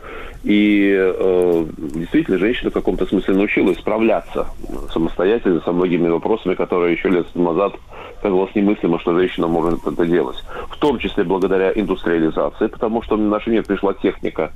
[0.43, 4.47] И э, действительно, женщина в каком-то смысле научилась справляться
[4.91, 7.73] самостоятельно со многими вопросами, которые еще лет назад
[8.22, 10.43] казалось немыслимо, что женщина может это делать.
[10.69, 14.52] В том числе благодаря индустриализации, потому что в наш мир пришла техника,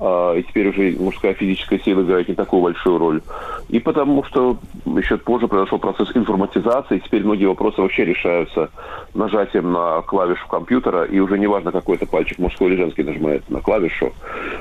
[0.00, 3.22] и теперь уже мужская физическая сила играет не такую большую роль.
[3.68, 4.56] И потому что
[4.86, 8.70] еще позже произошел процесс информатизации, и теперь многие вопросы вообще решаются
[9.14, 13.48] нажатием на клавишу компьютера, и уже не важно, какой это пальчик, мужской или женский нажимает
[13.50, 14.12] на клавишу.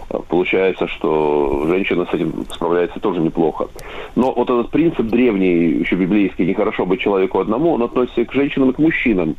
[0.10, 3.68] А, Получается, что женщина с этим справляется тоже неплохо.
[4.16, 8.34] Но вот этот принцип древний, еще библейский, нехорошо быть человеку одному, он относится и к
[8.34, 9.36] женщинам, и к мужчинам.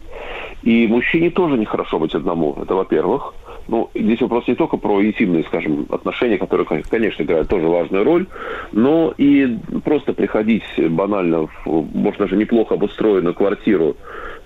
[0.62, 2.56] И мужчине тоже нехорошо быть одному.
[2.60, 3.34] Это во-первых.
[3.68, 8.26] Ну, здесь вопрос не только про интимные, скажем, отношения, которые, конечно, играют тоже важную роль,
[8.72, 13.96] но и просто приходить банально в, может, даже неплохо обустроенную квартиру,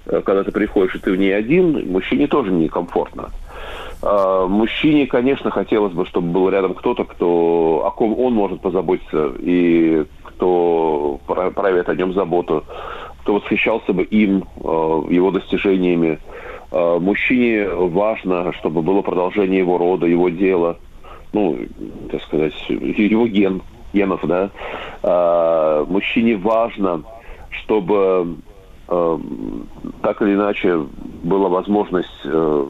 [0.06, 3.31] э, когда ты приходишь, и ты в ней один, мужчине тоже некомфортно.
[4.02, 9.32] А, Мужчине, конечно, хотелось бы, чтобы был рядом кто-то, кто, о ком он может позаботиться,
[9.39, 12.64] и кто про- проявит о нем заботу,
[13.23, 14.60] кто восхищался бы им, э,
[15.10, 16.19] его достижениями.
[16.73, 20.78] Э, Мужчине важно, чтобы было продолжение его рода, его дела,
[21.32, 21.59] ну,
[22.10, 24.50] так сказать, его ген, генов, да.
[25.02, 27.02] А, Мужчине важно,
[27.50, 28.36] чтобы
[28.88, 29.18] э,
[30.02, 30.86] так или иначе
[31.22, 32.66] была возможность э,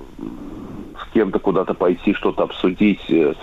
[0.99, 3.01] с кем-то куда-то пойти, что-то обсудить.
[3.11, 3.35] э,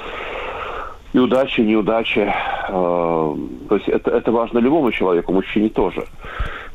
[1.14, 2.34] И удача, неудача.
[2.70, 6.06] э, То есть это, это важно любому человеку, мужчине тоже.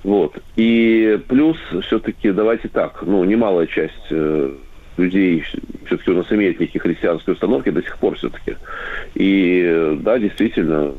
[0.03, 0.37] Вот.
[0.57, 4.51] И плюс все-таки, давайте так, ну, немалая часть э,
[4.97, 5.45] людей
[5.87, 8.57] все-таки у нас имеет некие христианские установки до сих пор все-таки.
[9.15, 10.93] И да, действительно,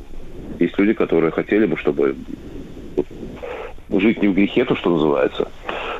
[0.59, 2.15] есть люди, которые хотели бы, чтобы
[3.89, 5.49] жить не в грехе, то, что называется.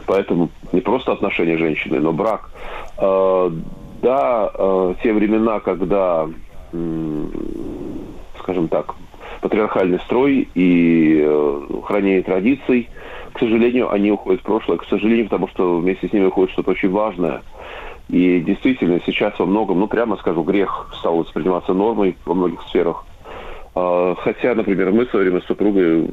[0.06, 2.50] Поэтому не просто отношения женщины, но брак.
[2.98, 3.52] Э,
[4.02, 6.28] да, э, те времена, когда,
[8.40, 8.96] скажем так,
[9.42, 12.90] патриархальный строй и э, хранение традиций,
[13.34, 14.78] к сожалению, они уходят в прошлое.
[14.78, 17.42] К сожалению, потому что вместе с ними уходит что-то очень важное.
[18.10, 23.04] И действительно, сейчас во многом, ну, прямо скажу, грех стал восприниматься нормой во многих сферах.
[23.74, 26.08] А, Хотя, например, мы в свое время с супругой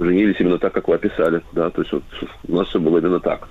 [0.00, 1.42] женились именно так, как вы описали.
[1.52, 1.70] Да?
[1.70, 2.02] То есть вот
[2.48, 3.48] у нас все было именно так.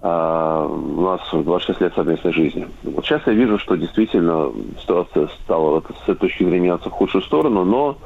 [0.00, 2.66] А, у нас 26 лет совместной жизни.
[2.84, 4.50] Вот сейчас я вижу, что действительно
[4.80, 7.98] ситуация стала с этой точки зрения в худшую сторону, но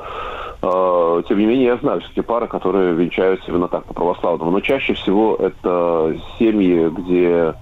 [0.63, 4.53] Э, Тем не менее, я знаю все-таки пары, которые венчаются именно так, по-православному.
[4.53, 7.55] Но чаще всего это семьи, где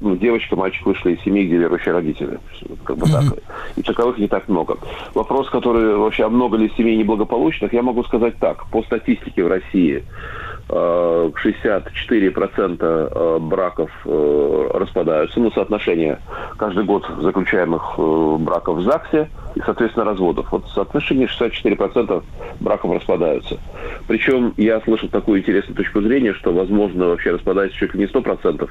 [0.00, 2.38] ну, девочка, мальчик вышли из семьи, где верующие родители.
[2.84, 3.24] Как бы так.
[3.76, 4.76] И таковых не так много.
[5.14, 8.66] Вопрос, который вообще, а много ли семей неблагополучных, я могу сказать так.
[8.70, 10.04] По статистике в России
[10.68, 15.40] э, 64% э, браков э, распадаются.
[15.40, 16.18] Ну, соотношение
[16.56, 20.50] каждый год заключаемых э, браков в ЗАГСе и, соответственно, разводов.
[20.50, 22.22] Вот соотношение 64%
[22.60, 23.58] браков распадаются.
[24.06, 28.68] Причем я слышал такую интересную точку зрения, что, возможно, вообще распадается чуть ли не 100%.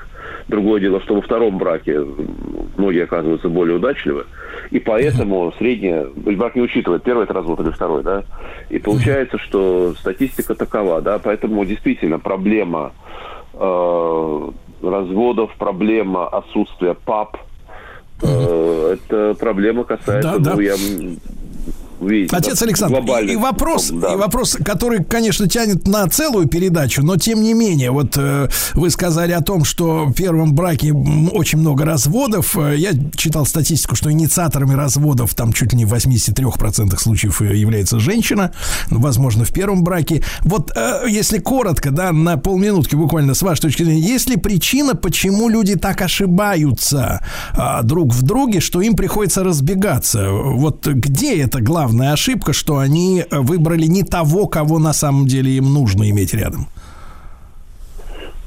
[0.47, 1.99] Другое дело, что во втором браке
[2.77, 4.26] многие оказываются более удачливы.
[4.72, 8.23] И поэтому то есть Брак не учитывает, первый это развод или второй, да?
[8.69, 11.19] И получается, что статистика такова, да?
[11.19, 12.91] Поэтому действительно проблема
[13.53, 14.49] э,
[14.81, 17.38] разводов, проблема отсутствия пап,
[18.23, 20.53] э, это проблема касается, Да, да.
[20.55, 21.17] ну, я м,
[22.07, 24.13] видите, Отец да, Александр, и, вопрос, да.
[24.13, 28.89] и вопрос, который, конечно, тянет на целую передачу, но тем не менее, вот э, вы
[28.89, 32.57] сказали о том, что в первом браке очень много разводов.
[32.57, 37.55] Э, Я читал статистику, что инициаторами разводов там чуть ли не в 83% случаев э,
[37.55, 38.51] является женщина,
[38.89, 40.23] возможно, в первом браке.
[40.41, 44.95] Вот э, если коротко, да, на полминутки буквально с вашей точки зрения, есть ли причина,
[44.95, 50.30] почему люди так ошибаются а, друг в друге, что им приходится разбегаться?
[50.31, 51.61] Вот где эта
[51.94, 56.34] главная ошибка, что они э, выбрали не того, кого на самом деле им нужно иметь
[56.34, 56.65] рядом?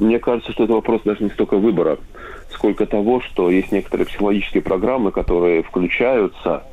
[0.00, 1.98] Мне кажется, что это вопрос даже не столько выбора,
[2.50, 6.64] сколько того, что есть некоторые психологические программы, которые включаются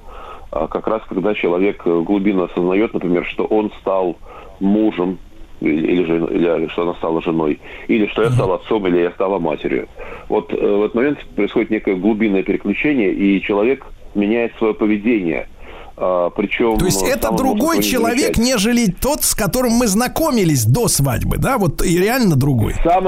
[0.52, 4.18] а, как раз когда человек э, глубинно осознает, например, что он стал
[4.60, 5.20] мужем
[5.62, 9.12] или, или, жен- или что она стала женой, или что я стал отцом, или я
[9.12, 9.88] стала матерью.
[10.28, 13.86] Вот э, в этот момент происходит некое глубинное переключение, и человек
[14.16, 15.48] меняет свое поведение.
[15.96, 18.38] А, причем То есть э, это другой человек, замечать.
[18.38, 21.58] нежели тот, с которым мы знакомились до свадьбы, да?
[21.58, 22.76] Вот и реально другой.
[22.84, 23.08] Сам,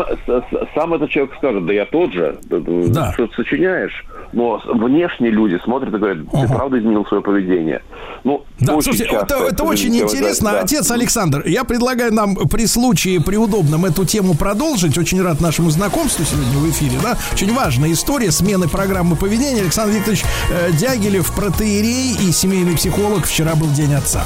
[0.76, 4.06] сам этот человек скажет, да я тот же, да, что ты сочиняешь.
[4.34, 7.82] Но внешние люди смотрят и говорят, ты правда изменил свое поведение.
[8.24, 10.52] Ну, Да, очень слушайте, часто это, это очень интересно.
[10.52, 10.62] да.
[10.62, 14.98] Отец Александр, я предлагаю нам при случае, при удобном эту тему продолжить.
[14.98, 17.18] Очень рад нашему знакомству сегодня в эфире, да.
[17.34, 19.62] Очень важная история смены программы поведения.
[19.62, 23.26] Александр Викторович э, Дягилев, протеерей и семейный психолог.
[23.26, 24.24] Вчера был День отца.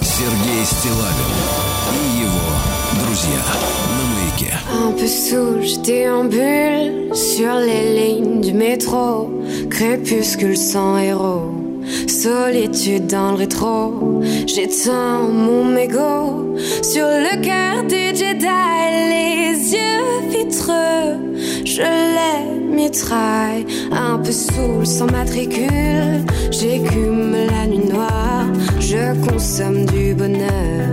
[0.00, 1.32] Сергей Стилавин
[1.92, 3.42] и его друзья
[3.96, 4.54] на маяке.
[4.72, 9.42] Un peu saoul, je déambule sur les lignes du métro.
[9.70, 11.71] Crépuscule sans héros.
[12.06, 14.22] Solitude dans le rétro.
[14.46, 18.46] J'éteins mon mégot sur le cœur du Jedi.
[19.10, 21.18] Les yeux vitreux,
[21.64, 23.66] je les mitraille.
[23.90, 26.24] Un peu saoul sans matricule.
[26.50, 28.46] J'écume la nuit noire.
[28.80, 30.88] Je consomme du bonheur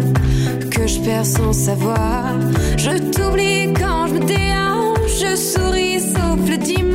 [0.71, 2.35] que je perds sans savoir.
[2.77, 6.88] Je t'oublie quand je me déhanche, je souris sauf le dimanche.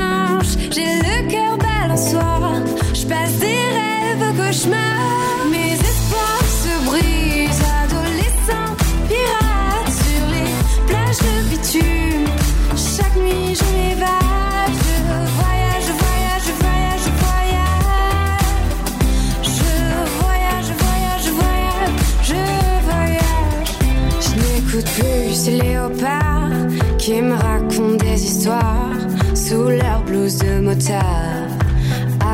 [27.04, 28.96] Qui me racontent des histoires
[29.34, 31.50] sous leur blouse de motard.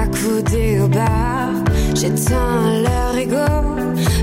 [0.00, 1.50] Accoudés au bar,
[2.00, 3.36] j'éteins leur ego.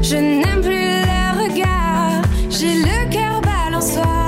[0.02, 2.24] Je n'aime plus leur regard.
[2.50, 4.27] J'ai le cœur balançoire.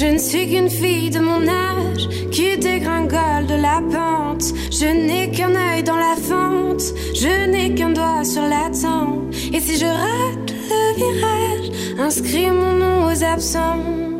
[0.00, 4.44] Je ne suis qu'une fille de mon âge qui dégringole de la pente.
[4.70, 6.82] Je n'ai qu'un œil dans la fente,
[7.16, 9.34] je n'ai qu'un doigt sur la tempe.
[9.52, 14.17] Et si je rate le virage, inscris mon nom aux absents.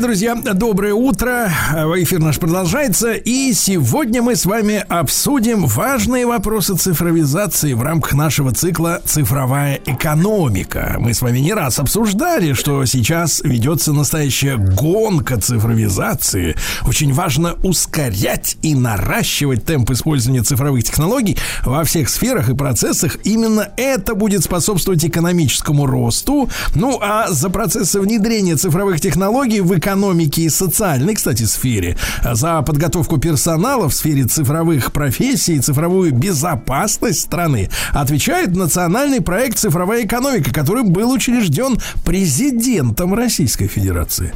[0.00, 1.52] Дорогие друзья, доброе утро.
[1.74, 3.12] Эфир наш продолжается.
[3.12, 10.96] И сегодня мы с вами обсудим важные вопросы цифровизации в рамках нашего цикла «Цифровая экономика».
[10.98, 16.56] Мы с вами не раз обсуждали, что сейчас ведется настоящая гонка цифровизации.
[16.86, 23.18] Очень важно ускорять и наращивать темп использования цифровых технологий во всех сферах и процессах.
[23.24, 26.48] Именно это будет способствовать экономическому росту.
[26.74, 31.96] Ну, а за процессы внедрения цифровых технологий в экономике и социальной, кстати, сфере,
[32.32, 40.04] за подготовку персонала в сфере цифровых профессий и цифровую безопасность страны отвечает национальный проект «Цифровая
[40.04, 44.32] экономика», который был учрежден президентом Российской Федерации.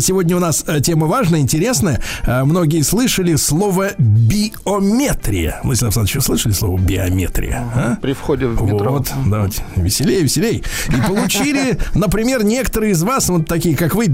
[0.00, 2.02] Сегодня у нас э, тема важная, интересная.
[2.26, 5.60] Э, Многие слышали слово биометрия.
[5.62, 7.64] Владислав Александрович, вы слышали слово биометрия?
[7.74, 7.96] а?
[8.02, 8.92] При входе в метро.
[8.92, 10.62] Вот, давайте, веселее, веселее.
[10.88, 14.06] И получили, например, некоторые из вас, вот такие, как вы,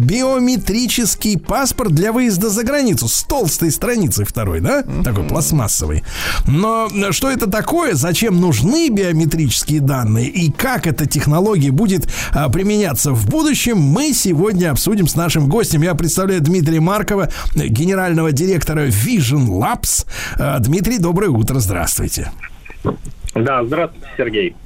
[0.76, 4.84] биометрический паспорт для выезда за границу с толстой страницей второй, да?
[5.04, 6.04] Такой пластмассовый.
[6.46, 7.94] Но что это такое?
[7.94, 10.26] Зачем нужны биометрические данные?
[10.26, 15.82] И как эта технология будет а, применяться в будущем, мы сегодня обсудим с нашим гостем.
[15.82, 20.06] Я представляю Дмитрия Маркова, генерального директора Vision Labs.
[20.38, 22.30] А, Дмитрий, доброе утро, здравствуйте.
[23.34, 24.56] Да, здравствуйте, Сергей.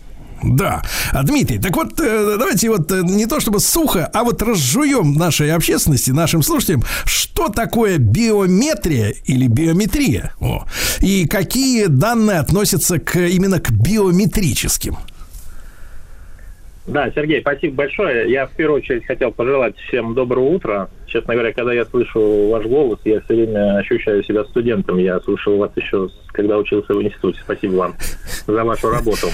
[0.42, 0.82] Да.
[1.12, 5.14] А, Дмитрий, так вот, э, давайте вот э, не то чтобы сухо, а вот разжуем
[5.14, 10.64] нашей общественности, нашим слушателям, что такое биометрия или биометрия, О,
[11.00, 14.96] и какие данные относятся к, именно к биометрическим.
[16.86, 18.30] Да, Сергей, спасибо большое.
[18.30, 20.88] Я в первую очередь хотел пожелать всем доброго утра.
[21.06, 24.98] Честно говоря, когда я слышу ваш голос, я все время ощущаю себя студентом.
[24.98, 27.38] Я слушал вас еще, когда учился в институте.
[27.44, 27.94] Спасибо вам
[28.46, 29.28] за вашу работу.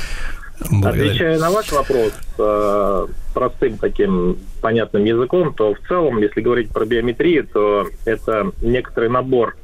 [0.60, 6.86] Отвечая на ваш вопрос э, простым таким понятным языком, то в целом, если говорить про
[6.86, 9.56] биометрию, то это некоторый набор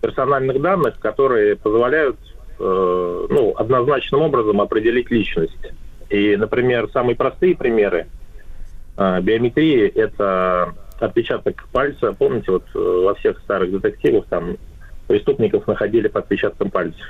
[0.00, 2.16] персональных данных, которые позволяют
[2.58, 5.72] э, ну, однозначным образом определить личность.
[6.10, 8.08] И, например, самые простые примеры
[8.96, 12.12] э, биометрии– это отпечаток пальца.
[12.12, 14.56] Помните, вот во всех старых детективах там
[15.06, 17.06] преступников находили по отпечаткам пальцев.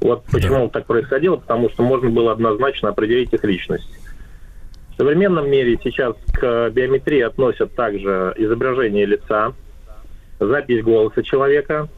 [0.00, 3.88] Вот почему так происходило, потому что можно было однозначно определить их личность.
[4.92, 9.52] В современном мире сейчас к биометрии относят также изображение лица,
[10.38, 11.88] запись голоса человека,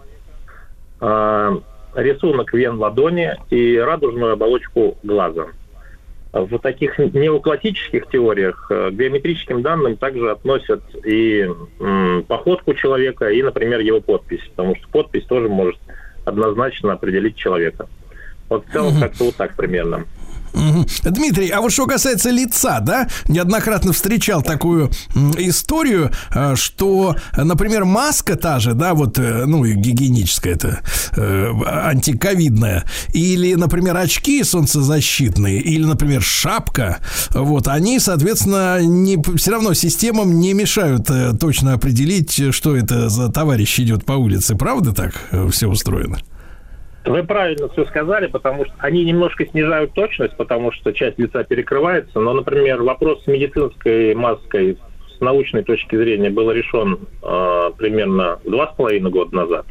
[1.01, 1.57] э,
[1.95, 5.47] рисунок вен ладони и радужную оболочку глаза.
[6.33, 11.49] В таких неоклассических теориях э, к биометрическим данным также относят и
[12.27, 15.79] походку человека, и, например, его подпись, потому что подпись тоже может
[16.25, 17.89] однозначно определить человека.
[18.49, 20.05] Вот в целом как-то вот так примерно.
[21.03, 24.91] Дмитрий, а вот что касается лица, да, неоднократно встречал такую
[25.39, 30.83] историю, э, что, э, например, маска та же, да, вот, э, ну, гигиеническая это
[31.17, 36.99] антиковидная, или, например, очки солнцезащитные, или, например, шапка,
[37.31, 43.31] вот, они, соответственно, не, все равно системам не мешают э, точно определить, что это за
[43.31, 45.15] товарищ идет по улице, правда так
[45.51, 46.19] все устроено?
[47.05, 52.21] Вы правильно все сказали, потому что они немножко снижают точность, потому что часть лица перекрывается.
[52.21, 54.79] Но, например, вопрос с медицинской маской
[55.17, 59.67] с научной точки зрения был решен э, примерно два с половиной года назад.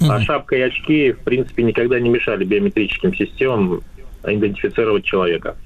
[0.00, 3.82] А шапка и очки, в принципе, никогда не мешали биометрическим системам
[4.24, 5.56] идентифицировать человека.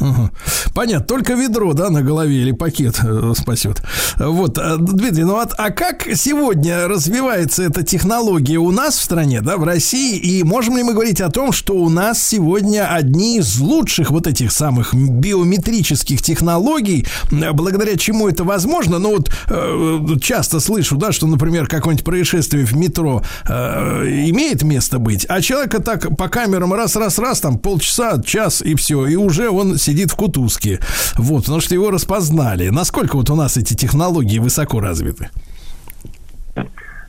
[0.00, 0.30] Мгм.
[0.74, 3.82] Понятно, только ведро, да, на голове или пакет э, спасет.
[4.16, 9.40] Вот, э, Дмитрий, ну вот, а как сегодня развивается эта технология у нас в стране,
[9.40, 13.38] да, в России, и можем ли мы говорить о том, что у нас сегодня одни
[13.38, 18.98] из лучших вот этих самых биометрических технологий, благодаря чему это возможно?
[18.98, 25.26] Ну вот э, часто слышу, да, что, например, какое-нибудь происшествие в метро имеет место быть,
[25.28, 30.10] а человека так по камерам раз-раз-раз, там полчаса, час и все, и уже он сидит
[30.10, 30.80] в кутузке.
[31.16, 32.68] Вот, потому что его распознали.
[32.68, 35.30] Насколько вот у нас эти технологии высоко развиты?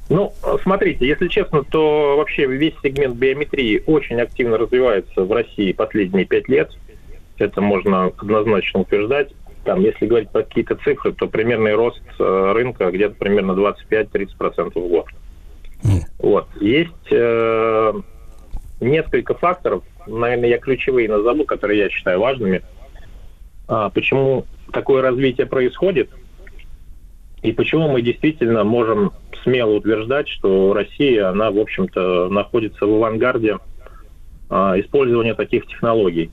[0.08, 0.34] Ну,
[0.64, 6.48] смотрите, если честно, то вообще весь сегмент биометрии очень активно развивается в России последние пять
[6.48, 6.72] лет.
[7.38, 9.30] Это можно однозначно утверждать.
[9.66, 14.88] Там, если говорить про какие-то цифры, то примерный рост э, рынка где-то примерно 25-30% в
[14.88, 15.06] год.
[16.18, 16.48] Вот.
[16.60, 17.94] Есть э,
[18.82, 22.62] несколько факторов, наверное, я ключевые назову, которые я считаю важными.
[23.68, 26.10] А, почему такое развитие происходит
[27.42, 29.14] и почему мы действительно можем
[29.44, 33.58] смело утверждать, что Россия, она, в общем-то, находится в авангарде
[34.50, 36.32] а, использования таких технологий.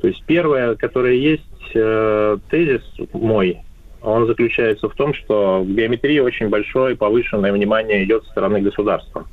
[0.00, 1.42] То есть первое, которое есть,
[1.74, 2.82] э, тезис
[3.12, 3.58] мой,
[4.02, 8.60] он заключается в том, что в биометрии очень большое и повышенное внимание идет со стороны
[8.60, 9.26] государства.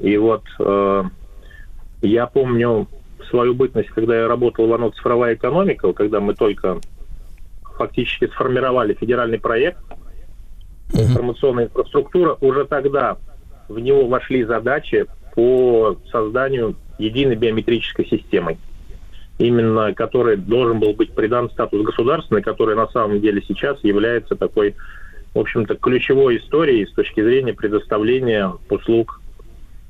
[0.00, 1.04] И вот э,
[2.02, 2.88] я помню
[3.30, 6.78] свою бытность, когда я работал в ОНО «Цифровая экономика», когда мы только
[7.76, 9.78] фактически сформировали федеральный проект
[10.92, 13.16] информационная инфраструктура, уже тогда
[13.68, 18.56] в него вошли задачи по созданию единой биометрической системы,
[19.38, 24.74] именно которой должен был быть придан статус государственный, который на самом деле сейчас является такой,
[25.34, 29.20] в общем-то, ключевой историей с точки зрения предоставления услуг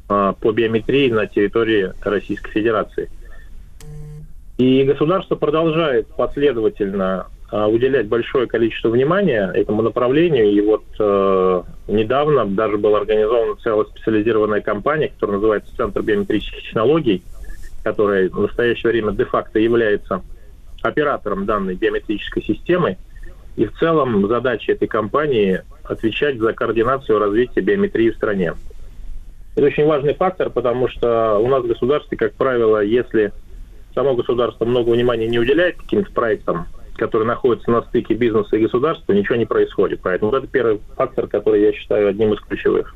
[0.06, 3.10] по биометрии на территории Российской Федерации.
[4.58, 10.50] И государство продолжает последовательно а, уделять большое количество внимания этому направлению.
[10.50, 17.22] И вот э, недавно даже была организована целая специализированная компания, которая называется Центр биометрических технологий,
[17.84, 20.22] которая в настоящее время де-факто является
[20.82, 22.96] оператором данной биометрической системы.
[23.54, 28.54] И в целом задача этой компании отвечать за координацию развития биометрии в стране.
[29.56, 33.32] Это очень важный фактор, потому что у нас в государстве, как правило, если
[33.94, 36.66] само государство много внимания не уделяет каким-то проектам,
[36.96, 40.00] который находится на стыке бизнеса и государства, ничего не происходит.
[40.02, 42.94] Поэтому это первый фактор, который я считаю одним из ключевых.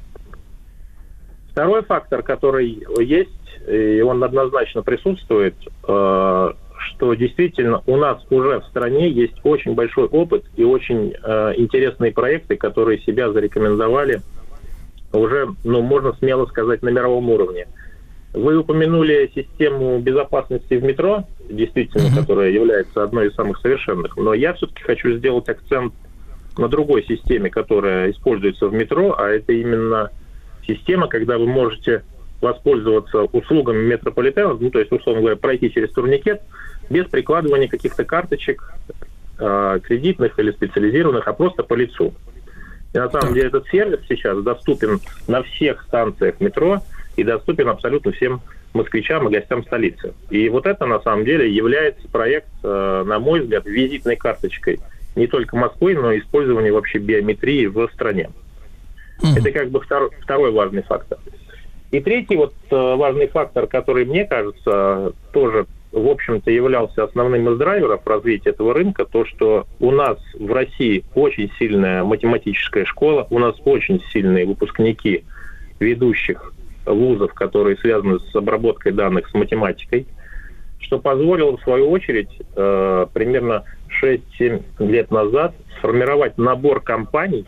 [1.51, 3.31] Второй фактор, который есть,
[3.67, 5.55] и он однозначно присутствует,
[5.89, 11.55] э, что действительно у нас уже в стране есть очень большой опыт и очень э,
[11.57, 14.21] интересные проекты, которые себя зарекомендовали
[15.13, 17.67] уже, ну, можно смело сказать, на мировом уровне.
[18.33, 22.21] Вы упомянули систему безопасности в метро, действительно, mm-hmm.
[22.21, 24.17] которая является одной из самых совершенных.
[24.17, 25.93] Но я все-таки хочу сделать акцент
[26.57, 30.11] на другой системе, которая используется в метро, а это именно
[30.67, 32.03] система, когда вы можете
[32.41, 36.41] воспользоваться услугами метрополитена, ну, то есть, условно говоря, пройти через турникет
[36.89, 38.73] без прикладывания каких-то карточек
[39.39, 42.15] э, кредитных или специализированных, а просто по лицу.
[42.93, 46.83] И на самом деле этот сервис сейчас доступен на всех станциях метро
[47.17, 48.41] и доступен абсолютно всем
[48.73, 50.15] москвичам и гостям столицы.
[50.31, 54.81] И вот это на самом деле является проект, э, на мой взгляд, визитной карточкой
[55.17, 58.31] не только Москвы, но и использования вообще биометрии в стране.
[59.21, 59.39] Mm-hmm.
[59.39, 61.19] Это как бы второй, второй важный фактор.
[61.91, 67.59] И третий вот э, важный фактор, который, мне кажется, тоже, в общем-то, являлся основным из
[67.59, 73.39] драйверов развития этого рынка, то, что у нас в России очень сильная математическая школа, у
[73.39, 75.25] нас очень сильные выпускники
[75.81, 76.53] ведущих
[76.87, 80.07] вузов, которые связаны с обработкой данных с математикой,
[80.79, 83.65] что позволило, в свою очередь, э, примерно
[84.01, 87.47] 6-7 лет назад сформировать набор компаний,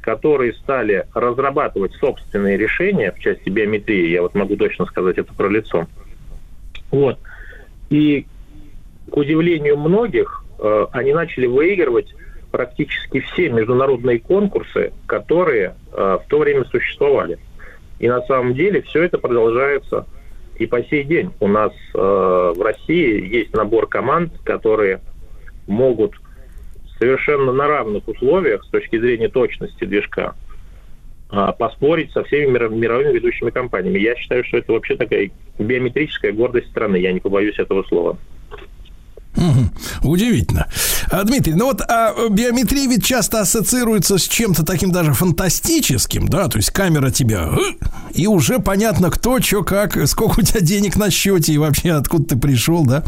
[0.00, 5.48] которые стали разрабатывать собственные решения в части биометрии, я вот могу точно сказать это про
[5.48, 5.86] лицо.
[6.90, 7.18] Вот.
[7.94, 8.26] И,
[9.08, 12.12] к удивлению многих, э, они начали выигрывать
[12.50, 17.38] практически все международные конкурсы, которые э, в то время существовали.
[18.00, 20.06] И на самом деле все это продолжается
[20.56, 21.30] и по сей день.
[21.38, 25.00] У нас э, в России есть набор команд, которые
[25.68, 26.14] могут
[26.98, 30.34] совершенно на равных условиях с точки зрения точности движка
[31.28, 33.98] поспорить со всеми мировыми ведущими компаниями.
[33.98, 38.18] Я считаю, что это вообще такая биометрическая гордость страны, я не побоюсь этого слова.
[40.02, 40.66] Удивительно.
[41.10, 46.48] А, Дмитрий, ну вот а биометрия ведь часто ассоциируется с чем-то таким даже фантастическим, да,
[46.48, 50.96] то есть камера тебя, э, и уже понятно, кто, что, как, сколько у тебя денег
[50.96, 53.02] на счете и вообще откуда ты пришел, да.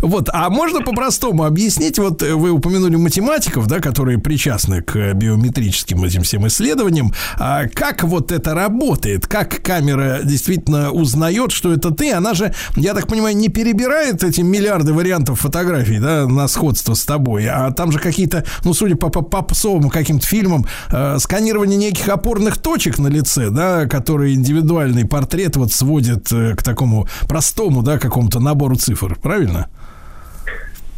[0.00, 6.22] Вот, а можно по-простому объяснить, вот вы упомянули математиков, да, которые причастны к биометрическим этим
[6.22, 12.34] всем исследованиям, а как вот это работает, как камера действительно узнает, что это ты, она
[12.34, 17.04] же, я так понимаю, не перебирает эти миллиарды вариантов фотографий, фотографий, да, на сходство с
[17.04, 22.58] тобой, а там же какие-то, ну, судя по попсовым каким-то фильмам, э, сканирование неких опорных
[22.58, 28.40] точек на лице, да, которые индивидуальный портрет вот сводит э, к такому простому, да, какому-то
[28.40, 29.68] набору цифр, правильно?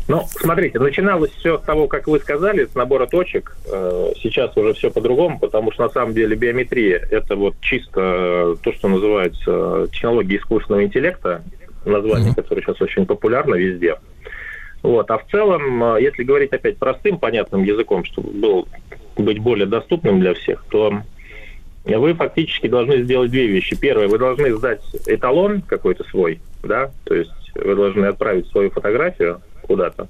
[0.09, 3.57] Ну, смотрите, начиналось все с того, как вы сказали, с набора точек.
[3.71, 8.73] Э, сейчас уже все по-другому, потому что на самом деле биометрия– это вот чисто то,
[8.73, 11.43] что называется технология искусственного интеллекта,
[11.85, 12.37] название, mm-hmm.
[12.37, 13.97] которое сейчас очень популярно везде.
[14.83, 15.11] Вот.
[15.11, 18.69] А в целом, э, если говорить опять простым, понятным языком, чтобы был
[19.17, 21.03] быть более доступным для всех, то
[21.85, 23.79] вы фактически должны сделать две вещи.
[23.79, 29.41] Первое, вы должны сдать эталон какой-то свой, да, то есть вы должны отправить свою фотографию
[29.63, 30.09] куда-то.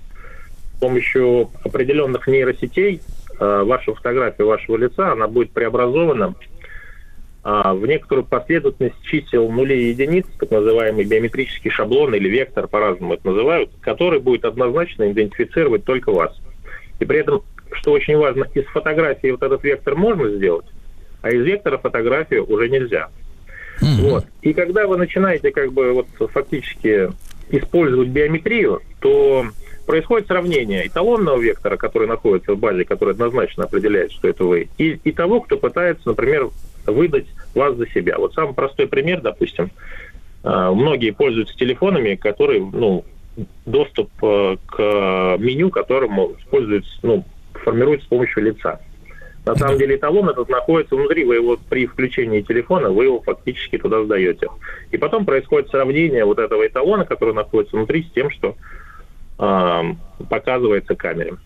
[0.77, 3.01] С помощью определенных нейросетей
[3.39, 6.35] э, ваша фотография вашего лица, она будет преобразована
[7.45, 13.27] в некоторую последовательность чисел нулей и единиц, так называемый биометрический шаблон или вектор, по-разному это
[13.27, 16.39] называют, который будет однозначно идентифицировать только вас.
[17.01, 17.43] И при этом
[17.73, 20.67] что очень важно, из фотографии вот этот вектор можно сделать,
[21.23, 23.09] а из вектора фотографию уже нельзя.
[23.81, 24.27] Вот.
[24.43, 27.11] И когда вы начинаете как бы вот фактически
[27.51, 29.47] использовать биометрию, то
[29.87, 34.99] происходит сравнение эталонного вектора, который находится в базе, который однозначно определяет, что это вы, и,
[35.05, 36.49] и того, кто пытается, например,
[36.87, 38.19] выдать вас за себя.
[38.19, 39.71] Вот самый простой пример, допустим,
[40.45, 43.05] э, многие пользуются телефонами, которые, ну,
[43.65, 48.81] доступ э, к меню, которому используется, ну, формируется с помощью лица.
[49.45, 53.77] На самом деле эталон этот находится внутри, вы его при включении телефона, вы его фактически
[53.77, 54.47] туда сдаете.
[54.93, 58.55] И потом происходит сравнение вот этого эталона, который находится внутри, с тем, что
[60.29, 61.37] показывается камере.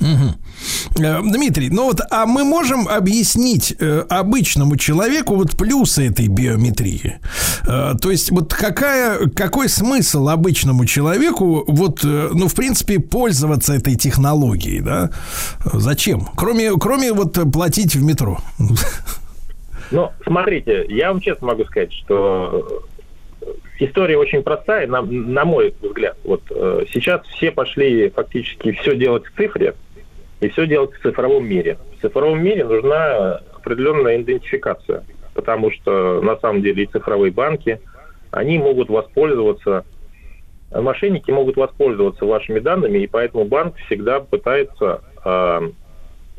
[0.00, 7.18] Э, Дмитрий, ну вот, а мы можем объяснить э, обычному человеку вот плюсы этой биометрии?
[7.66, 13.74] Э, то есть вот какая, какой смысл обычному человеку вот, э, ну, в принципе, пользоваться
[13.74, 15.10] этой технологией, да?
[15.64, 16.26] Зачем?
[16.36, 18.38] Кроме, кроме вот платить в метро.
[19.90, 22.84] Ну, смотрите, я вам честно могу сказать, что
[23.80, 26.16] история очень простая, на, на мой взгляд.
[26.24, 29.74] Вот э, сейчас все пошли фактически все делать в цифре,
[30.40, 31.78] и все делать в цифровом мире.
[31.96, 35.04] В цифровом мире нужна определенная идентификация,
[35.34, 37.80] потому что на самом деле и цифровые банки,
[38.30, 39.84] они могут воспользоваться,
[40.70, 45.70] мошенники могут воспользоваться вашими данными, и поэтому банк всегда пытается э,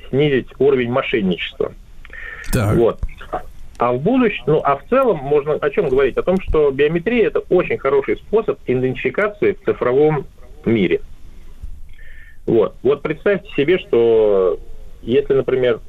[0.10, 1.74] снизить уровень мошенничества.
[2.52, 2.76] Так.
[2.76, 3.00] Вот.
[3.82, 6.16] А в будущем, ну, а в целом можно о чем говорить?
[6.16, 10.28] О том, что биометрия это очень хороший способ идентификации в цифровом
[10.66, 11.02] мире.
[12.46, 12.76] Вот.
[12.84, 14.60] Вот представьте себе, что
[15.02, 15.80] если, например,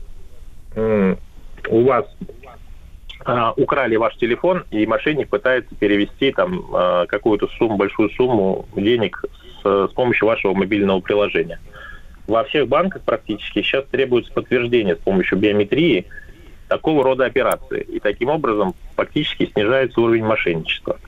[0.74, 2.06] у вас
[3.26, 9.22] а, украли ваш телефон, и мошенник пытается перевести там а, какую-то сумму, большую сумму денег
[9.62, 11.60] с, с помощью вашего мобильного приложения.
[12.26, 16.06] Во всех банках практически сейчас требуется подтверждение с помощью биометрии
[16.72, 17.82] такого рода операции.
[17.82, 20.98] И таким образом фактически снижается уровень мошенничества.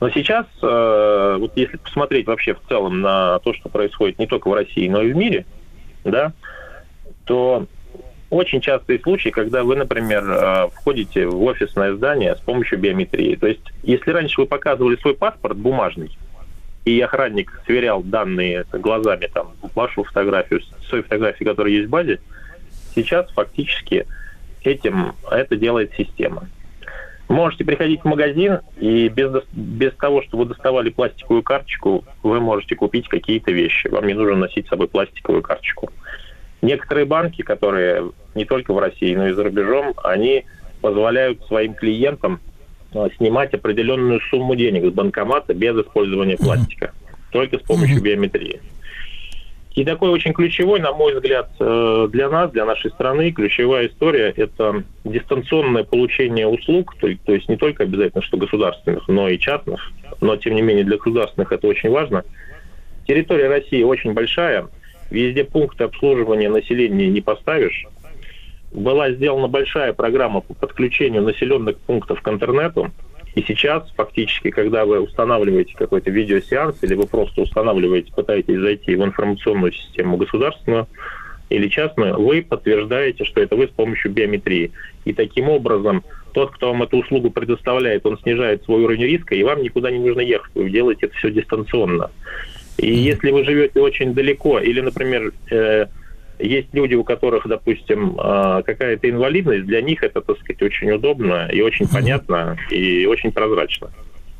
[0.00, 4.48] Но сейчас, э, вот если посмотреть вообще в целом на то, что происходит не только
[4.48, 5.46] в России, но и в мире,
[6.04, 6.32] да,
[7.24, 7.66] то
[8.30, 13.36] очень частые случаи, когда вы, например, э, входите в офисное здание с помощью биометрии.
[13.36, 16.10] То есть, если раньше вы показывали свой паспорт бумажный,
[16.84, 22.18] и охранник сверял данные глазами, там, вашу фотографию с той фотографией, которая есть в базе,
[22.96, 24.06] сейчас фактически
[24.66, 26.48] этим это делает система.
[27.28, 32.76] Можете приходить в магазин, и без, без того, что вы доставали пластиковую карточку, вы можете
[32.76, 33.88] купить какие-то вещи.
[33.88, 35.90] Вам не нужно носить с собой пластиковую карточку.
[36.60, 40.44] Некоторые банки, которые не только в России, но и за рубежом, они
[40.82, 42.40] позволяют своим клиентам
[42.94, 46.92] а, снимать определенную сумму денег с банкомата без использования пластика,
[47.30, 48.60] только с помощью биометрии.
[49.74, 54.32] И такой очень ключевой, на мой взгляд, э, для нас, для нашей страны, ключевая история–
[54.36, 59.90] это дистанционное получение услуг, то, есть не только обязательно, что государственных, но и частных,
[60.20, 62.22] но, тем не менее, для государственных это очень важно.
[63.06, 64.68] Территория России очень большая,
[65.10, 67.86] везде пункты обслуживания населения не поставишь.
[68.72, 72.90] Была сделана большая программа по подключению населенных пунктов к интернету,
[73.34, 79.04] и сейчас, фактически, когда вы устанавливаете какой-то видеосеанс, или вы просто устанавливаете, пытаетесь зайти в
[79.04, 80.86] информационную систему государственную
[81.48, 84.72] или частную, вы подтверждаете, что это вы с помощью биометрии.
[85.04, 89.42] И таким образом тот, кто вам эту услугу предоставляет, он снижает свой уровень риска, и
[89.42, 90.50] вам никуда не нужно ехать.
[90.54, 92.10] Вы делаете это все дистанционно.
[92.78, 95.86] И если вы живете очень далеко, или, например, э,
[96.42, 101.48] есть люди, у которых, допустим, а, какая-то инвалидность, для них это, так сказать, очень удобно
[101.52, 103.90] и очень понятно и очень прозрачно.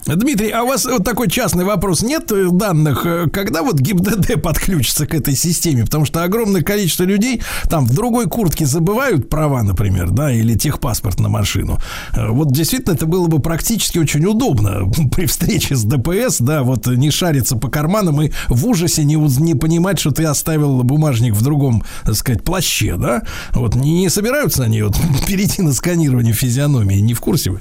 [0.06, 2.02] Дмитрий, а у вас вот такой частный вопрос.
[2.02, 5.84] Нет данных, э, когда вот ГИБДД подключится к этой системе?
[5.84, 11.20] Потому что огромное количество людей там в другой куртке забывают права, например, да, или техпаспорт
[11.20, 11.78] на машину.
[12.14, 16.86] Э, вот действительно это было бы практически очень удобно при встрече с ДПС, да, вот
[16.88, 21.42] не шариться по карманам и в ужасе не, не понимать, что ты оставил бумажник в
[21.42, 23.22] другом, так сказать, плаще, да?
[23.52, 24.96] Вот не, не собираются они вот
[25.28, 27.60] перейти на сканирование физиономии, не в курсе вы?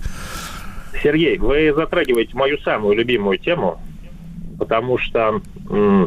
[1.03, 3.80] Сергей, вы затрагиваете мою самую любимую тему,
[4.60, 5.41] потому что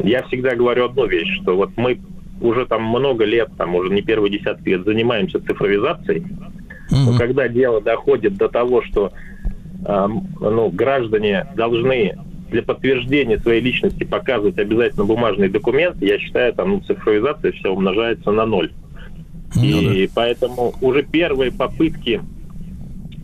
[0.03, 1.99] я всегда говорю одну вещь, что вот мы
[2.41, 7.11] уже там много лет, там уже не первый десяток лет занимаемся цифровизацией, mm-hmm.
[7.11, 9.11] но когда дело доходит до того, что
[9.85, 10.07] э,
[10.39, 12.17] ну, граждане должны
[12.51, 18.31] для подтверждения своей личности показывать обязательно бумажный документ, я считаю, там ну, цифровизация все умножается
[18.31, 18.71] на ноль.
[19.55, 19.95] Mm-hmm.
[19.95, 22.21] И поэтому уже первые попытки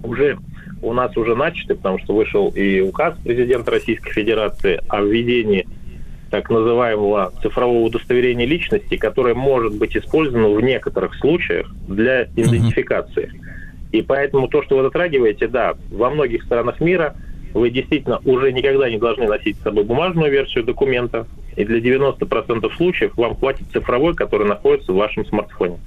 [0.04, 0.38] уже
[0.82, 5.68] у нас уже начаты, потому что вышел и указ президента Российской Федерации о введении
[6.32, 13.32] так называемого цифрового удостоверения личности, которое может быть использовано в некоторых случаях для идентификации.
[13.92, 17.16] И поэтому то, что вы затрагиваете, да, во многих странах мира
[17.54, 21.28] вы действительно уже никогда не должны носить с собой бумажную версию документа,
[21.58, 25.80] и для 90% случаев вам хватит цифровой, который находится в вашем смартфоне.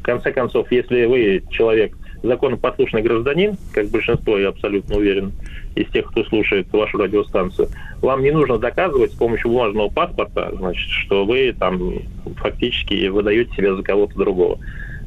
[0.00, 5.32] В конце концов, если вы человек законопослушный гражданин, как большинство, я абсолютно уверен,
[5.74, 7.68] из тех, кто слушает вашу радиостанцию,
[8.00, 11.94] вам не нужно доказывать с помощью бумажного паспорта, значит, что вы там
[12.36, 14.58] фактически выдаете себя за кого-то другого.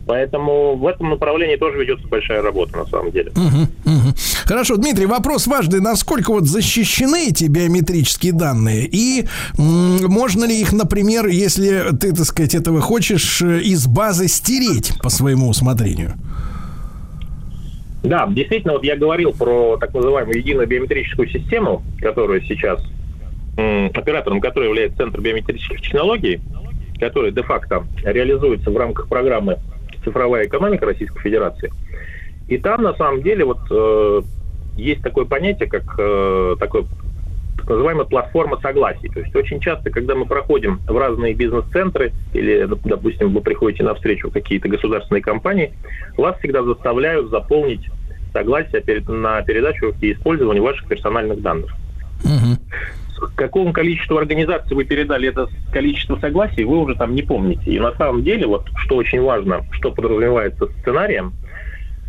[0.06, 3.32] Поэтому в этом направлении тоже ведется большая работа на самом деле.
[4.46, 5.80] Хорошо, Дмитрий, вопрос важный.
[5.80, 8.88] Насколько вот защищены эти биометрические данные?
[8.92, 9.26] И
[9.58, 15.10] можно ли их, например, если ты, так сказать, этого хочешь, э, из базы стереть по
[15.10, 16.14] своему усмотрению?
[18.04, 22.84] Да, действительно, вот я говорил про так называемую единую биометрическую систему, которую сейчас
[23.56, 26.42] оператором которой является Центр биометрических технологий,
[27.00, 29.60] который де-факто реализуется в рамках программы
[30.04, 31.72] «Цифровая экономика Российской Федерации».
[32.48, 34.22] И там, на самом деле, вот э,
[34.76, 36.86] есть такое понятие, как э, такое
[37.64, 39.08] так называемая платформа согласий.
[39.08, 43.84] То есть очень часто, когда мы проходим в разные бизнес-центры или, доп- допустим, вы приходите
[43.84, 45.74] на встречу какие-то государственные компании,
[46.18, 47.90] вас всегда заставляют заполнить
[48.34, 51.72] согласие на передачу и использование ваших персональных данных.
[53.18, 57.72] К какому количеству организаций вы передали это количество согласий, вы уже там не помните.
[57.72, 61.32] И на самом деле, вот что очень важно, что подразумевается сценарием,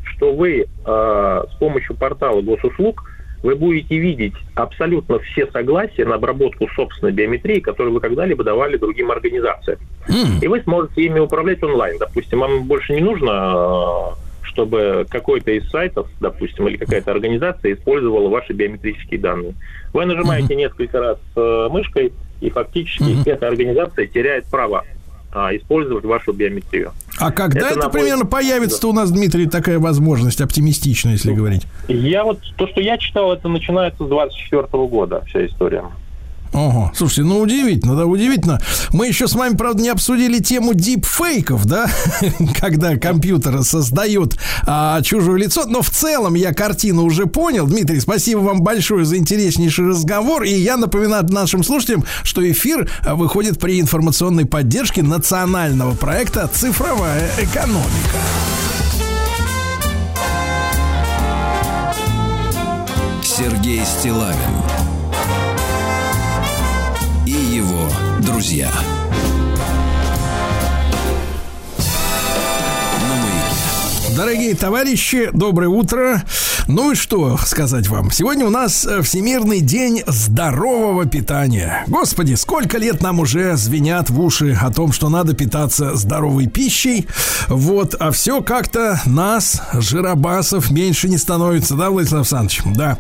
[0.03, 3.05] что вы э, с помощью портала госуслуг
[3.45, 9.11] вы будете видеть абсолютно все согласия на обработку собственной биометрии, которые вы когда-либо давали другим
[9.11, 9.79] организациям.
[10.41, 11.99] И вы сможете ими управлять онлайн.
[11.99, 18.31] Допустим, вам больше не нужно, э, чтобы какой-то из сайтов, допустим, или какая-то организация использовала
[18.31, 19.53] ваши биометрические данные.
[19.93, 24.85] Вы нажимаете несколько раз э, мышкой, и фактически эта организация теряет право
[25.35, 26.93] а, использовать вашу биометрию.
[27.19, 31.67] А когда Это это, примерно появится-то у нас, Дмитрий, такая возможность, оптимистично, если говорить?
[31.89, 35.85] Я вот, то, что я читал, это начинается с 24 года, вся история.
[36.55, 38.61] Ого, слушайте, ну удивительно, да, удивительно.
[38.93, 41.91] Мы еще с вами, правда, не обсудили тему дипфейков, да,
[42.61, 47.67] когда компьютер создает а, чужое лицо, но в целом я картину уже понял.
[47.67, 53.17] Дмитрий, спасибо вам большое за интереснейший разговор, и я напоминаю нашим слушателям, что эфир а,
[53.17, 58.19] выходит при информационной поддержке национального проекта «Цифровая экономика».
[63.25, 64.74] Сергей Стилавин
[68.21, 68.71] друзья.
[74.17, 76.23] Дорогие товарищи, доброе утро.
[76.67, 78.11] Ну и что сказать вам?
[78.11, 81.85] Сегодня у нас э, Всемирный день здорового питания.
[81.89, 87.07] Господи, сколько лет нам уже звенят в уши о том, что надо питаться здоровой пищей.
[87.49, 92.63] Вот, а все как-то нас, жиробасов, меньше не становится, да, Владислав Александрович?
[92.75, 92.99] Да.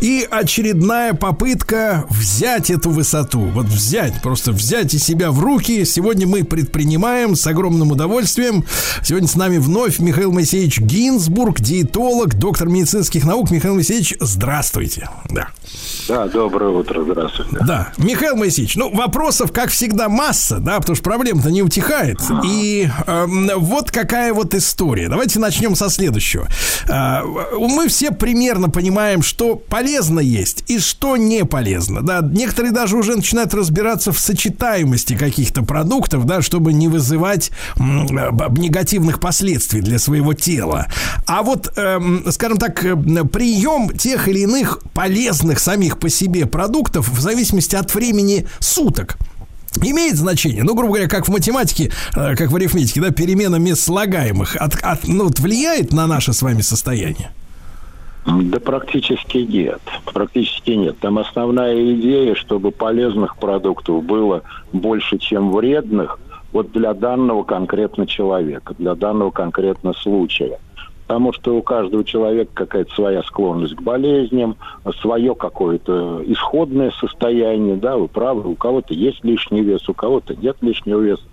[0.00, 3.42] И очередная попытка взять эту высоту.
[3.54, 5.84] Вот взять, просто взять и себя в руки.
[5.84, 8.64] Сегодня мы предпринимаем с огромным удовольствием.
[9.04, 12.68] Сегодня с нами вновь Михаил Моисеевич Гинзбург, диетолог, доктор
[13.04, 13.50] медицинских наук.
[13.50, 15.08] Михаил Моисеевич, здравствуйте.
[15.28, 15.48] Да.
[16.08, 17.56] Да, доброе утро, здравствуйте.
[17.66, 22.18] Да, Михаил Моисеевич, ну вопросов, как всегда, масса, да, потому что проблема-то не утихает.
[22.44, 25.08] И эм, вот какая вот история.
[25.08, 26.48] Давайте начнем со следующего.
[26.88, 27.22] Э,
[27.58, 32.02] мы все примерно понимаем, что полезно есть и что не полезно.
[32.02, 37.80] Да, некоторые даже уже начинают разбираться в сочетаемости каких-то продуктов, да, чтобы не вызывать э,
[37.80, 40.86] негативных последствий для своего тела.
[41.26, 47.08] А вот, эм, скажем так, э, прием тех или иных полезных самих по себе продуктов
[47.08, 49.16] в зависимости от времени суток
[49.82, 50.62] имеет значение.
[50.62, 54.76] Ну, грубо говоря, как в математике, э, как в арифметике, да, перемена мест слагаемых от,
[54.82, 57.30] от- ну, вот влияет на наше с вами состояние?
[58.26, 59.80] Да практически нет.
[60.12, 60.98] Практически нет.
[60.98, 64.42] Там основная идея, чтобы полезных продуктов было
[64.72, 66.18] больше, чем вредных,
[66.52, 70.58] вот для данного конкретно человека, для данного конкретно случая.
[71.06, 74.56] Потому что у каждого человека какая-то своя склонность к болезням,
[75.00, 80.56] свое какое-то исходное состояние, да, вы правы, у кого-то есть лишний вес, у кого-то нет
[80.62, 81.24] лишнего веса.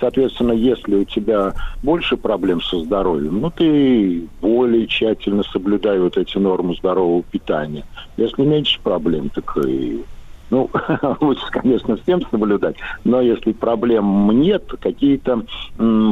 [0.00, 6.36] Соответственно, если у тебя больше проблем со здоровьем, ну, ты более тщательно соблюдай вот эти
[6.38, 7.84] нормы здорового питания.
[8.16, 10.02] Если меньше проблем, так и
[10.50, 10.68] Ну,
[11.20, 15.44] лучше, конечно, всем соблюдать, но если проблем нет, какие-то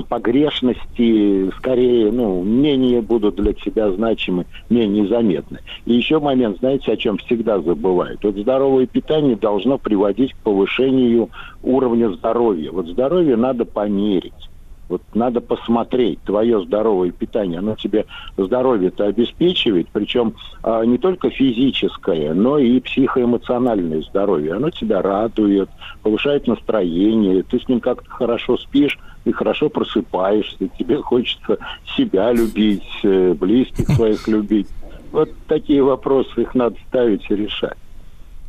[0.08, 5.58] погрешности скорее, ну, менее будут для тебя значимы, менее заметны.
[5.84, 8.22] И еще момент, знаете, о чем всегда забывают?
[8.22, 11.30] Вот здоровое питание должно приводить к повышению
[11.62, 12.70] уровня здоровья.
[12.70, 14.47] Вот здоровье надо померить.
[14.88, 18.06] Вот надо посмотреть, твое здоровое питание, оно тебе
[18.36, 24.54] здоровье-то обеспечивает, причем а, не только физическое, но и психоэмоциональное здоровье.
[24.54, 25.68] Оно тебя радует,
[26.02, 31.58] повышает настроение, ты с ним как-то хорошо спишь, и хорошо просыпаешься, тебе хочется
[31.96, 34.68] себя любить, э, близких своих любить.
[35.12, 37.76] Вот такие вопросы, их надо ставить и решать.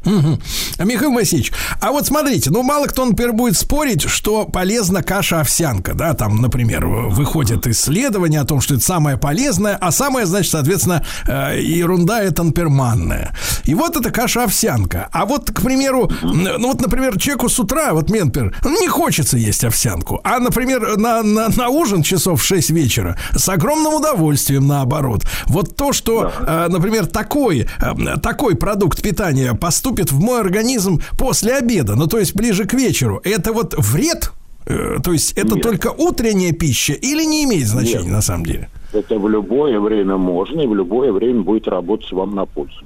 [0.06, 0.40] Мгм.
[0.80, 1.52] Михаил Васильевич,
[1.82, 6.86] а вот смотрите, ну мало кто, например, будет спорить, что полезна каша-овсянка, да, там, например,
[6.86, 12.42] выходят исследования о том, что это самое полезное, а самое, значит, соответственно, э, ерунда это
[12.44, 13.36] анперманная.
[13.66, 15.10] И вот это каша-овсянка.
[15.12, 19.38] А вот, к примеру, ну вот, например, человеку с утра, вот мне, например, не хочется
[19.38, 24.68] есть овсянку, а, например, на, на, на ужин часов в 6 вечера с огромным удовольствием,
[24.68, 25.26] наоборот.
[25.46, 29.54] Вот то, что, э, например, такой, э, такой продукт питания
[29.90, 34.32] поступит в мой организм после обеда, ну, то есть ближе к вечеру, это вот вред?
[34.66, 35.64] Э, То есть это Нет.
[35.64, 38.12] только утренняя пища или не имеет значения Нет.
[38.12, 38.70] на самом деле?
[38.94, 42.84] Это в любое время можно, и в любое время будет работать вам на пользу.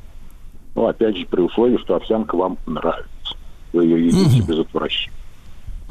[0.75, 3.35] Ну, опять же, при условии, что овсянка вам нравится.
[3.73, 5.17] Вы ее едите без отвращения.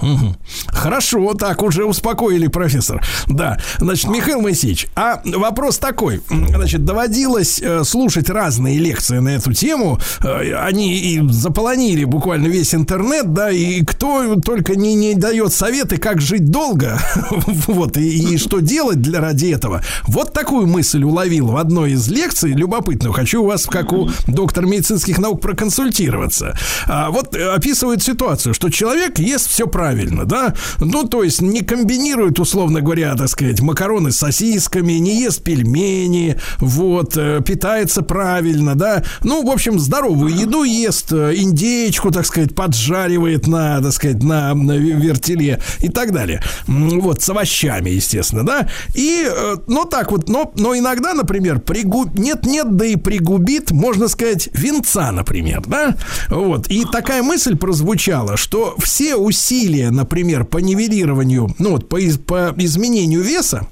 [0.00, 0.36] Мгм.
[0.66, 3.04] Хорошо, так уже успокоили, профессор.
[3.28, 6.20] Да, значит, Михаил Моисеевич, а вопрос такой.
[6.28, 9.98] Значит, доводилось э, слушать разные лекции на эту тему.
[10.20, 15.98] Э, они и заполонили буквально весь интернет, да, и кто только не, не дает советы,
[15.98, 16.98] как жить долго,
[17.66, 19.82] вот, и, и что делать для ради этого.
[20.04, 23.12] Вот такую мысль уловил в одной из лекций, любопытную.
[23.12, 26.56] Хочу у вас, как у доктора медицинских наук, проконсультироваться.
[26.86, 29.81] А, вот э, описывает ситуацию, что человек ест все правильно,
[30.24, 35.42] да, ну, то есть не комбинирует, условно говоря, так сказать, макароны с сосисками, не ест
[35.42, 42.26] пельмени, вот, э, питается правильно, да, ну, в общем, здоровую еду ест, э, индейку, так
[42.26, 46.42] сказать, поджаривает на, так сказать, на, на ве- вертеле и так далее.
[46.66, 49.28] Вот, с овощами, естественно, да, и,
[49.66, 52.16] ну, так вот, но, но иногда, например, пригуб...
[52.18, 55.96] нет-нет, да и пригубит, можно сказать, винца, например, да,
[56.28, 62.54] вот, и такая мысль прозвучала, что все усилия, например, по нивелированию, ну, вот, по, по
[62.58, 63.66] изменению веса,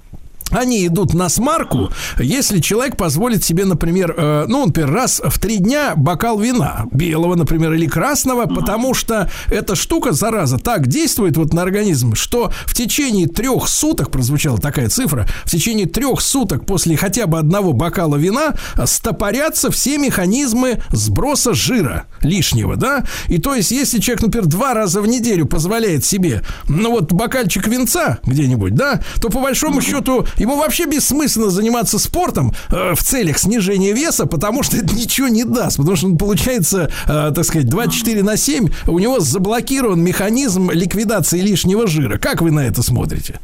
[0.51, 5.59] они идут на смарку, если человек позволит себе, например, э, ну, например, раз в три
[5.59, 11.53] дня бокал вина, белого, например, или красного, потому что эта штука, зараза, так действует вот
[11.53, 16.97] на организм, что в течение трех суток, прозвучала такая цифра, в течение трех суток после
[16.97, 18.55] хотя бы одного бокала вина
[18.85, 23.05] стопорятся все механизмы сброса жира лишнего, да?
[23.29, 27.67] И то есть, если человек, например, два раза в неделю позволяет себе, ну вот, бокальчик
[27.67, 33.39] винца где-нибудь, да, то по большому счету ему вообще бессмысленно заниматься спортом э, в целях
[33.39, 37.69] снижения веса, потому что это ничего не даст, потому что он получается, э, так сказать,
[37.69, 42.19] 24 на 7, у него заблокирован механизм ликвидации лишнего жира.
[42.19, 43.39] Как вы на это смотрите?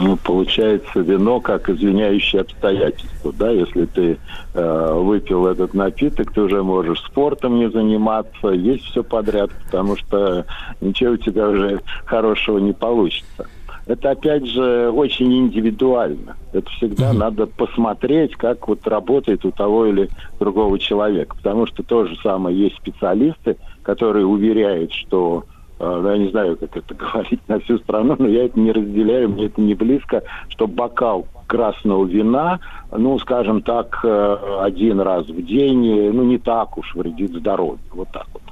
[0.00, 4.18] Ну, получается вино как извиняющее обстоятельство, да, если ты
[4.54, 10.46] э, выпил этот напиток, ты уже можешь спортом не заниматься, есть все подряд, потому что
[10.80, 13.46] ничего у тебя уже хорошего не получится.
[13.86, 16.36] Это опять же очень индивидуально.
[16.52, 20.08] Это всегда надо посмотреть, как вот работает у того или
[20.38, 25.44] другого человека, потому что то же самое есть специалисты, которые уверяют, что
[25.78, 28.72] э, ну, я не знаю, как это говорить на всю страну, но я это не
[28.72, 32.60] разделяю, мне это не близко, что бокал красного вина,
[32.92, 37.80] ну, скажем так, э, один раз в день, э, ну, не так уж вредит здоровью.
[37.92, 38.42] Вот так вот.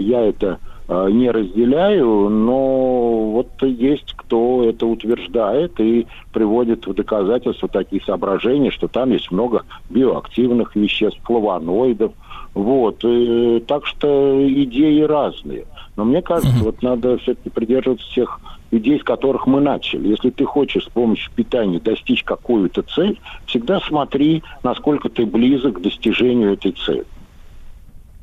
[0.00, 8.02] Я это не разделяю, но вот есть кто это утверждает и приводит в доказательство такие
[8.02, 12.12] соображения, что там есть много биоактивных веществ, флавоноидов.
[12.54, 13.04] Вот.
[13.04, 15.66] И, так что идеи разные.
[15.96, 18.40] Но мне кажется, вот надо все-таки придерживаться тех
[18.70, 20.08] идей, с которых мы начали.
[20.08, 25.82] Если ты хочешь с помощью питания достичь какую-то цель, всегда смотри, насколько ты близок к
[25.82, 27.04] достижению этой цели.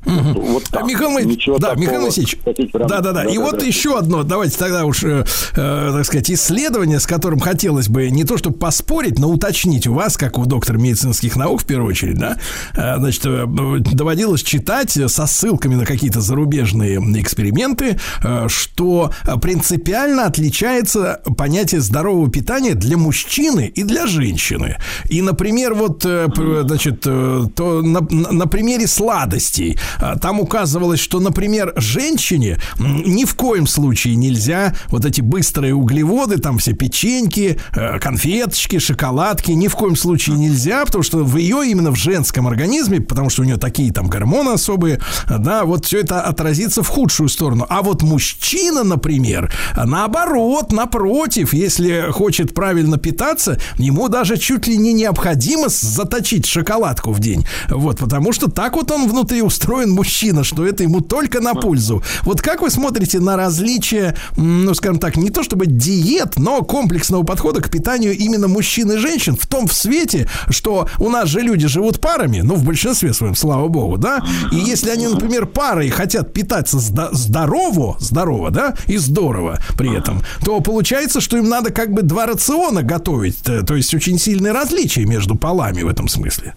[0.04, 0.84] Вот так.
[0.86, 2.04] Михаил Ничего да, Михаил
[2.44, 3.24] хотите прям- да, да, да.
[3.24, 3.64] И вот да.
[3.66, 5.24] еще одно, давайте тогда уж, э,
[5.56, 9.94] э, так сказать, исследование, с которым хотелось бы не то чтобы поспорить, но уточнить у
[9.94, 12.36] вас, как у доктора медицинских наук в первую очередь, да,
[12.76, 21.20] э, значит, э, доводилось читать со ссылками на какие-то зарубежные эксперименты, э, что принципиально отличается
[21.36, 24.76] понятие здорового питания для мужчины и для женщины.
[25.08, 26.28] И, например, вот, э,
[26.66, 29.78] значит, э, то на- на примере сладостей.
[30.00, 36.38] А, там указывалось, что, например, женщине ни в коем случае нельзя вот эти быстрые углеводы,
[36.38, 41.68] там все печеньки, э, конфеточки, шоколадки, ни в коем случае нельзя, потому что в ее
[41.70, 46.00] именно в женском организме, потому что у нее такие там гормоны особые, да, вот все
[46.00, 47.66] это отразится в худшую сторону.
[47.68, 54.92] А вот мужчина, например, наоборот, напротив, если хочет правильно питаться, ему даже чуть ли не
[54.92, 57.46] необходимо заточить шоколадку в день.
[57.68, 62.02] Вот, потому что так вот он внутри устроен мужчина, что это ему только на пользу.
[62.22, 66.62] Вот как вы смотрите на различия, м, ну, скажем так, не то чтобы диет, но
[66.62, 71.28] комплексного подхода к питанию именно мужчин и женщин в том в свете, что у нас
[71.28, 75.46] же люди живут парами, ну, в большинстве своем, слава богу, да, и если они, например,
[75.46, 81.48] парой хотят питаться здо- здорово, здорово, да, и здорово при этом, то получается, что им
[81.48, 86.08] надо как бы два рациона готовить, то есть очень сильные различия между полами в этом
[86.08, 86.54] смысле.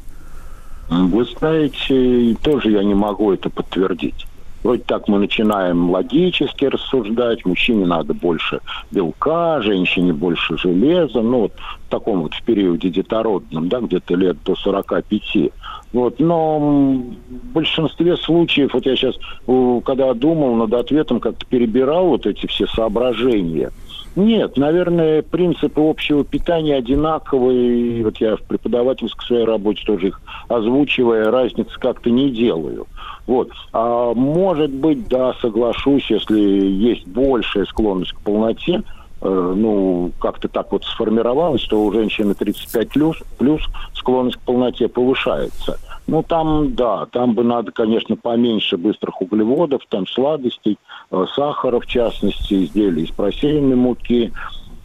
[0.89, 4.25] Вы знаете, тоже я не могу это подтвердить.
[4.63, 8.59] Вроде так мы начинаем логически рассуждать, мужчине надо больше
[8.91, 11.53] белка, женщине больше железа, ну вот
[11.85, 15.51] в таком вот в периоде детородном, да, где-то лет до 45.
[15.93, 19.15] Вот, но в большинстве случаев, вот я сейчас,
[19.85, 23.71] когда думал над ответом, как-то перебирал вот эти все соображения.
[24.17, 28.03] Нет, наверное, принципы общего питания одинаковые.
[28.03, 32.87] Вот я в преподавательской своей работе тоже их озвучивая, разницы как-то не делаю.
[33.27, 33.51] Вот.
[33.73, 38.81] А может быть, да, соглашусь, если есть большая склонность к полноте,
[39.21, 43.61] э, ну, как-то так вот сформировалось, что у женщины 35 плюс, плюс
[43.93, 45.77] склонность к полноте повышается.
[46.07, 50.77] Ну, там, да, там бы надо, конечно, поменьше быстрых углеводов, там сладостей,
[51.11, 54.31] э, сахара, в частности, изделий из просеянной муки.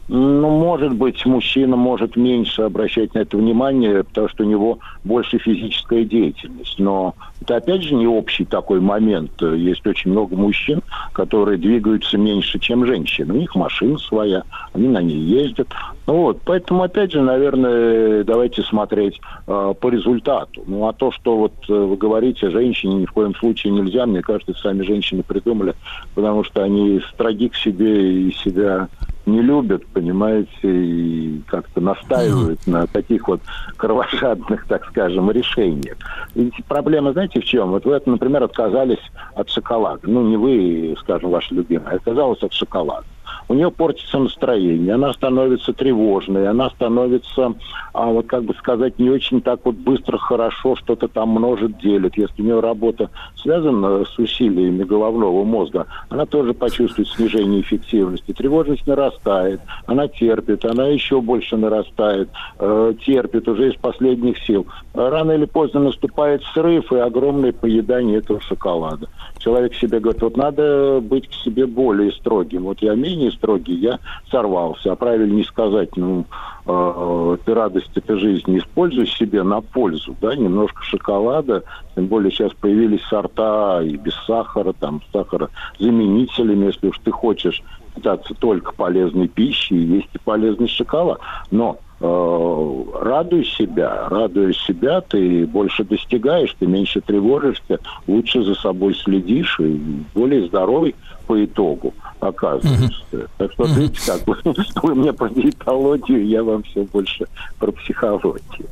[0.09, 5.39] Ну, может быть, мужчина может меньше обращать на это внимание, потому что у него больше
[5.39, 6.79] физическая деятельность.
[6.79, 9.31] Но это, опять же, не общий такой момент.
[9.41, 13.35] Есть очень много мужчин, которые двигаются меньше, чем женщины.
[13.35, 14.43] У них машина своя,
[14.73, 15.69] они на ней ездят.
[16.07, 16.41] Ну Вот.
[16.45, 20.63] Поэтому, опять же, наверное, давайте смотреть э, по результату.
[20.67, 24.21] Ну, а то, что вот э, вы говорите, женщине ни в коем случае нельзя, мне
[24.21, 25.75] кажется, сами женщины придумали,
[26.15, 28.89] потому что они строги к себе и себя
[29.27, 33.41] не любят, понимаете, и как-то настаивают на таких вот
[33.77, 35.97] кровожадных, так скажем, решениях.
[36.35, 37.71] Ведь проблема, знаете, в чем?
[37.71, 39.03] Вот вы, например, отказались
[39.35, 40.01] от шоколада.
[40.05, 43.05] Ну, не вы, скажем, ваша любимая, а отказалась от шоколада.
[43.53, 47.53] У нее портится настроение, она становится тревожной, она становится,
[47.93, 52.17] а, вот как бы сказать, не очень так вот быстро, хорошо что-то там множит, делит.
[52.17, 58.33] Если у нее работа связана с усилиями головного мозга, она тоже почувствует снижение эффективности.
[58.33, 64.67] Тревожность нарастает, она терпит, она еще больше нарастает, э, терпит уже из последних сил.
[64.95, 69.09] Рано или поздно наступает срыв и огромное поедание этого шоколада.
[69.43, 72.63] Человек себе говорит, вот надо быть к себе более строгим.
[72.63, 73.99] Вот я менее строгий, я
[74.31, 74.93] сорвался.
[74.93, 76.25] А правильнее сказать, ну,
[76.65, 81.65] э, ты радость, это жизнь, используй себе на пользу, да, немножко шоколада,
[81.97, 87.65] тем более сейчас появились сорта и без сахара, там, с сахарозаменителями, если уж ты хочешь
[87.97, 91.19] питаться только полезной пищей, есть и полезный шоколад.
[91.51, 99.59] Но радуй себя, радуя себя, ты больше достигаешь, ты меньше тревожишься, лучше за собой следишь
[99.61, 99.81] и
[100.15, 100.95] более здоровый
[101.27, 103.29] по итогу оказываешься.
[103.37, 104.37] Так что, видите, как вы,
[104.83, 107.27] вы мне про диетологию, я вам все больше
[107.59, 108.69] про психологию.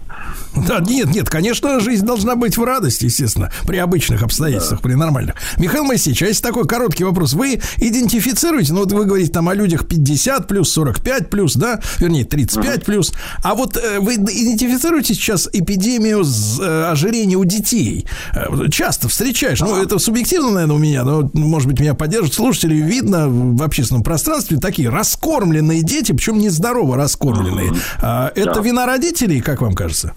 [0.67, 5.37] Да, нет, нет, конечно, жизнь должна быть в радости, естественно, при обычных обстоятельствах, при нормальных.
[5.59, 7.35] Михаил Моисеевич, а есть такой короткий вопрос.
[7.35, 12.25] Вы идентифицируете, ну вот вы говорите там о людях 50 плюс, 45 плюс, да, вернее,
[12.25, 13.13] 35 плюс.
[13.43, 18.07] А вот э, вы идентифицируете сейчас эпидемию с, э, ожирения у детей?
[18.35, 22.75] Э, часто встречаешь, ну это субъективно, наверное, у меня, но, может быть, меня поддержат слушатели,
[22.75, 27.73] видно в общественном пространстве такие раскормленные дети, причем нездорово раскормленные.
[28.03, 28.61] А, Это Да.
[28.61, 30.15] вина родителей, как вам кажется?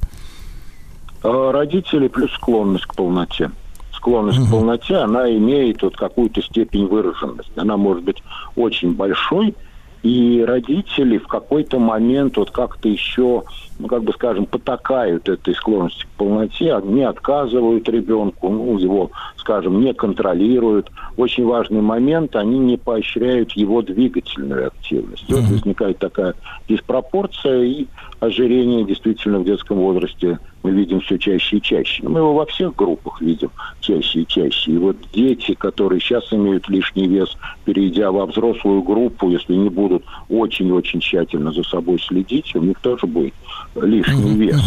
[1.24, 3.52] Э, Родители плюс склонность к полноте.
[3.96, 7.52] Склонность к полноте, она имеет вот какую-то степень выраженности.
[7.56, 8.22] Она может быть
[8.58, 9.56] очень большой,
[10.04, 13.44] и родители в какой-то момент вот как-то еще,
[13.80, 19.80] ну, как бы скажем, потакают этой склонности к полноте, не отказывают ребенку, ну, его, скажем,
[19.80, 20.92] не контролируют.
[21.16, 25.24] Очень важный момент, они не поощряют его двигательную активность.
[25.30, 26.36] Вот возникает такая
[26.68, 27.88] диспропорция, и
[28.24, 32.04] ожирение действительно в детском возрасте мы видим все чаще и чаще.
[32.08, 33.50] Мы его во всех группах видим
[33.82, 34.72] чаще и чаще.
[34.72, 37.36] И вот дети, которые сейчас имеют лишний вес,
[37.66, 43.08] перейдя во взрослую группу, если не будут очень-очень тщательно за собой следить, у них тоже
[43.08, 43.34] будет
[43.76, 44.62] лишний вес.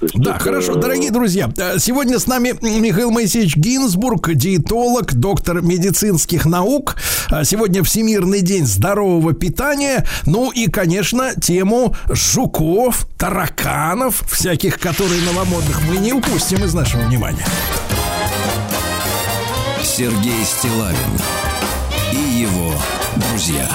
[0.00, 5.62] Есть Да, это- хорошо, дорогие друзья, э, сегодня с нами Михаил Моисеевич Гинзбург, диетолог, доктор
[5.62, 6.96] медицинских наук.
[7.30, 10.04] А Сегодня Всемирный день здорового питания.
[10.26, 17.46] Ну и, конечно, тему жуков, тараканов, всяких, которые новомодных, мы не упустим из нашего внимания.
[19.82, 20.96] Сергей Стилавин
[22.12, 22.72] и его
[23.16, 23.68] друзья.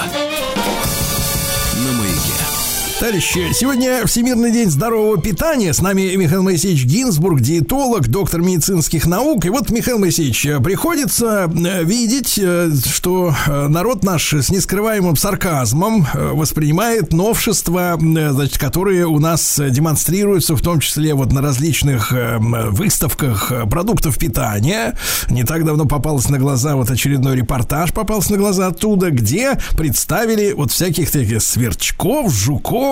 [3.00, 5.72] Товарищи, сегодня Всемирный день здорового питания.
[5.72, 9.44] С нами Михаил Моисеевич Гинзбург, диетолог, доктор медицинских наук.
[9.44, 16.06] И вот, Михаил Моисеевич, э, приходится э, видеть, э, что народ наш с нескрываемым сарказмом
[16.14, 24.18] воспринимает новшества, значит, которые у нас демонстрируются, в том числе вот на различных выставках продуктов
[24.18, 24.96] питания.
[25.28, 30.52] Не так давно попалось на глаза вот очередной репортаж, попался на глаза оттуда, где представили
[30.52, 32.84] вот всяких таких сверчков, жуков,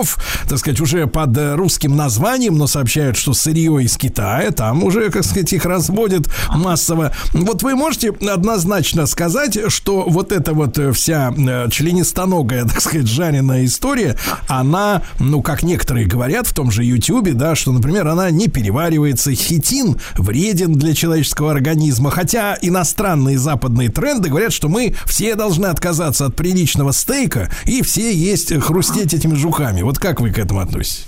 [0.49, 5.11] так сказать, уже под э, русским названием, но сообщают, что сырье из Китая, там уже,
[5.11, 7.13] как сказать, их разводят массово.
[7.33, 13.07] Вот вы можете однозначно сказать, что вот эта вот э, вся э, членистоногая, так сказать,
[13.07, 14.17] жареная история,
[14.49, 19.33] она, ну, как некоторые говорят в том же Ютьюбе, да, что, например, она не переваривается,
[19.35, 26.27] хитин вреден для человеческого организма, хотя иностранные западные тренды говорят, что мы все должны отказаться
[26.27, 29.82] от приличного стейка и все есть, хрустеть этими жуками.
[29.83, 31.07] Вот как вы к этому относитесь?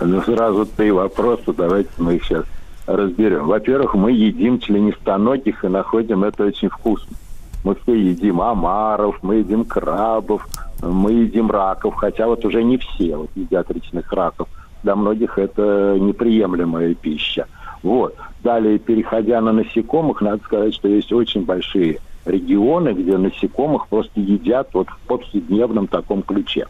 [0.00, 2.44] Ну, сразу три вопроса, давайте мы их сейчас
[2.86, 3.46] разберем.
[3.46, 7.16] Во-первых, мы едим членистоногих и находим это очень вкусно.
[7.64, 10.46] Мы все едим омаров, мы едим крабов,
[10.82, 14.48] мы едим раков, хотя вот уже не все вот едят речных раков.
[14.82, 17.46] Для многих это неприемлемая пища.
[17.82, 18.14] Вот.
[18.44, 24.68] Далее, переходя на насекомых, надо сказать, что есть очень большие регионы, где насекомых просто едят
[24.72, 26.66] вот в повседневном таком ключе.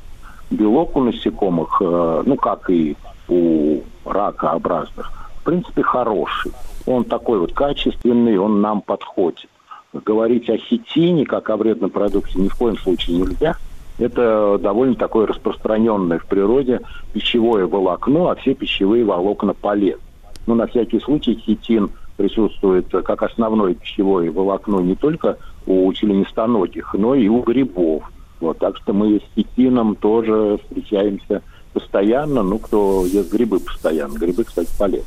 [0.51, 2.97] Белок у насекомых, э, ну как и
[3.29, 6.53] у ракообразных, в принципе хороший.
[6.87, 9.49] Он такой вот качественный, он нам подходит.
[9.93, 13.57] Говорить о хитине, как о вредном продукте, ни в коем случае нельзя.
[13.99, 16.81] Это довольно такое распространенное в природе
[17.13, 20.03] пищевое волокно, а все пищевые волокна полезны.
[20.47, 27.15] Но на всякий случай хитин присутствует как основное пищевое волокно не только у членистоногих, но
[27.15, 28.05] и у грибов.
[28.41, 31.43] Вот, так что мы с хитином тоже встречаемся
[31.73, 32.43] постоянно.
[32.43, 34.19] Ну, кто ест грибы постоянно.
[34.19, 35.05] Грибы, кстати, полезны.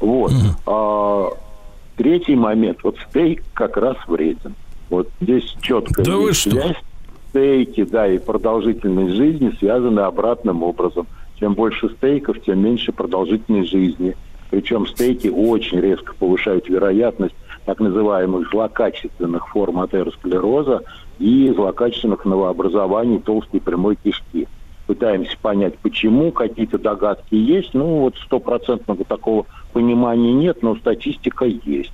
[0.00, 0.32] Вот.
[0.66, 1.28] А,
[1.96, 2.78] третий момент.
[2.82, 4.54] Вот стейк как раз вреден.
[4.88, 6.76] Вот здесь четко Да вы есть связь.
[7.30, 11.06] Стейки, да, и продолжительность жизни связаны обратным образом.
[11.38, 14.16] Чем больше стейков, тем меньше продолжительность жизни.
[14.50, 17.34] Причем стейки очень резко повышают вероятность
[17.66, 20.82] так называемых злокачественных форм атеросклероза
[21.18, 24.48] и злокачественных новообразований толстой прямой кишки.
[24.86, 27.74] Пытаемся понять, почему, какие-то догадки есть.
[27.74, 31.92] Ну, вот стопроцентного такого понимания нет, но статистика есть.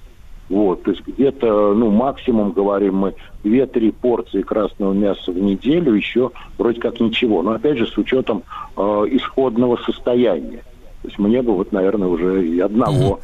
[0.48, 6.30] Вот, то есть где-то, ну, максимум, говорим мы, 2-3 порции красного мяса в неделю, еще
[6.58, 7.42] вроде как ничего.
[7.42, 8.42] Но опять же, с учетом
[8.76, 8.80] э,
[9.12, 10.62] исходного состояния.
[11.00, 13.20] То есть мне бы вот, наверное, уже и одного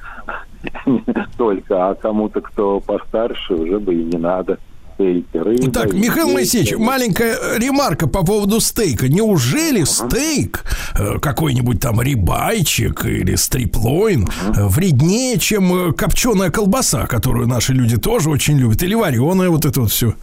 [1.37, 4.59] только, а кому-то, кто постарше, уже бы и не надо.
[4.99, 6.29] Стейки, рыба, Так, Михаил.
[6.31, 9.09] Моисеевич, маленькая ремарка по поводу стейка.
[9.09, 10.65] Неужели стейк,
[10.99, 18.29] э, какой-нибудь там рибайчик или стриплойн, э, вреднее, чем копченая колбаса, которую наши люди тоже
[18.29, 20.15] очень любят, или вареная вот это вот все?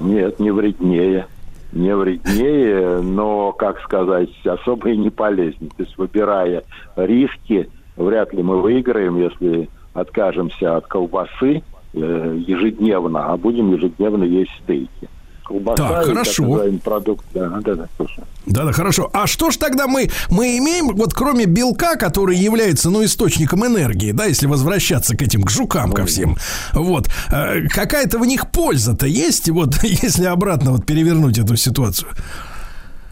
[0.00, 1.26] Нет, не вреднее.
[1.72, 5.70] Не вреднее, но, как сказать, особо и не полезнее.
[5.76, 6.62] То есть, выбирая
[6.96, 11.62] риски, вряд ли мы выиграем, если откажемся от колбасы
[11.94, 15.08] э, ежедневно, а будем ежедневно есть стейки.
[15.44, 16.62] Колбаса Так, хорошо.
[16.82, 18.24] продукт, да, да, да, слушай.
[18.46, 19.10] Да, да, хорошо.
[19.12, 24.12] А что ж тогда мы, мы имеем, вот кроме белка, который является, ну, источником энергии,
[24.12, 26.36] да, если возвращаться к этим, к жукам, ко всем,
[26.72, 32.10] вот, э, какая-то в них польза-то есть, вот, если обратно вот перевернуть эту ситуацию?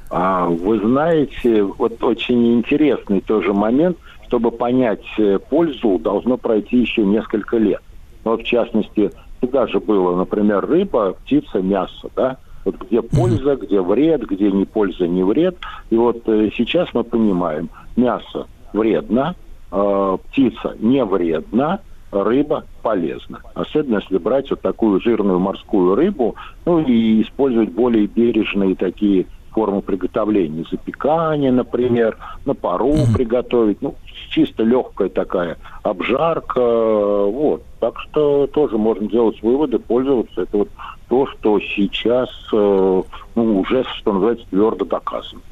[0.09, 7.03] А, вы знаете, вот очень интересный тоже момент, чтобы понять э, пользу, должно пройти еще
[7.05, 7.83] несколько лет.
[8.25, 12.37] Вот, в частности, всегда же было, например, рыба, птица, мясо, да?
[12.65, 15.57] Вот где польза, где вред, где не польза, не вред.
[15.91, 19.35] И вот э, сейчас мы понимаем, мясо вредно,
[19.73, 21.81] э, птица не вредна,
[22.13, 23.41] рыба полезна.
[23.55, 29.83] Особенно если брать вот такую жирную морскую рыбу, ну и использовать более бережные такие формы
[29.83, 30.65] приготовления.
[30.71, 33.83] Запекание, например, на пару приготовить.
[33.83, 33.95] Ну,
[34.33, 36.61] чисто легкая такая обжарка.
[36.61, 37.63] Вот.
[37.81, 40.43] Так что тоже можно делать выводы, пользоваться.
[40.43, 40.69] Это вот
[41.09, 43.03] то, что сейчас э,
[43.35, 45.43] ну, уже, что называется, твердо доказано.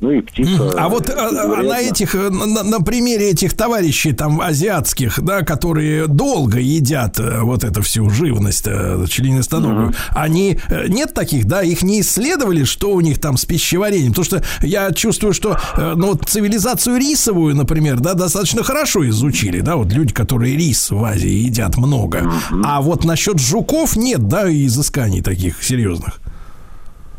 [0.00, 0.72] Ну и птица.
[0.76, 5.42] А вот а, а на этих, э, на, на примере этих товарищей там азиатских, да,
[5.42, 10.58] которые долго едят э, вот эту всю живность э, членистоногую, mm они
[10.88, 14.92] нет таких, да, их не исследовали, что у них там с пищеварением, потому что я
[14.92, 20.56] чувствую, что ну вот цивилизацию рисовую, например, да, достаточно хорошо изучили, да, вот люди, которые
[20.56, 22.30] рис в Азии едят много,
[22.64, 26.20] а вот насчет жуков нет, да, изысканий таких серьезных.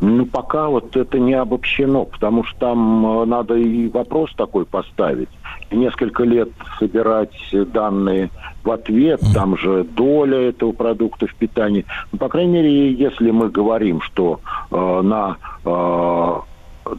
[0.00, 5.30] Ну, пока вот это не обобщено, потому что там э, надо и вопрос такой поставить.
[5.70, 8.30] И несколько лет собирать данные
[8.62, 11.86] в ответ, там же доля этого продукта в питании.
[12.12, 14.40] Ну, по крайней мере, если мы говорим, что
[14.70, 16.34] э, на э,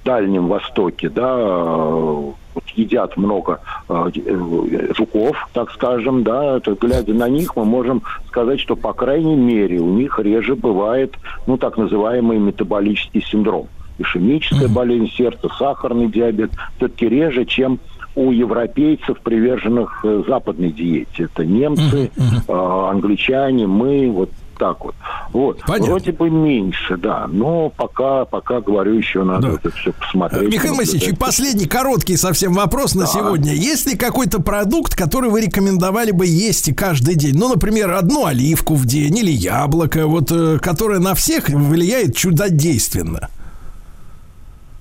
[0.03, 2.31] Дальнем Востоке, да, э,
[2.77, 3.59] едят много
[3.89, 8.93] э, э, жуков, так скажем, да, то глядя на них, мы можем сказать, что, по
[8.93, 13.67] крайней мере, у них реже бывает, ну, так называемый метаболический синдром.
[13.99, 17.79] Ишемическая болезнь сердца, сахарный диабет, все-таки реже, чем
[18.15, 21.23] у европейцев, приверженных э, западной диете.
[21.23, 24.95] Это немцы, э, англичане, мы, вот так вот.
[25.31, 25.61] Вот.
[25.65, 25.91] Понятно.
[25.91, 27.27] Вроде бы меньше, да.
[27.27, 29.53] Но пока, пока говорю, еще надо Да.
[29.55, 30.53] это все посмотреть.
[30.53, 33.53] Михаил Моисеевич, и последний короткий совсем вопрос на сегодня.
[33.53, 37.35] Есть ли какой-то продукт, который вы рекомендовали бы есть и каждый день?
[37.37, 43.29] Ну, например, одну оливку в день или яблоко, вот, э, которое на всех влияет чудодейственно.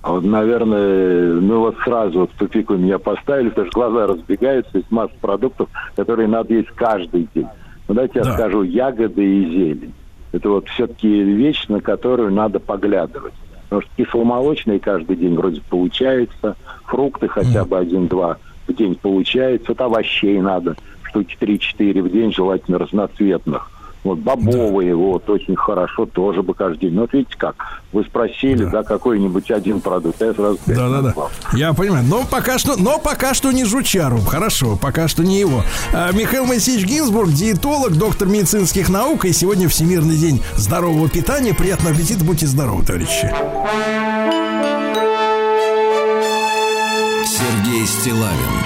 [0.02, 4.06] А Вот, наверное, ну вот сразу вот в тупик вы меня поставили, потому что глаза
[4.06, 7.48] разбегаются, есть масса продуктов, которые надо есть каждый день.
[7.88, 8.30] Ну, дайте Да.
[8.30, 9.92] я скажу, ягоды и зелень.
[10.32, 13.34] Это вот все-таки вещь, на которую надо поглядывать.
[13.64, 19.80] Потому что кисломолочные каждый день вроде получается, фрукты хотя бы один-два в день получается, вот
[19.80, 23.70] овощей надо, штуки 3-4 в день, желательно разноцветных.
[24.06, 26.94] Вот бобовые, вот, очень хорошо, тоже бы каждый день.
[26.94, 27.56] Ну, вот видите как,
[27.92, 31.02] вы спросили, да, какой-нибудь один продукт, а я сразу пять Да-да-да.
[31.08, 31.30] назвал.
[31.52, 32.04] Я понимаю.
[32.08, 34.18] Но пока что, но пока что не жучару.
[34.18, 35.62] Хорошо, пока что не его.
[35.92, 39.24] А, Михаил Моисеевич Гинзбург, диетолог, доктор медицинских наук.
[39.24, 41.54] И сегодня Всемирный день здорового питания.
[41.54, 42.24] Приятного аппетита.
[42.24, 43.30] Будьте здоровы, товарищи.
[47.24, 48.56] Сергей Стилавин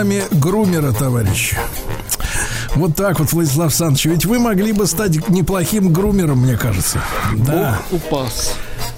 [0.00, 1.54] Глазами грумера, товарищ.
[2.74, 4.04] Вот так вот, Владислав Александрович.
[4.06, 7.00] Ведь вы могли бы стать неплохим грумером, мне кажется.
[7.46, 7.78] Да.
[7.90, 8.54] Упас.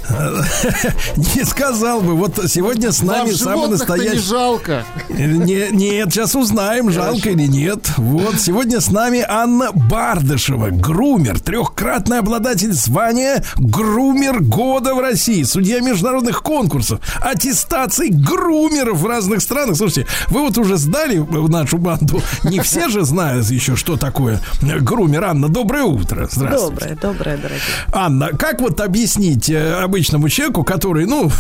[1.17, 2.15] Не сказал бы.
[2.15, 4.29] Вот сегодня с нами Вам самый животных-то не настоящий...
[4.29, 4.85] жалко.
[5.09, 7.89] Не- нет, сейчас узнаем, жалко или нет.
[7.97, 15.81] Вот, сегодня с нами Анна Бардышева, грумер, трехкратный обладатель звания грумер года в России, судья
[15.81, 19.77] международных конкурсов, аттестаций грумеров в разных странах.
[19.77, 24.41] Слушайте, вы вот уже сдали в нашу банду, не все же знают еще, что такое
[24.63, 25.25] грумер.
[25.25, 26.27] Анна, доброе утро.
[26.33, 26.97] Здравствуйте.
[27.03, 27.61] Доброе, доброе, дорогие.
[27.93, 31.31] Анна, как вот объяснить э, обычному человеку, который, ну,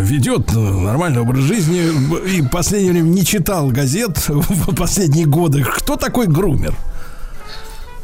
[0.00, 5.26] ведет э, нормальный образ жизни б- и в последнее время не читал газет в последние
[5.26, 6.74] годы, кто такой грумер?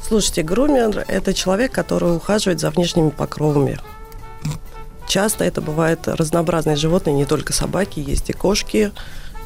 [0.08, 3.78] Слушайте, грумер– это человек, который ухаживает за внешними покровами.
[5.06, 8.90] Часто это бывают разнообразные животные, не только собаки, есть и кошки,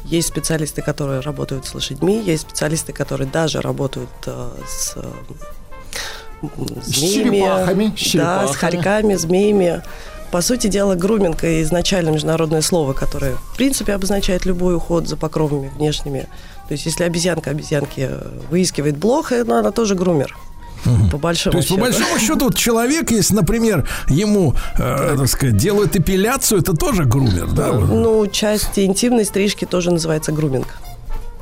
[0.05, 5.03] есть специалисты, которые работают с лошадьми, есть специалисты, которые даже работают э, с э,
[6.85, 8.55] змеями, черепахами, с да, с черепахами.
[8.55, 9.83] хорьками, змеями.
[10.31, 15.69] По сути дела, груминг изначально международное слово, которое, в принципе, обозначает любой уход за покровами
[15.75, 16.29] внешними.
[16.69, 18.09] То есть, если обезьянка обезьянки
[18.49, 20.33] выискивает блох, она тоже грумер.
[21.11, 21.81] По большому То есть, по счету.
[21.81, 27.47] большому счету, вот человек, если, например, ему, э, так сказать, делают эпиляцию, это тоже грумер,
[27.47, 27.71] да?
[27.71, 30.67] Вот, Ну, часть интимной стрижки тоже называется груминг.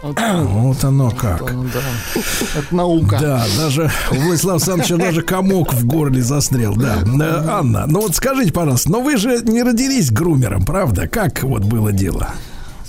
[0.03, 1.43] Вот оно как.
[1.43, 3.19] Это наука.
[3.21, 7.03] Да, даже у Владислава Александровича даже комок в горле застрял, да.
[7.47, 11.07] Анна, ну вот скажите, пожалуйста, но вы же не родились грумером, правда?
[11.07, 12.29] Как вот было дело?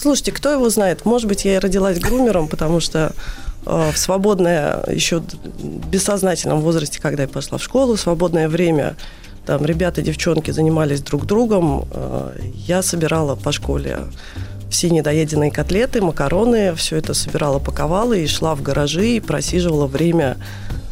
[0.01, 1.05] Слушайте, кто его знает?
[1.05, 3.13] Может быть, я и родилась грумером, потому что
[3.65, 5.37] в свободное, еще д-
[5.91, 8.97] бессознательном возрасте, когда я пошла в школу, в свободное время,
[9.47, 12.33] там ребята, девчонки занимались друг другом, э,
[12.67, 13.99] я собирала по школе
[14.71, 20.39] все недоеденные котлеты, макароны, все это собирала, паковала и шла в гаражи и просиживала время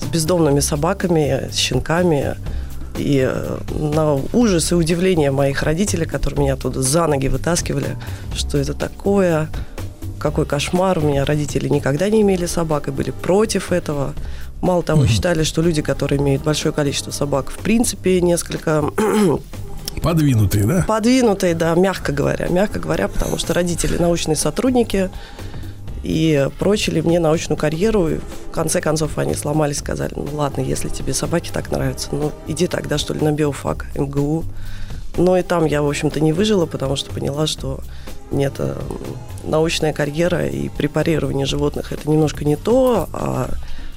[0.00, 2.36] с бездомными собаками, с щенками.
[2.98, 7.96] И э, на ужас и удивление моих родителей, которые меня оттуда за ноги вытаскивали,
[8.34, 9.48] что это такое,
[10.20, 10.98] какой кошмар.
[10.98, 14.14] У меня родители никогда не имели собак и были против этого.
[14.60, 18.84] Мало того, считали, что люди, которые имеют большое количество собак, в принципе, несколько
[20.02, 20.84] Подвинутые, да?
[20.86, 22.46] подвинутые, да, мягко говоря.
[22.48, 25.10] Мягко говоря, потому что родители научные сотрудники
[26.02, 28.08] и прочили мне научную карьеру.
[28.08, 32.32] И в конце концов они сломались, сказали, ну ладно, если тебе собаки так нравятся, ну
[32.46, 34.44] иди тогда, что ли, на биофак, МГУ.
[35.16, 37.80] Но и там я, в общем-то, не выжила, потому что поняла, что
[38.30, 38.76] нет, э,
[39.44, 43.50] научная карьера и препарирование животных– это немножко не то, а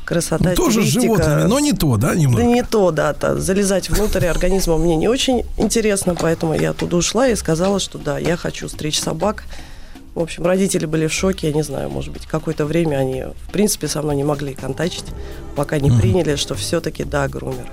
[0.06, 2.44] красота, Ну, Тоже с животными, но не то, да, да немного?
[2.44, 7.28] не то, да, то залезать внутрь организма мне не очень интересно, поэтому я оттуда ушла
[7.28, 9.44] и сказала, что да, я хочу стричь собак.
[10.14, 13.52] В общем, родители были в шоке, я не знаю, может быть, какое-то время они, в
[13.52, 15.06] принципе, со мной не могли контачить,
[15.56, 17.68] пока не приняли, что все-таки да, грумер.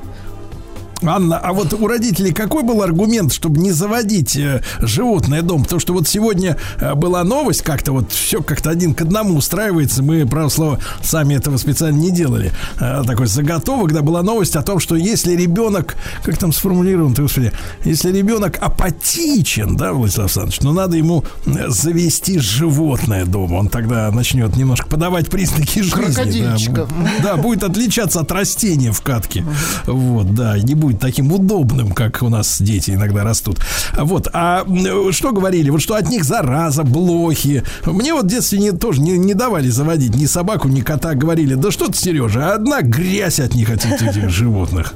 [1.02, 5.62] Анна, а вот у родителей какой был аргумент, чтобы не заводить э, животное дом?
[5.62, 10.02] Потому что вот сегодня э, была новость, как-то вот все как-то один к одному устраивается.
[10.02, 12.52] Мы, право слово, сами этого специально не делали.
[12.78, 17.22] Э, такой заготовок, да, была новость о том, что если ребенок, как там сформулирован, ты
[17.22, 17.52] господи,
[17.85, 21.24] если ребенок апатичен, да, Владислав Александрович, но надо ему
[21.68, 26.70] завести животное дома, он тогда начнет немножко подавать признаки жизни.
[26.72, 26.89] Да,
[27.22, 29.44] да, будет отличаться от растения в катке.
[29.86, 33.60] Вот, да, не будет таким удобным, как у нас дети иногда растут.
[33.96, 34.64] Вот, а
[35.10, 35.70] что говорили?
[35.70, 37.62] Вот что от них зараза, блохи.
[37.84, 41.14] Мне вот в детстве не, тоже не, не давали заводить ни собаку, ни кота.
[41.14, 44.94] Говорили, да что ты, Сережа, одна грязь от них, от этих животных.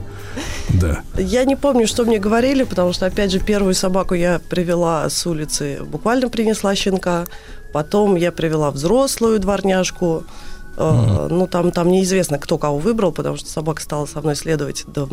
[0.69, 1.01] Да.
[1.17, 5.27] Я не помню, что мне говорили, потому что, опять же, первую собаку я привела с
[5.27, 7.27] улицы, буквально принесла щенка.
[7.73, 10.25] Потом я привела взрослую дворняжку.
[10.77, 14.85] Э, Ну, там, там неизвестно, кто кого выбрал, потому что собака стала со мной следовать
[14.87, 15.09] до,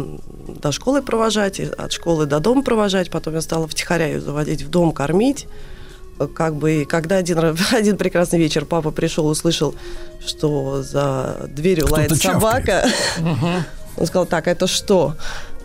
[0.47, 3.09] до школы провожать, и от школы до дома провожать.
[3.11, 5.47] Потом я стала втихаря ее заводить в дом, кормить.
[6.19, 7.39] Э, Как бы, и когда один,
[7.71, 9.75] один прекрасный вечер папа пришел, услышал,
[10.25, 12.85] что за дверью Кто-то лает собака,
[13.97, 15.15] он сказал, так, это что?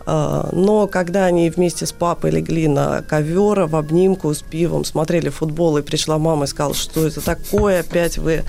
[0.09, 5.31] А, Но когда они вместе с папой легли на ковер в обнимку с пивом, смотрели
[5.31, 8.45] футбол, и пришла мама и сказала, что это такое, опять вы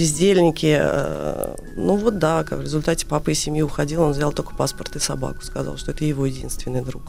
[0.00, 0.78] бездельники.
[0.80, 4.96] Э, Ну вот да, как в результате папа из семьи уходил, он взял только паспорт
[4.96, 7.02] и собаку, сказал, что это его единственный друг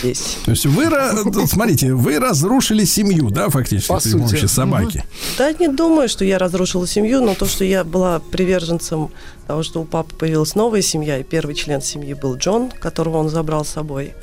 [0.00, 0.38] здесь.
[0.44, 0.86] То есть вы,
[1.46, 4.46] смотрите, вы разрушили семью, да, фактически, По при помощи сути.
[4.46, 5.04] собаки.
[5.38, 9.10] Да, не думаю, что я разрушила семью, но то, что я была приверженцем
[9.46, 13.28] того, что у папы появилась новая семья, и первый член семьи был Джон, которого он
[13.28, 14.14] забрал с собой,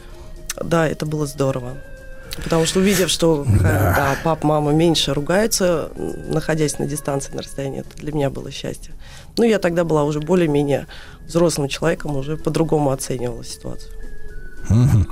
[0.63, 1.77] да, это было здорово.
[2.41, 7.81] Потому что увидев, что э, да, пап, мама меньше ругаются, находясь на дистанции, на расстоянии,
[7.81, 8.93] это для меня было счастье.
[9.37, 10.87] Ну, я тогда была уже более-менее
[11.27, 13.91] взрослым человеком, уже по-другому оценивала ситуацию.
[14.69, 15.09] Мгм.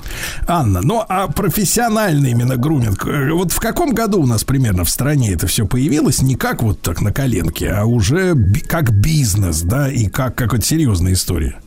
[0.47, 4.89] Анна, ну а профессиональный именно груминг, э, вот в каком году у нас примерно в
[4.89, 6.21] стране это все появилось?
[6.21, 8.33] Не как вот так на коленке, а уже
[8.67, 11.59] как бизнес, да, и как какая-то серьезная история.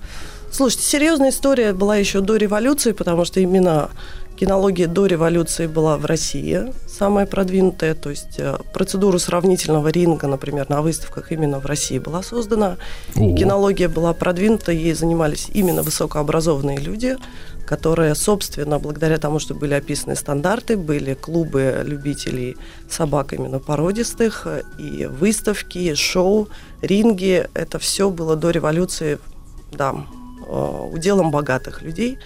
[0.51, 3.90] Слушайте, серьезная история была еще до революции, потому что именно
[4.45, 10.69] кинология до революции была в России самая продвинутая, то есть э, процедура сравнительного ринга, например,
[10.69, 12.77] на выставках именно в России была создана.
[13.16, 13.35] О.
[13.37, 17.16] Кинология была продвинута, ей занимались именно высокообразованные люди,
[17.66, 22.59] которые, собственно, благодаря тому, что были описаны стандарты, были клубы любителей
[22.91, 24.47] собак именно породистых,
[24.79, 26.49] и выставки, и шоу,
[26.83, 29.19] ринги, это все было до революции,
[29.73, 29.95] да,
[30.47, 32.19] э, уделом богатых людей.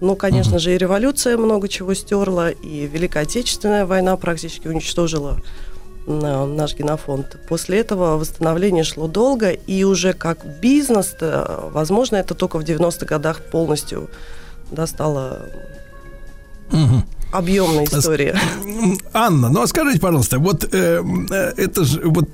[0.00, 5.38] Ну, конечно же, и революция много чего стерла, и Великая Отечественная война практически уничтожила
[6.06, 7.38] наш генофонд.
[7.48, 13.40] После этого восстановление шло долго, и уже как бизнес, возможно, это только в 90-х годах
[13.40, 14.10] полностью
[14.70, 15.48] да, стало
[17.34, 18.34] объемной историей.
[18.64, 22.28] М, Анна, ну а скажите, пожалуйста, вот э, э, это же вот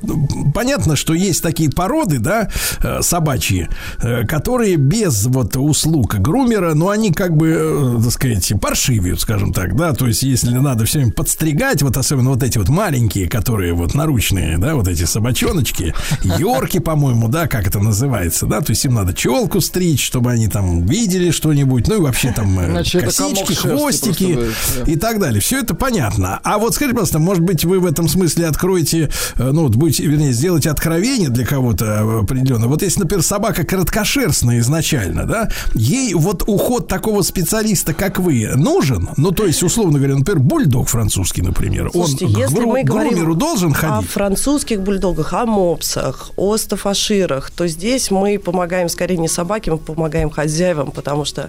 [0.55, 2.51] понятно, что есть такие породы, да,
[2.83, 3.69] э, собачьи,
[4.03, 9.53] э, которые без вот услуг грумера, ну они как бы, э, так сказать, паршивеют, скажем
[9.53, 13.29] так, да, то есть если надо все время подстригать, вот особенно вот эти вот маленькие,
[13.29, 18.71] которые вот наручные, да, вот эти собачоночки, йорки, по-моему, да, как это называется, да, то
[18.71, 22.67] есть им надо челку стричь, чтобы они там видели что-нибудь, ну и вообще там э,
[23.01, 24.55] комок косички, хвостики просто будет,
[24.87, 24.90] да.
[24.91, 25.41] И так далее.
[25.41, 26.41] Все это понятно.
[26.43, 30.05] А вот скажите, пожалуйста, может быть, вы в этом смысле откроете, э, ну, вот будете,
[30.05, 32.67] вернее, сделаете откровение для кого-то определенно.
[32.69, 39.11] Вот если, например, собака короткошерстная изначально, да, ей вот уход такого специалиста, как вы, нужен?
[39.17, 43.35] Ну, то есть, условно говоря, например, бульдог французский, например, Слушайте, он если гру- мы грумеру
[43.35, 44.11] должен о ходить?
[44.11, 50.31] французских бульдогах, о мопсах, о стафаширах, то здесь мы помогаем скорее не собаке, мы помогаем
[50.31, 51.49] хозяевам, потому что э,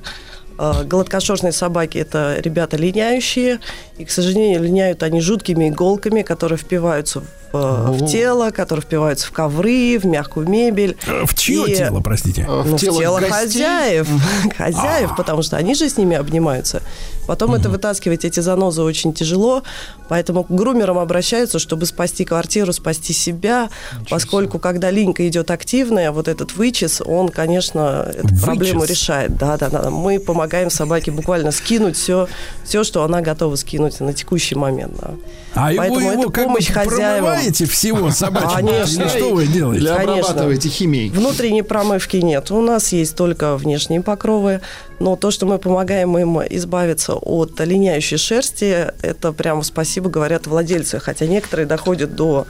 [0.58, 3.60] гладкошерстные собаки– это ребята линяющие,
[3.98, 9.28] и, к сожалению, линяют они жуткими иголками, которые впиваются в, э, в тело, которые впиваются
[9.28, 10.98] в ковры, в мягкую мебель.
[11.08, 12.46] Э, В чье И- тело, простите?
[12.48, 14.08] ну, в тело, хозяев,
[14.58, 16.82] хозяев, потому что они же с ними обнимаются.
[17.28, 19.62] Потом это вытаскивать эти занозы очень тяжело,
[20.10, 23.70] поэтому к грумерам обращаются, чтобы спасти квартиру, спасти себя,
[24.10, 28.44] поскольку когда линька идет активная, вот этот вычес, он, конечно, эту Вычес?
[28.44, 29.38] проблему решает.
[29.38, 29.90] Да, да, да.
[29.92, 32.28] Мы помогаем собаке буквально скинуть все,
[32.66, 34.94] все, что она готова скинуть на текущий момент.
[35.00, 35.12] да.
[35.54, 37.36] А его, Поэтому его это как бы помощь хозяевам.
[37.42, 38.56] Промываете всего собачьего?
[38.56, 39.10] Конечно.
[39.10, 39.84] Что вы делаете?
[39.84, 41.10] Или обрабатываете химией.
[41.10, 42.52] Внутренней промывки нет.
[42.52, 44.62] У нас есть только внешние покровы.
[45.00, 51.00] Но то, что мы помогаем им избавиться от линяющей шерсти, это прямо спасибо говорят владельцы.
[51.00, 52.46] Хотя некоторые доходят до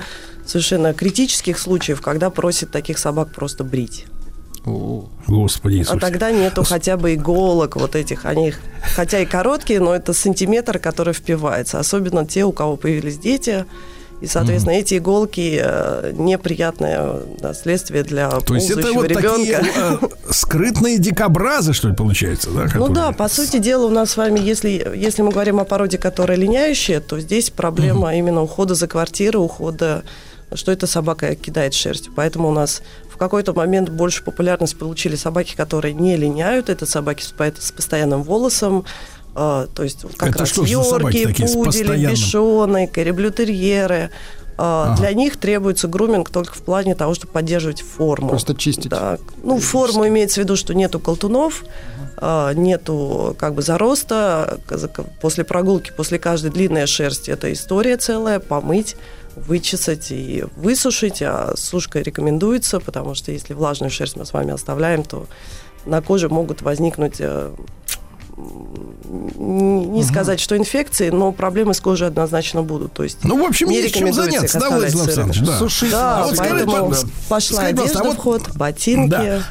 [0.46, 4.06] совершенно критических случаев, когда просят таких собак просто брить.
[4.64, 5.98] Господи Иисусе.
[5.98, 8.26] А тогда нету хотя бы иголок вот этих.
[8.26, 8.54] Они
[8.96, 11.80] хотя и короткие, но это сантиметр, который впивается.
[11.80, 13.66] Особенно те, у кого появились дети.
[14.22, 20.00] И, соответственно, эти иголки э, неприятное да, следствие для То есть это вот такие ребенка.
[20.02, 22.62] э, скрытные дикобразы, что ли, получается, да?
[22.64, 25.66] Ну которые- да, по сути дела у нас с вами, если, если мы говорим о
[25.66, 30.04] породе, которая линяющая, то здесь проблема именно ухода за квартирой, ухода,
[30.54, 32.10] что эта собака кидает шерсть.
[32.16, 36.70] Поэтому у нас в какой-то момент больше популярность получили собаки, которые не линяют.
[36.70, 38.86] Это собаки с, по- с постоянным волосом,
[39.34, 44.10] то есть как Это раз йорки, пудели, бишоны, кореблютерьеры.
[44.58, 44.98] А, Ага.
[44.98, 48.30] Для них требуется груминг только в плане того, чтобы поддерживать форму.
[48.30, 48.90] Просто чистить.
[48.90, 49.18] Да.
[49.44, 51.64] Ну, форму имеется в виду, что нету колтунов,
[52.18, 54.60] а, нету как бы зароста.
[55.20, 58.98] После прогулки, после каждой длинной шерсти это история целая, помыть,
[59.36, 61.24] вычесать и высушить.
[61.24, 65.26] А сушка рекомендуется, потому что если влажную шерсть мы с вами оставляем, то
[65.86, 67.52] на коже могут возникнуть э,
[69.38, 72.94] не сказать, что инфекции, но проблемы с кожей однозначно будут.
[72.94, 75.08] То есть Ну, в общем, не есть чем заняться, да, Владислав.
[75.08, 75.42] Александрович?
[75.42, 75.58] Да.
[75.58, 79.10] Сушить Да, А вот скажите, поэтому пожалуйста, пошла скажите, одежда а в вот- ход, ботинки.
[79.10, 79.42] Да.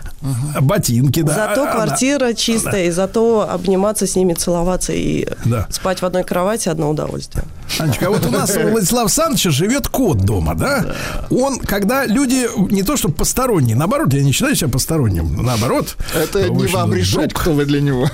[0.61, 1.35] Ботинки, да.
[1.35, 5.67] Зато А, квартира чистая, и зато обниматься с ними, целоваться и Да.
[5.71, 7.45] спать в одной кровати одно удовольствие.
[7.79, 10.95] Анечка, а вот у нас у Владислава Александровича живет кот дома, да?
[11.31, 15.97] Он, когда люди, не то что посторонние, наоборот, я не считаю себя посторонним, наоборот.
[16.15, 18.09] Это не вам решать, кто вы для него.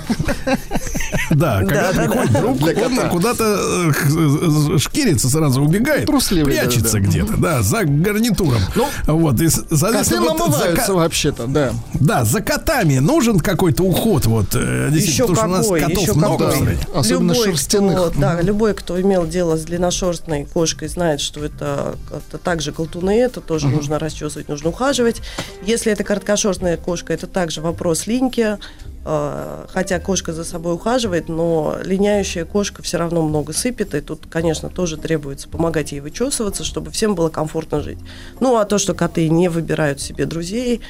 [1.31, 6.05] Да, когда Да, да, приходит друг, он куда-то э, шкирится сразу, убегает.
[6.07, 8.61] Прячется где-то, да, за гарнитуром.
[9.05, 11.73] вот, и, соответственно, вот вообще-то, да.
[11.93, 15.81] да, за котами нужен какой-то уход, вот, э, действительно, Еще потому что у нас какой,
[15.81, 16.53] котов еще много.
[16.93, 18.17] Особенно любой, шерстяных.
[18.17, 23.39] Да, любой, кто имел дело с длинношерстной кошкой, знает, что это, это также колтуны, это
[23.39, 25.21] тоже нужно расчесывать, нужно ухаживать.
[25.63, 28.57] Если это короткошерстная кошка, это также вопрос линьки.
[29.05, 34.25] э, Хотя кошка за собой ухаживает, но линяющая кошка все равно много сыпет, и тут,
[34.29, 37.99] конечно, тоже требуется помогать ей вычесываться, чтобы всем было комфортно жить.
[38.39, 40.81] Ну, а то, что коты не выбирают себе друзей,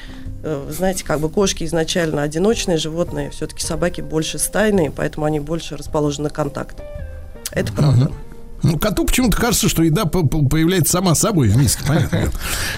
[0.42, 5.76] э, знаете, как бы кошки изначально одиночные животные, все-таки собаки больше стайные, поэтому они больше
[5.76, 6.82] расположены на контакт.
[7.52, 8.10] Это правда.
[8.62, 12.30] Ну, коту почему-то кажется, что еда по- по- появляется сама собой в миске, понятно.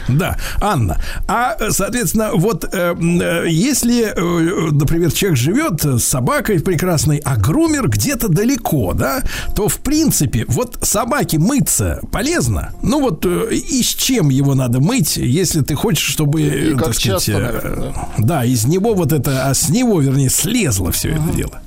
[0.09, 1.01] Да, Анна.
[1.27, 7.89] А, соответственно, вот э, э, если, э, например, человек живет с собакой прекрасной, а грумер
[7.89, 9.23] где-то далеко, да,
[9.55, 12.73] то, в принципе, вот собаке мыться полезно.
[12.83, 16.95] Ну, вот э, и с чем его надо мыть, если ты хочешь, чтобы, И так
[16.95, 21.35] сказать, часто, наверное, да, из него вот это, а с него, вернее, слезло все это
[21.35, 21.61] дело.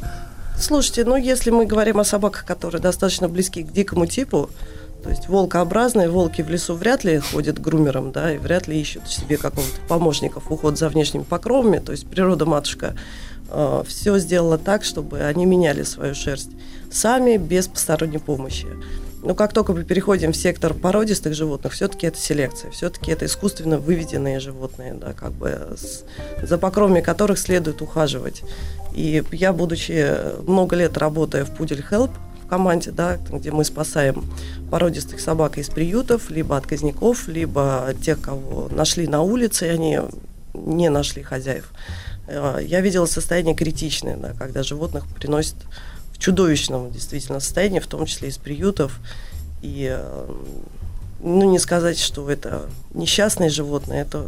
[0.60, 4.50] Слушайте, ну если мы говорим о собаках, которые достаточно близки к дикому типу,
[5.04, 9.10] то есть волкообразные, волки в лесу вряд ли ходят грумером, да, и вряд ли ищут
[9.10, 12.96] себе какого-то помощников уход за внешними покровами, то есть природа-матушка
[13.86, 16.52] все сделала так, чтобы они меняли свою шерсть
[16.90, 18.68] сами, без посторонней помощи.
[19.24, 23.78] Но как только мы переходим в сектор породистых животных, все-таки это селекция, все-таки это искусственно
[23.78, 26.04] выведенные животные, да, как бы с-
[26.46, 28.44] за покровами которых следует ухаживать.
[28.94, 30.14] И я, будучи
[30.46, 32.12] много лет работая в Пудель Help
[32.44, 34.26] в команде, да, где мы спасаем
[34.70, 40.00] породистых собак из приютов, либо отказников, либо тех, кого нашли на улице, и они
[40.54, 41.72] не нашли хозяев.
[42.28, 45.56] Э, Я видела состояние критичное, да, когда животных приносят
[46.24, 49.00] чудовищном действительно состоянии, в том числе из приютов.
[49.62, 50.26] И э,
[51.22, 54.28] ну, не сказать, что это несчастные животные, это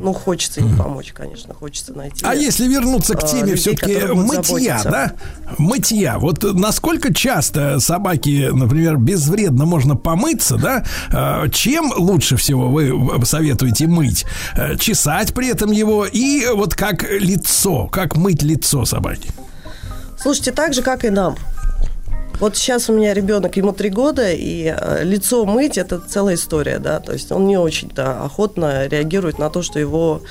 [0.00, 2.26] ну, хочется им помочь, конечно, хочется найти.
[2.26, 4.90] А если вернуться к а, теме людей, все-таки мытья, заботиться.
[4.90, 5.12] да?
[5.56, 6.18] Мытья.
[6.18, 11.48] Вот насколько часто собаки, например, безвредно можно помыться, да?
[11.52, 14.26] Чем лучше всего вы советуете мыть?
[14.56, 19.30] Э, Чесать при этом его и вот как лицо, как мыть лицо собаки?
[20.24, 21.36] Слушайте, так же, как и нам.
[22.40, 26.78] Вот сейчас у меня ребенок, ему три года, и э, лицо мыть это целая история,
[26.78, 26.98] да.
[26.98, 30.22] То есть он не очень-то охотно реагирует на то, что его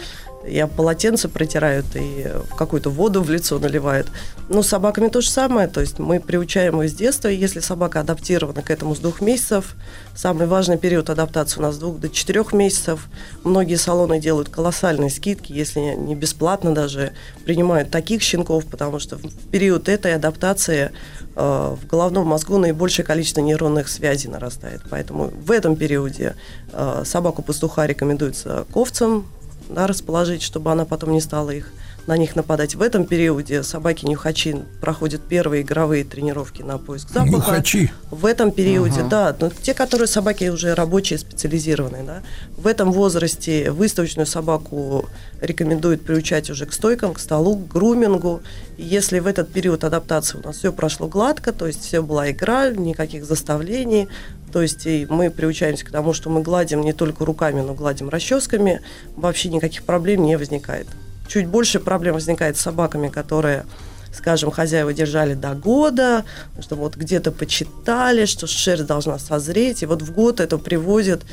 [0.46, 4.08] я полотенце протирают и какую-то воду в лицо наливают.
[4.50, 5.68] Ну, с собаками то же самое.
[5.68, 7.30] То есть мы приучаем их с детства.
[7.30, 9.76] И если собака адаптирована к этому с двух месяцев,
[10.16, 13.08] самый важный период адаптации у нас с двух до четырех месяцев.
[13.44, 17.14] Многие салоны делают колоссальные скидки, если не бесплатно даже
[17.46, 20.92] принимают таких щенков, потому что в период этой адаптации
[21.36, 24.82] э, в головном мозгу наибольшее количество нейронных связей нарастает.
[24.90, 26.36] Поэтому в этом периоде
[26.72, 29.26] э, собаку-пастуха рекомендуется к овцам
[29.70, 31.72] да, расположить, чтобы она потом не стала их
[32.08, 32.76] на них нападать.
[32.76, 37.32] В этом периоде собаки-нюхачи проходят первые игровые тренировки на поиск запаха.
[37.32, 37.92] Нюхачи?
[38.12, 39.10] В этом периоде, Ага.
[39.10, 42.22] да, но те, которые собаки уже рабочие, специализированные, да,
[42.58, 45.08] в этом возрасте выставочную собаку
[45.42, 48.42] рекомендуют приучать уже к стойкам, к столу, к грумингу.
[48.78, 52.32] И если в этот период адаптации у нас все прошло гладко, то есть все была
[52.32, 54.10] игра, никаких заставлений,
[54.54, 58.10] то есть и мы приучаемся к тому, что мы гладим не только руками, но гладим
[58.10, 58.82] расческами,
[59.16, 60.86] вообще никаких проблем не возникает.
[61.28, 63.66] Чуть больше проблем возникает с собаками, которые
[64.14, 66.24] скажем, хозяева держали до года,
[66.60, 71.24] что вот где-то почитали, что шерсть должна созреть, и вот в год это приводит,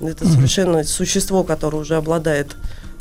[0.00, 2.54] это совершенно существо, которое уже обладает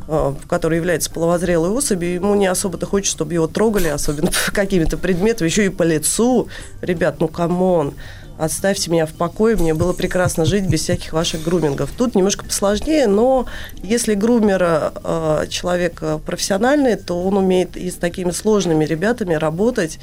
[0.08, 5.48] э, которое является половозрелой особью, ему не особо-то хочется, чтобы его трогали, особенно какими-то предметами,
[5.48, 6.48] еще и по лицу.
[6.82, 7.94] Ребят, ну come on,
[8.38, 11.92] оставьте меня в покое, мне было прекрасно жить без всяких ваших грумингов.
[11.98, 13.46] Тут немножко посложнее, но
[13.84, 20.00] если грумер э, человек э, профессиональный, то он умеет и с такими сложными ребятами работать.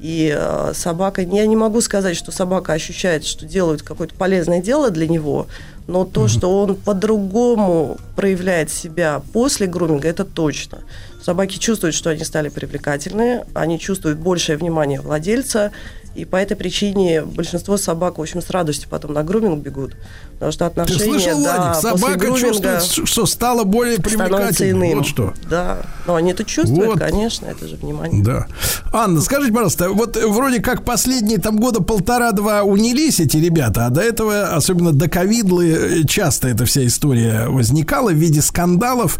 [0.00, 4.90] И э, собака, я не могу сказать, что собака ощущает, что делают какое-то полезное дело
[4.90, 5.46] для него,
[5.86, 10.78] Но то, что он по-другому проявляет себя после груминга, это точно.
[11.22, 15.72] Собаки чувствуют, что они стали привлекательные, они чувствуют большее внимание владельца,
[16.14, 19.96] и по этой причине большинство собак, в общем, с радостью потом на груминг бегут.
[20.34, 24.94] Потому что Ты отношения, слышал, да, Владик, собака груминга чувствует, что стала более привлекательной.
[24.96, 25.32] Вот что.
[25.48, 26.98] Да, но они это чувствуют, Вот.
[26.98, 28.22] конечно, это же внимание.
[28.22, 28.46] Да.
[28.92, 34.02] Анна, скажите, пожалуйста, вот вроде как последние там года полтора-два унились эти ребята, а до
[34.02, 39.18] этого, особенно до ковидлы, э, часто эта вся история возникала в виде скандалов,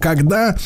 [0.00, 0.56] когда,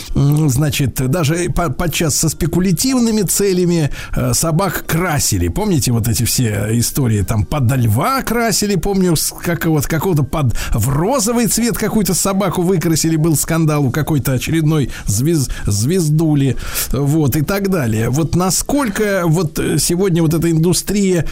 [0.48, 5.48] значит, даже по- подчас со спекулятивными целями э, собак красили.
[5.48, 10.88] Помните вот эти все истории, там под льва красили, помню, как, вот какого-то под в
[10.88, 16.56] розовый цвет какую-то собаку выкрасили, был скандал у какой-то очередной звез, звездули,
[16.92, 18.10] вот, и так далее.
[18.10, 21.26] Вот насколько вот э, сегодня вот эта индустрия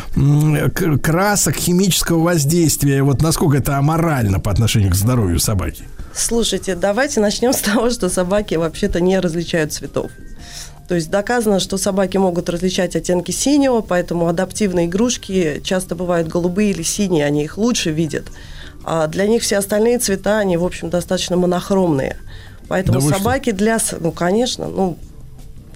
[1.02, 5.84] красок, химического воздействия, вот насколько это аморально по отношению к здоровью собаки?
[6.16, 10.10] Слушайте, давайте начнем с того, что собаки вообще-то не различают цветов.
[10.88, 16.70] То есть доказано, что собаки могут различать оттенки синего, поэтому адаптивные игрушки часто бывают голубые
[16.70, 18.26] или синие, они их лучше видят.
[18.84, 22.16] А для них все остальные цвета, они, в общем, достаточно монохромные.
[22.68, 23.18] Поэтому Да вы что?
[23.18, 23.78] собаки для...
[23.98, 24.96] Ну, конечно, ну,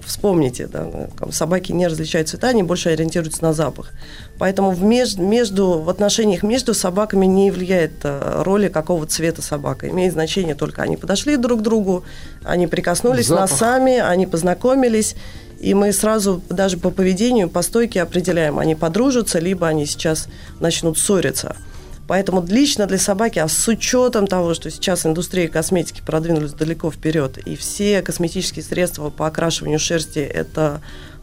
[0.05, 3.91] вспомните, да, как собаки не различают цвета, они больше ориентируются на запах.
[4.37, 9.89] Поэтому в, меж- между, в отношениях между собаками не влияет э, роли какого цвета собака.
[9.89, 12.03] Имеет значение только они подошли друг к другу,
[12.43, 13.51] они прикоснулись Запах.
[13.51, 15.15] носами, они познакомились,
[15.59, 20.27] и мы сразу даже по поведению, по стойке определяем, они подружатся, либо они сейчас
[20.59, 21.55] начнут ссориться.
[22.11, 27.37] Поэтому лично для собаки, а с учетом того, что сейчас индустрия косметики продвинулась далеко вперед,
[27.37, 30.81] и все косметические средства по окрашиванию шерсти это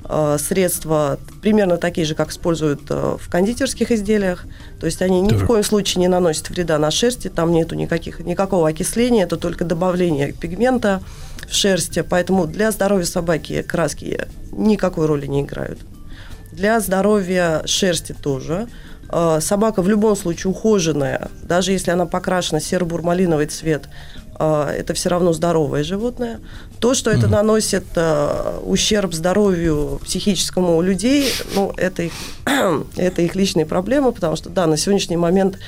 [0.09, 4.47] э, средства примерно такие же, как используют э, в кондитерских изделиях.
[4.81, 8.21] То есть они ни в коем случае не наносят вреда на шерсти, там нету никаких,
[8.21, 11.03] никакого окисления, это только добавление пигмента
[11.47, 12.01] в шерсти.
[12.01, 15.81] Поэтому для здоровья собаки краски никакой роли не играют.
[16.51, 18.69] Для здоровья шерсти тоже.
[19.11, 23.89] Э, Собака в любом случае ухоженная, даже если она покрашена серо-бурмалиновый цвет,
[24.39, 26.41] э, это все равно здоровое животное.
[26.79, 32.13] То, что это наносит э, ущерб здоровью психическому у людей, ну, это их,
[32.97, 35.59] это их личные проблемы, потому что, да, на сегодняшний момент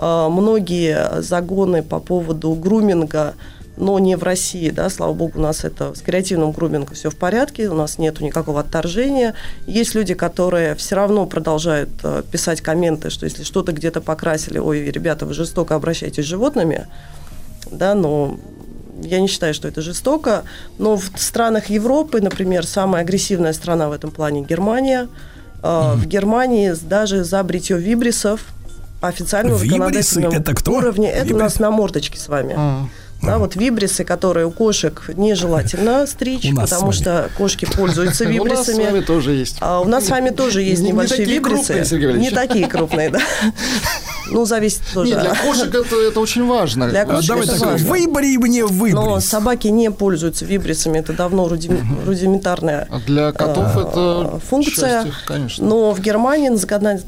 [0.00, 3.34] многие загоны по поводу груминга,
[3.78, 7.16] но не в России, да, слава богу, у нас это с креативным грумингом все в
[7.16, 9.34] порядке, у нас нету никакого отторжения.
[9.66, 14.90] Есть люди, которые все равно продолжают э, писать комменты, что если что-то где-то покрасили, ой,
[14.90, 16.86] ребята, вы жестоко обращаетесь с животными,
[17.70, 18.38] да, но
[19.02, 20.42] я не считаю, что это жестоко.
[20.78, 25.08] Но в странах Европы, например, самая агрессивная страна в этом плане Германия.
[25.62, 28.44] Э, В Германии даже за бритье вибрисов
[29.00, 29.76] по официальному Вибрисы
[30.14, 30.72] законодательному это кто?
[30.72, 31.42] уровне, это у Вибрис?
[31.42, 32.54] нас на мордочке с вами.
[32.56, 32.86] А.
[33.20, 38.68] Да, вот вибрисы, которые у кошек нежелательно стричь, потому что кошки пользуются У нас с
[38.68, 38.84] вибрисами.
[38.84, 39.56] вами тоже есть.
[39.60, 41.74] А у нас с вами тоже есть Не- не небольшие вибрисы.
[42.18, 43.20] не такие крупные, да.
[44.30, 45.10] Ну, зависит тоже.
[45.12, 46.88] Нет, для кошек это, это очень важно.
[46.88, 47.86] Для кошек давай это так, важно.
[47.88, 49.24] выбери мне Но выбрис.
[49.26, 51.70] собаки не пользуются вибрисами, это давно руди-
[52.06, 55.02] рудиментарная А для котов э, это функция.
[55.04, 55.66] счастье, конечно.
[55.66, 56.50] Но в Германии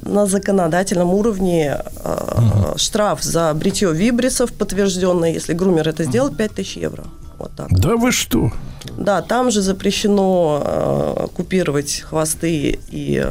[0.02, 7.04] на законодательном уровне э, штраф за бритье вибрисов подтвержденный, если грумер это сделал, 5000 евро.
[7.38, 7.68] Вот так.
[7.70, 8.50] Да вы что?
[8.96, 13.26] Да, там же запрещено э, купировать хвосты и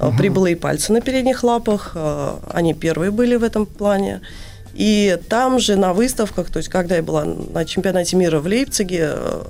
[0.00, 1.92] э, прибылые пальцы на передних лапах.
[1.94, 4.20] Э, они первые были в этом плане.
[4.74, 9.10] И там же на выставках, то есть когда я была на чемпионате мира в Лейпциге,
[9.12, 9.42] э,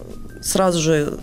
[0.43, 1.19] сразу же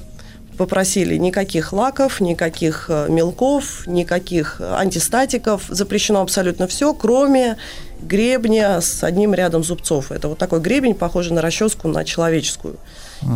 [0.58, 5.66] попросили никаких лаков, никаких мелков, никаких антистатиков.
[5.70, 7.58] Запрещено абсолютно все, кроме
[8.01, 10.11] гребня с одним рядом зубцов.
[10.11, 12.77] Это вот такой гребень, похожий на расческу, на человеческую.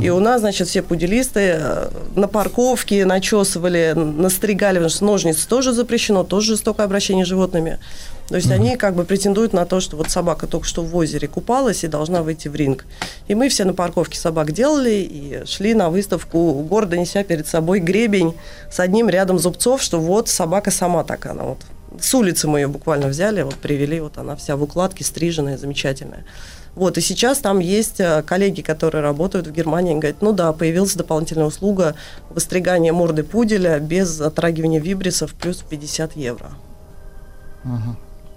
[0.01, 5.73] И у нас, значит, все пуделисты э, на парковке начесывали, настригали, потому что ножницы тоже
[5.73, 7.80] запрещено, тоже жестокое обращение с животными.
[8.27, 11.27] То есть они как бы претендуют на то, что вот собака только что в озере
[11.27, 12.85] купалась и должна выйти в ринг.
[13.27, 17.80] И мы все на парковке собак делали и шли на выставку, гордо неся перед собой
[17.80, 18.35] гребень
[18.72, 21.57] с одним рядом зубцов, что вот собака сама так она вот.
[22.00, 26.26] С улицы мы ее буквально взяли, вот привели, вот она вся в укладке, стриженная, замечательная.
[26.74, 30.53] Вот, и сейчас там есть э, коллеги, которые работают в Германии, и говорят, ну да,
[30.53, 31.95] появилась дополнительная услуга
[32.30, 36.52] выстригания морды пуделя без затрагивания вибрисов плюс 50 евро.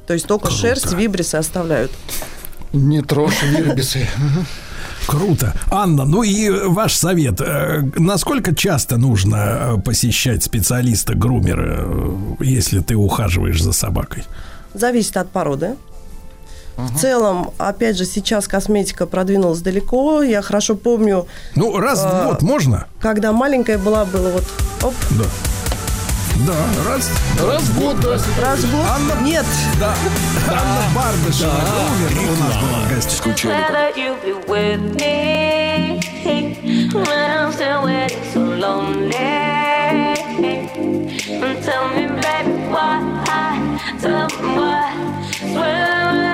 [0.07, 1.92] То есть только шерсть вибрисы оставляют.
[2.73, 4.07] Не трожь вирбисы.
[5.07, 5.55] Круто.
[5.70, 7.41] Анна, ну и ваш совет.
[7.41, 14.24] Э, Насколько часто нужно э, посещать специалиста-грумера, э, если ты ухаживаешь за собакой?
[14.74, 15.76] Зависит от породы.
[16.76, 20.23] В целом, опять же, сейчас косметика продвинулась далеко.
[20.23, 21.26] Я хорошо помню...
[21.55, 22.86] Ну, раз в э, год можно?
[23.00, 24.44] Когда маленькая была, было вот...
[24.83, 25.24] Оп, Да.
[26.36, 26.54] Да,
[26.88, 27.10] раз.
[27.40, 28.10] Раз в год, да.
[28.10, 29.20] раз в год.
[29.22, 29.46] Нет.
[29.78, 29.94] Да.
[30.48, 31.52] Анна Бардышева
[32.10, 33.24] Грумер у нас была в гостях.
[33.44, 36.00] Rather you be with me
[36.92, 39.14] when I'm still waiting so lonely.
[41.42, 43.00] And tell me, baby, why?
[44.00, 44.92] Tell me why?
[45.52, 46.33] Swear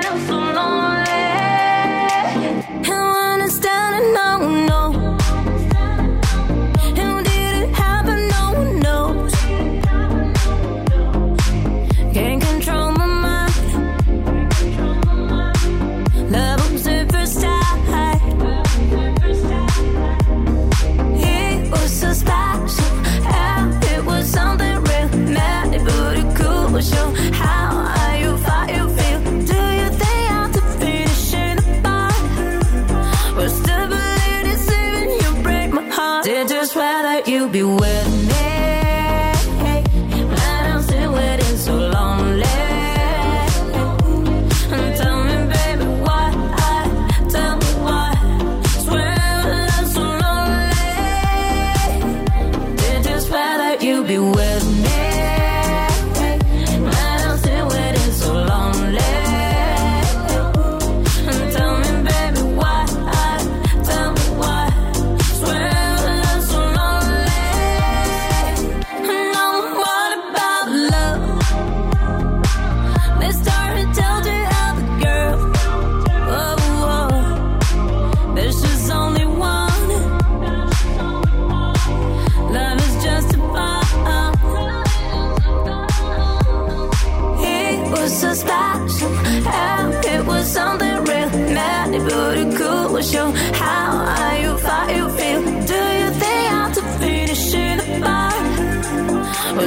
[93.03, 95.43] show how are you, how you feel.
[95.43, 98.31] Do you think I'm to finish in the bar?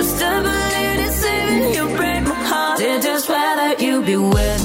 [0.04, 2.80] Still believe it's even you break my heart.
[2.80, 4.63] Did just rather you be with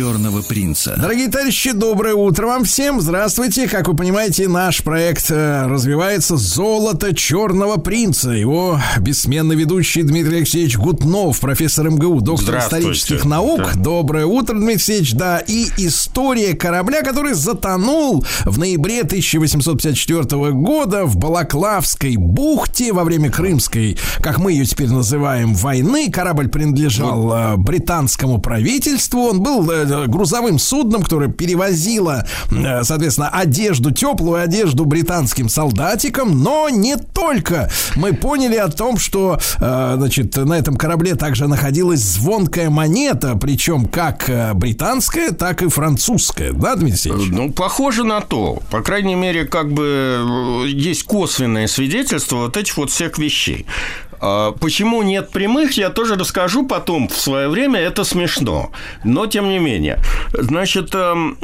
[0.00, 0.96] черного принца.
[1.00, 3.00] Дорогие товарищи, доброе утро вам всем.
[3.00, 3.68] Здравствуйте.
[3.68, 8.30] Как вы понимаете, наш проект э, развивается «Золото черного принца».
[8.30, 13.60] Его бессменный ведущий Дмитрий Алексеевич Гутнов, профессор МГУ, доктор исторических наук.
[13.74, 13.80] Да.
[13.80, 15.12] Доброе утро, Дмитрий Алексеевич.
[15.12, 23.30] Да, и история корабля, который затонул в ноябре 1854 года в Балаклавской бухте во время
[23.30, 26.10] Крымской, как мы ее теперь называем, войны.
[26.10, 29.28] Корабль принадлежал э, британскому правительству.
[29.28, 30.06] Он был э,
[30.40, 37.70] грузовым судном, которое перевозило, э, соответственно, одежду, теплую одежду британским солдатикам, но не только.
[37.96, 43.86] Мы поняли о том, что, э, значит, на этом корабле также находилась звонкая монета, причем
[43.86, 47.28] как э, британская, так и французская, да, Дмитрий Алексеевич?
[47.30, 48.60] Ну, похоже на то.
[48.70, 53.66] По крайней мере, как бы есть косвенное свидетельство вот этих вот всех вещей.
[54.20, 58.70] А Почему нет прямых, я тоже расскажу потом в свое время, это смешно.
[59.04, 59.98] Но тем не менее.
[60.32, 61.38] Значит, эм,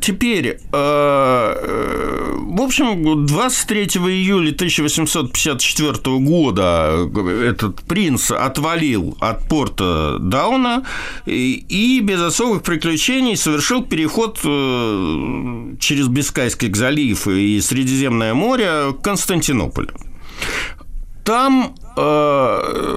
[0.00, 7.08] теперь, э, э, в общем, 23 июля 1854 года
[7.42, 10.84] этот принц отвалил от порта Дауна
[11.26, 19.90] и, без особых приключений совершил переход э, через Бискайский залив и Средиземное море к Константинополю.
[21.24, 21.74] Там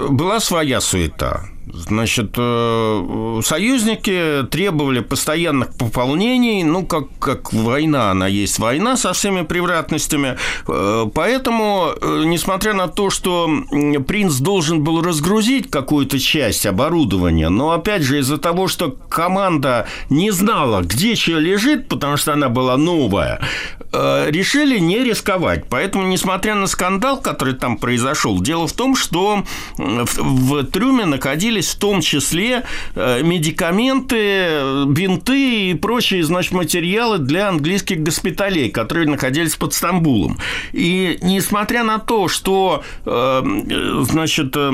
[0.09, 1.52] была своя суета.
[1.75, 9.41] Значит, э, союзники требовали постоянных пополнений, ну, как, как война, она есть война со всеми
[9.41, 10.37] превратностями.
[10.67, 13.49] Э, Поэтому, э, несмотря на то, что
[14.07, 20.29] принц должен был разгрузить какую-то часть оборудования, но, опять же, из-за того, что команда не
[20.29, 23.41] знала, где что лежит, потому что она была новая,
[23.91, 25.65] решили не рисковать.
[25.69, 29.43] Поэтому, несмотря на скандал, который там произошел, дело в том, что
[29.77, 32.63] в трюме находились в том числе
[32.95, 40.37] э, медикаменты, бинты и прочие, значит, материалы для английских госпиталей, которые находились под Стамбулом.
[40.71, 44.71] И несмотря на то, что, э, э, значит, э,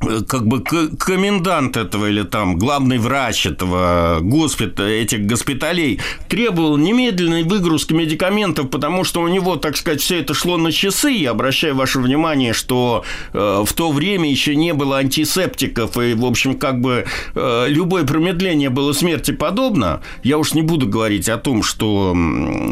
[0.00, 7.92] как бы комендант этого или там главный врач этого госпиталя, этих госпиталей требовал немедленной выгрузки
[7.92, 11.10] медикаментов, потому что у него, так сказать, все это шло на часы.
[11.10, 16.24] Я обращаю ваше внимание, что э, в то время еще не было антисептиков, и, в
[16.24, 17.04] общем, как бы
[17.34, 20.00] э, любое промедление было смерти подобно.
[20.22, 22.14] Я уж не буду говорить о том, что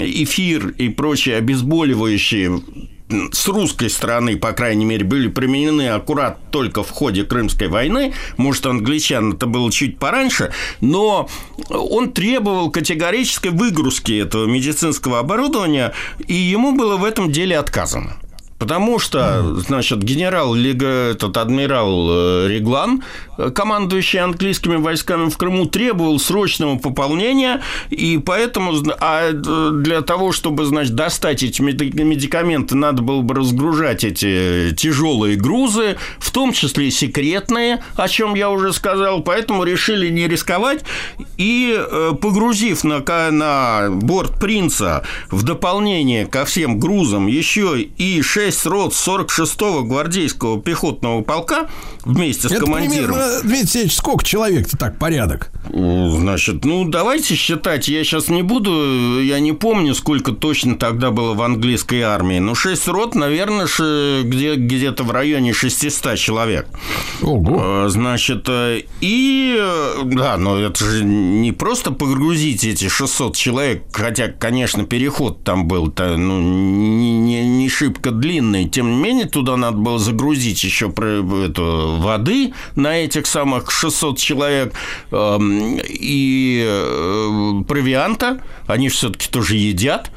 [0.01, 2.61] эфир и прочие обезболивающие
[3.33, 8.13] с русской стороны, по крайней мере, были применены аккурат только в ходе Крымской войны.
[8.37, 11.29] Может, англичан это было чуть пораньше, но
[11.69, 15.95] он требовал категорической выгрузки этого медицинского оборудования,
[16.27, 18.17] и ему было в этом деле отказано.
[18.59, 23.05] Потому что, значит, генерал, этот адмирал э, Реглан,
[23.55, 30.65] командующий английскими войсками в Крыму, требовал срочного пополнения, и поэтому, а э, для того, чтобы,
[30.65, 36.89] значит, достать эти меди- медикаменты, надо было бы разгружать эти тяжелые грузы, в том числе
[36.89, 40.85] и секретные, о чем я уже сказал, поэтому решили не рисковать.
[41.37, 48.48] И, э, погрузив на, на борт принца в дополнение ко всем грузам еще и 6
[48.67, 51.69] рот 46-го гвардейского пехотного полка
[52.05, 53.13] вместе с Это командиром.
[53.13, 55.51] примерно, Дмитрий Алексеевич, сколько человек-то так, порядок?
[55.71, 61.35] Значит, ну давайте считать, я сейчас не буду, я не помню, сколько точно тогда было
[61.35, 63.67] в английской армии, но 6 рот, наверное,
[64.23, 66.67] где, где-то в районе 600 человек.
[67.23, 67.89] Ого.
[67.89, 74.29] Значит, э, и, э, да, но это же не просто погрузить эти 600 человек, хотя,
[74.29, 78.38] конечно, переход там был то, ну, не, не, не шибко длинный,
[78.71, 84.75] тем не менее, туда надо было загрузить еще эту, воды на этих самых 600 человек
[85.11, 90.11] эм, и э, провианта, они все-таки тоже едят.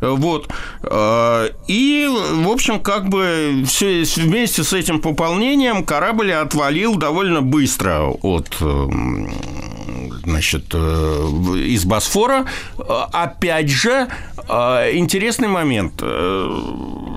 [0.00, 0.48] Вот.
[0.82, 8.08] Э, И, в общем, как бы все вместе с этим пополнением корабль отвалил довольно быстро
[8.22, 9.30] от эм,
[10.24, 12.46] значит, э, из Босфора.
[12.78, 12.82] Э,
[13.12, 14.08] Опять же,
[14.48, 16.02] э, интересный момент.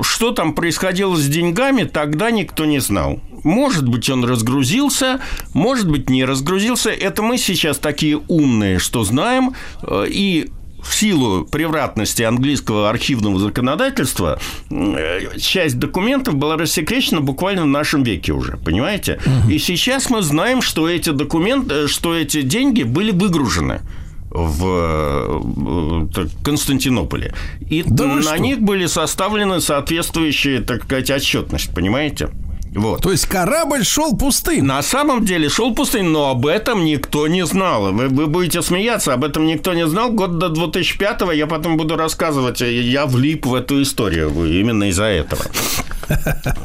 [0.01, 3.19] Что там происходило с деньгами, тогда никто не знал.
[3.43, 5.21] Может быть, он разгрузился,
[5.53, 6.89] может быть, не разгрузился.
[6.89, 9.53] Это мы сейчас такие умные, что знаем.
[9.89, 10.49] И
[10.87, 18.33] в силу превратности английского архивного законодательства э, часть документов была рассекречена буквально в нашем веке
[18.33, 19.19] уже, понимаете?
[19.49, 23.81] И сейчас мы знаем, что эти документы, что эти деньги были выгружены
[24.29, 27.33] в э, Константинополе.
[27.69, 32.29] И на них были составлены соответствующие, так сказать, отчетность, понимаете?
[32.73, 33.01] Вот.
[33.01, 34.67] То есть корабль шел пустым.
[34.67, 37.91] На самом деле шел пустым, но об этом никто не знал.
[37.91, 40.11] Вы, вы будете смеяться, об этом никто не знал.
[40.11, 42.61] Год до 2005-го я потом буду рассказывать.
[42.61, 45.43] Я влип в эту историю именно из-за этого.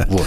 [0.09, 0.27] Вот.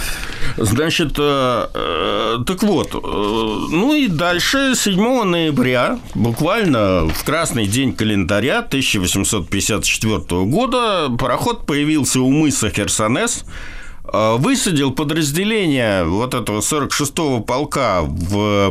[0.58, 7.94] Значит, э, э, так вот, э, ну и дальше, 7 ноября, буквально в красный день
[7.94, 13.75] календаря 1854 года, пароход появился у мыса Херсонес, э,
[14.12, 18.70] высадил подразделение вот этого 46-го полка в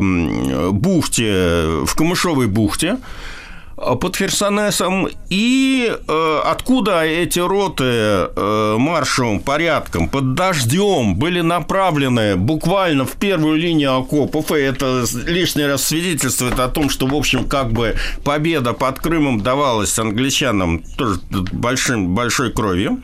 [0.71, 2.97] бухте, в Камышовой бухте,
[3.77, 12.35] э, под Херсонесом, и э, откуда эти роты э, маршевым порядком под дождем были направлены
[12.35, 17.47] буквально в первую линию окопов, и это лишний раз свидетельствует о том, что, в общем,
[17.47, 21.19] как бы победа под Крымом давалась англичанам тоже
[21.51, 23.01] большим, большой кровью.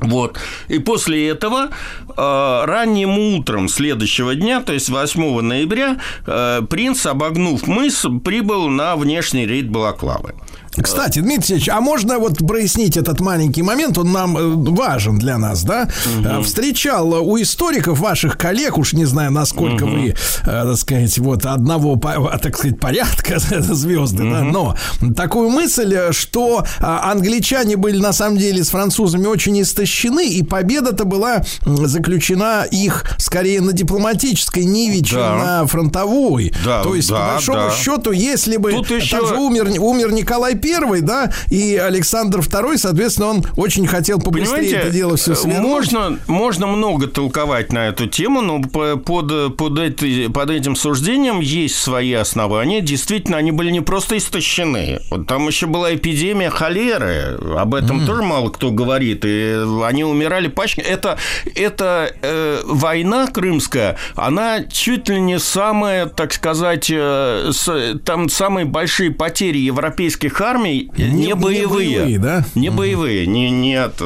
[0.00, 0.38] Вот.
[0.68, 1.68] И после этого
[2.16, 8.96] э, ранним утром следующего дня, то есть 8 ноября, э, принц, обогнув мыс, прибыл на
[8.96, 10.34] внешний рейд Балаклавы.
[10.80, 13.98] Кстати, Дмитрий Алексеевич, а можно вот прояснить этот маленький момент?
[13.98, 15.88] Он нам э, важен для нас, да?
[16.24, 20.00] Э, Встречал у историков ваших коллег, уж не знаю, насколько Мгм.
[20.00, 23.38] вы, э, так сказать, вот одного, по- так сказать, порядка
[23.74, 24.76] звезды, да, но
[25.16, 31.04] такую мысль, что а, англичане были на самом деле с французами очень истощены, и победа-то
[31.04, 35.36] была заключена их скорее на дипломатической ниве, чем Да.
[35.60, 36.52] на фронтовой.
[36.64, 37.70] Да, То есть, да, по большому да.
[37.72, 43.44] счету, если бы Тут еще- умер, умер Николай Первый, да, и Александр II, соответственно, он
[43.56, 45.62] очень хотел побыстрее это дело все свернуть.
[45.68, 51.40] можно, можно много толковать на эту тему, но по- под, под, этой- под этим суждением
[51.40, 52.80] есть свои основания.
[52.80, 55.00] Действительно, они были не просто истощены.
[55.10, 57.38] Вот там еще была эпидемия холеры.
[57.56, 59.24] Об этом тоже мало кто говорит.
[59.24, 60.84] И они умирали пачками.
[60.86, 61.18] Это,
[61.54, 68.64] это э, война крымская, она чуть ли не самая, так сказать, э, с- там самые
[68.66, 71.98] большие потери европейских армий не, Не- не боевые.
[71.98, 72.44] боевые, да?
[72.54, 74.00] Не боевые, не, нет.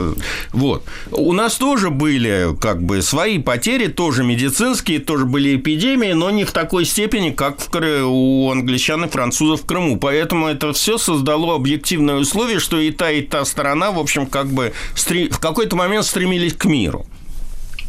[0.53, 0.85] Вот.
[1.11, 6.45] У нас тоже были как бы свои потери, тоже медицинские, тоже были эпидемии, но не
[6.45, 7.69] в такой степени, как в
[8.05, 9.99] у англичан и французов в Крыму.
[9.99, 14.47] Поэтому это все создало объективные условия, что и та, и та сторона, в общем, как
[14.49, 17.07] бы стре- в какой-то момент стремились к миру.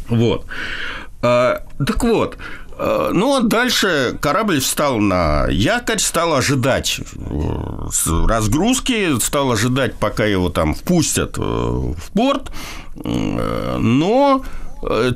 [0.10, 0.46] Вот.
[1.22, 2.38] А, Так вот, э,
[2.78, 10.50] ну а дальше корабль встал на якорь, стал ожидать э, разгрузки, стал ожидать, пока его
[10.50, 12.52] там впустят э, в порт,
[13.04, 14.65] Э, но э,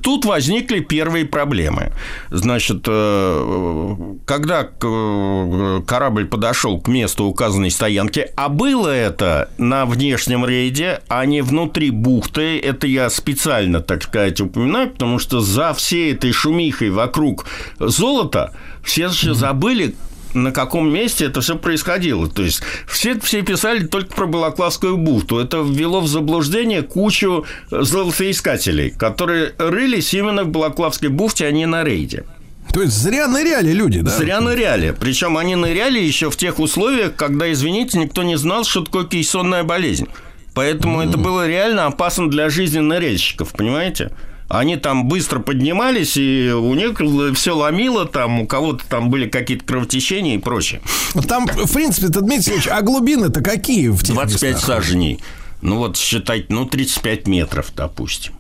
[0.02, 1.92] Тут возникли первые проблемы.
[2.30, 10.46] Значит, э, когда к- корабль подошел к месту указанной стоянки, а было это на внешнем
[10.46, 16.14] рейде, а не внутри бухты, это я специально, так сказать, упоминаю, потому что за всей
[16.14, 17.46] этой шумихой вокруг
[17.80, 19.96] золота все еще забыли,
[20.34, 22.28] на каком месте это все происходило.
[22.28, 25.40] То есть все, все писали только про Балаклавскую бухту.
[25.40, 31.84] Это ввело в заблуждение кучу золотоискателей, которые рылись именно в Балаклавской бухте, а не на
[31.84, 32.26] рейде.
[32.74, 34.12] То есть зря ныряли люди, да?
[34.12, 34.96] Зря ныряли.
[35.00, 39.64] Причем они ныряли еще в тех условиях, когда, извините, никто не знал, что такое кейсонная
[39.64, 40.08] болезнь.
[40.54, 44.12] Поэтому это было реально опасно для жизни ныряльщиков, понимаете?
[44.50, 47.00] Они там быстро поднимались, и у них
[47.38, 50.82] все ломило, там у кого-то там были какие-то кровотечения и прочее.
[51.28, 54.66] Там, в принципе, Дмитрий Алексеевич, а глубины-то какие в тех 25 местах?
[54.66, 55.20] саженей.
[55.62, 58.34] Ну вот считать, ну 35 метров, допустим.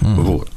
[0.00, 0.48] Вот.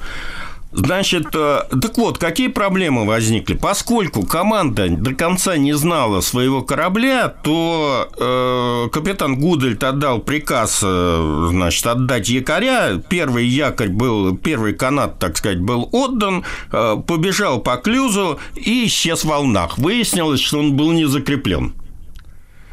[0.73, 3.53] Значит, э, так вот, какие проблемы возникли?
[3.53, 11.47] Поскольку команда до конца не знала своего корабля, то э, капитан Гудельт отдал приказ, э,
[11.51, 13.01] значит, отдать якоря.
[13.07, 19.23] Первый якорь был, первый канат, так сказать, был отдан, э, побежал по клюзу и исчез
[19.23, 19.77] в волнах.
[19.77, 21.73] Выяснилось, что он был не закреплен.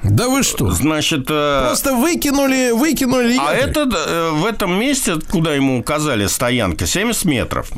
[0.02, 0.70] Да вы что?
[0.70, 3.68] Значит, э, Просто выкинули, выкинули а якорь.
[3.68, 7.70] это э, в этом месте, куда ему указали стоянка, 70 метров.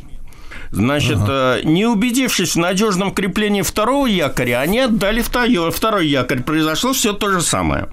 [0.72, 6.42] Значит, э, не убедившись в надежном креплении второго якоря, они отдали второй якорь.
[6.42, 7.88] Произошло все то же самое.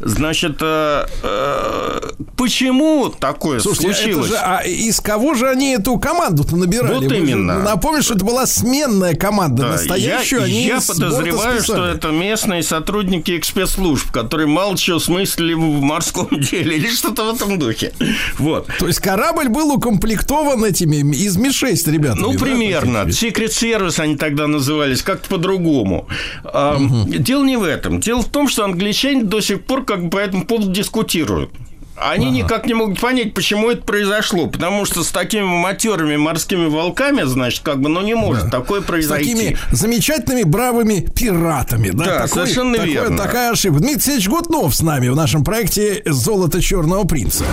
[0.00, 2.00] Значит, э, э,
[2.36, 4.28] почему такое Слушайте, случилось?
[4.28, 6.94] же, а из кого же они эту команду-то набирали?
[6.94, 7.58] Вот именно.
[7.60, 9.62] Напомню, что это была сменная команда.
[9.62, 15.54] Да, Настоящую я, они я подозреваю, что это местные сотрудники спецслужб, которые мало чего смыслили
[15.54, 17.92] в морском деле или что-то в этом духе.
[18.38, 18.68] Вот.
[18.78, 22.20] То есть корабль был укомплектован этими из Ми-6 ребятами.
[22.20, 22.98] Ну, примерно.
[23.08, 26.06] Secret Service они тогда назывались, как-то по-другому.
[26.44, 28.00] А, Дело не в этом.
[28.00, 31.50] Дело в том, что англичане до сих пор как бы по этому поводу дискутируют.
[31.98, 34.48] Они никак не могут понять, почему это произошло.
[34.48, 38.84] Потому что с такими матерыми морскими волками, значит, как бы, ну, не может такое С
[38.84, 39.32] произойти.
[39.32, 41.88] такими замечательными бравыми пиратами.
[41.88, 43.16] Да, Да, Такой- совершенно такой- верно.
[43.16, 43.78] Такая ошибка.
[43.78, 47.44] Дмитрий Алексеевич Гутнов с нами в нашем проекте «Золото черного принца».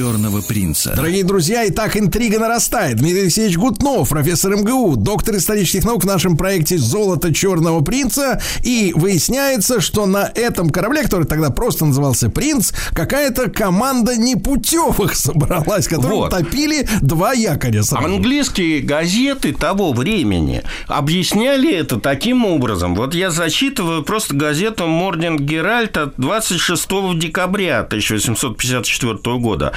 [0.00, 0.94] Черного принца.
[0.96, 2.96] Дорогие друзья, и так интрига нарастает.
[2.96, 8.40] Дмитрий Алексеевич Гутнов, профессор МГУ, доктор исторических наук в нашем проекте «Золото черного принца».
[8.64, 15.86] И выясняется, что на этом корабле, который тогда просто назывался «Принц», какая-то команда непутевых собралась,
[15.86, 16.30] которые Вот.
[16.30, 18.06] топили два якоря сразу.
[18.06, 22.94] Английские газеты того времени объясняли это таким образом.
[22.94, 26.88] Вот я зачитываю просто газету Herald от 26
[27.18, 29.74] декабря 1854 года.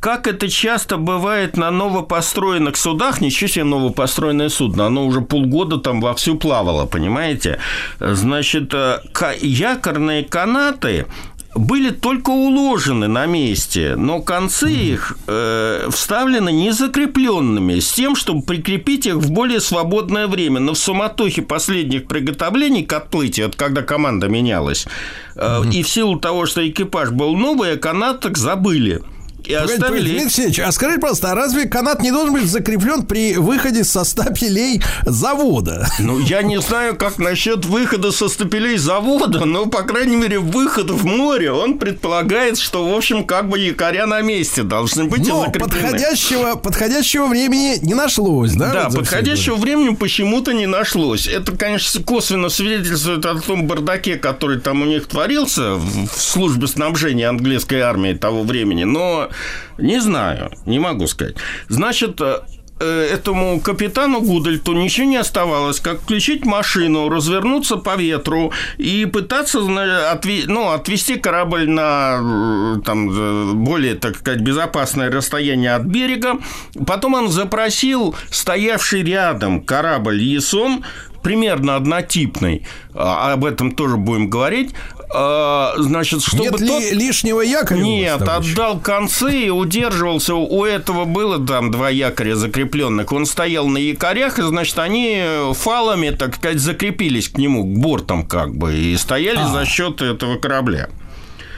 [0.00, 6.00] Как это часто бывает на новопостроенных судах, ничего себе новопостроенное судно, оно уже полгода там
[6.00, 7.58] вовсю плавало, понимаете?
[7.98, 9.00] Значит, э,
[9.42, 11.06] якорные канаты
[11.54, 19.06] были только уложены на месте, но концы их э, вставлены незакрепленными, с тем, чтобы прикрепить
[19.06, 20.60] их в более свободное время.
[20.60, 24.86] Но в суматохе последних приготовлений к отплытию, это когда команда менялась,
[25.34, 29.02] э, и в силу того, что экипаж был новый, о канатах забыли.
[29.50, 30.02] И Погодите, оставили...
[30.02, 34.04] Дмитрий Алексеевич, а скажите, пожалуйста, а разве канат не должен быть закреплен при выходе со
[34.04, 35.88] стапелей завода?
[35.98, 40.90] Ну, я не знаю, как насчет выхода со стапелей завода, но, по крайней мере, выход
[40.90, 45.44] в море, он предполагает, что, в общем, как бы якоря на месте должны быть Но
[45.44, 45.82] закреплены.
[45.82, 48.72] подходящего, подходящего времени не нашлось, да?
[48.72, 51.26] Да, вот подходящего времени почему-то не нашлось.
[51.26, 57.28] Это, конечно, косвенно свидетельствует о том бардаке, который там у них творился в службе снабжения
[57.28, 59.28] английской армии того времени, но
[59.78, 61.36] не знаю, не могу сказать.
[61.68, 62.40] Значит, э,
[62.80, 69.60] э, этому капитану Гудальту ничего не оставалось, как включить машину, развернуться по ветру и пытаться
[69.60, 76.38] ну, отвести корабль на э, там, более, так сказать, безопасное расстояние от берега.
[76.86, 80.84] Потом он запросил стоявший рядом корабль «Ясон»,
[81.22, 84.74] примерно однотипный, а об этом тоже будем говорить,
[85.12, 86.92] а, значит, чтобы Нет ли тот...
[86.92, 90.34] лишнего якоря Нет, отдал концы и удерживался.
[90.34, 93.10] У этого было там два якоря закрепленных.
[93.12, 95.22] Он стоял на якорях, и, значит, они
[95.54, 100.36] фалами, так сказать, закрепились к нему, к бортам как бы, и стояли за счет этого
[100.36, 100.88] корабля.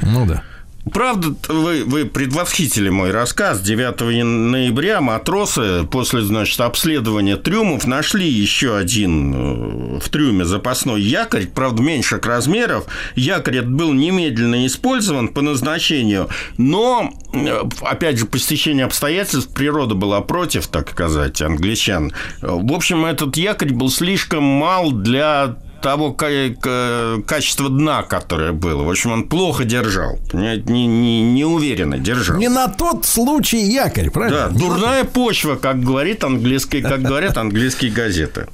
[0.00, 0.42] Ну да.
[0.91, 3.61] Правда, вы, вы предвосхитили мой рассказ.
[3.61, 11.47] 9 ноября матросы после, значит, обследования трюмов нашли еще один э, в трюме запасной якорь,
[11.47, 12.86] правда, меньших размеров.
[13.15, 16.28] Якорь этот был немедленно использован по назначению,
[16.59, 22.12] но, э, опять же, по стечению обстоятельств природа была против, так сказать, англичан.
[22.43, 28.83] Э, В общем, этот якорь был слишком мал для того ка- качества дна, которое было.
[28.85, 30.19] В общем, он плохо держал.
[30.31, 32.39] Понимаете, не, не, неуверенно держал.
[32.39, 34.49] Не на тот случай якорь, Да, правильно?
[34.51, 38.47] дурная почва, как говорит английские, как говорят английские газеты.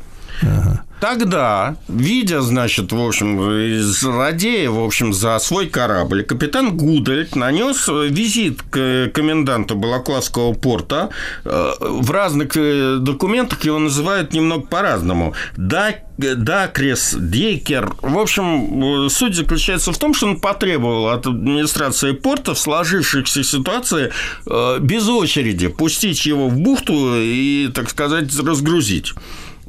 [1.00, 7.88] Тогда, видя, значит, в общем, из Радея, в общем, за свой корабль, капитан Гудальд нанес
[8.10, 11.10] визит к коменданту Балаклавского порта.
[11.44, 15.34] Э, В разных э, документах его называют немного по-разному.
[15.56, 17.94] Да, Дакрес, Дейкер.
[18.02, 23.44] В общем, э, суть заключается в том, что он потребовал от администрации порта в сложившейся
[23.44, 24.10] ситуации
[24.46, 29.14] э, без очереди пустить его в бухту и, так сказать, разгрузить.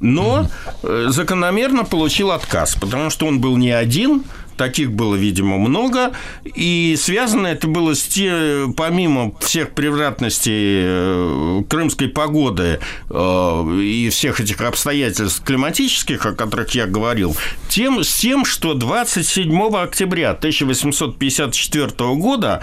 [0.01, 0.47] Но
[0.83, 4.23] э, закономерно получил отказ, потому что он был не один,
[4.59, 6.11] таких было, видимо, много,
[6.43, 12.79] и связано это было с те, помимо всех превратностей э, крымской погоды
[13.09, 17.37] э, и всех этих обстоятельств климатических, о которых я говорил,
[17.69, 22.61] тем, с тем, что 27 октября 1854 года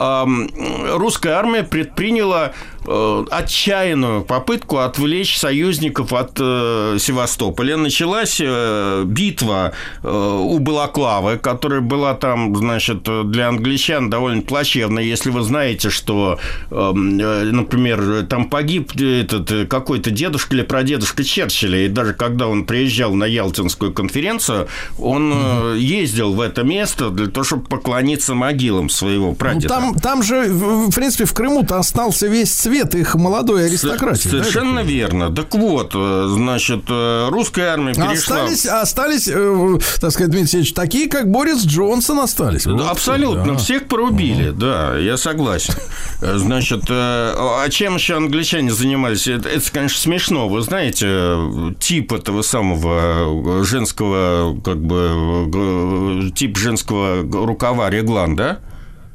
[0.00, 0.50] эм,
[0.94, 2.54] русская армия предприняла
[2.86, 7.76] отчаянную попытку отвлечь союзников от э, Севастополя.
[7.76, 15.02] Началась э, битва э, у Балаклавы, которая была там, значит, для англичан довольно плачевная.
[15.02, 16.38] Если вы знаете, что,
[16.70, 22.46] э, э, например, там погиб этот э, какой-то дедушка или прадедушка Черчилля, и даже когда
[22.48, 28.34] он приезжал на Ялтинскую конференцию, он э, ездил в это место для того, чтобы поклониться
[28.34, 29.68] могилам своего Ну, прадеда.
[29.68, 34.24] там, там же, в в принципе, в Крыму-то остался весь цвет их молодой аристократии.
[34.28, 34.86] да, Совершенно понимаю?
[34.86, 35.34] верно.
[35.34, 38.12] Так вот, э, значит, э, русская армия перешла...
[38.44, 42.64] Остались, остались, э, так сказать, Дмитрий Алексеевич, такие, как Борис Джонсон остались.
[42.64, 43.56] Да, Вот, Абсолютно, да.
[43.56, 45.74] всех порубили, да, я согласен.
[46.22, 46.92] Э, Значит, э,
[47.36, 49.26] а чем еще англичане занимались?
[49.26, 50.48] Это, это, конечно, смешно.
[50.48, 51.36] Вы знаете,
[51.80, 58.58] тип этого самого женского, как бы, тип женского рукава реглан, да?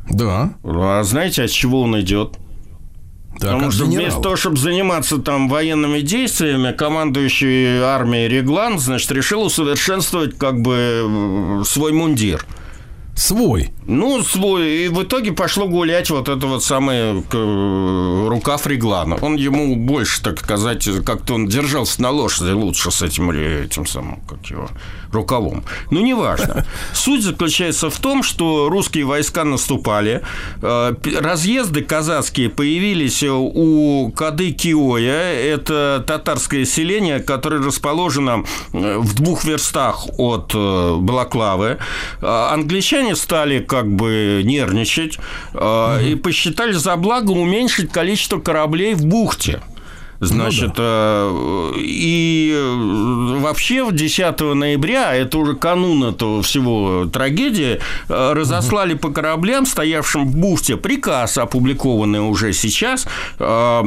[0.10, 0.54] Да.
[0.64, 2.38] А знаете, от чего он идет?
[3.42, 4.04] Потому от что генерала.
[4.04, 11.64] вместо того, чтобы заниматься там военными действиями, командующий армией Реглан, значит, решил усовершенствовать как бы
[11.66, 12.46] свой мундир.
[13.22, 13.70] Свой.
[13.86, 14.86] Ну, свой.
[14.86, 19.18] И в итоге пошло гулять вот это вот самый к- рукав Реглана.
[19.22, 24.22] Он ему больше, так сказать, как-то он держался на лошади лучше с этим, этим самым,
[24.22, 24.70] как его,
[25.12, 25.64] рукавом.
[25.92, 26.66] Ну, неважно.
[26.94, 30.22] Суть заключается в том, что русские войска наступали,
[30.62, 39.44] э, разъезды казацкие появились у Кады Киоя, это татарское селение, которое расположено э, в двух
[39.44, 41.78] верстах от э, Балаклавы.
[42.22, 42.48] Э,
[43.12, 45.20] Англичане стали как бы нервничать
[45.54, 49.62] э, и посчитали за благо уменьшить количество кораблей в бухте.
[50.24, 57.80] Значит, э, и э, вообще в 10 ноября, а это уже канун этого всего трагедии,
[58.08, 63.08] э, разослали по кораблям, стоявшим в бухте, приказ, опубликованный уже сейчас,
[63.40, 63.84] э,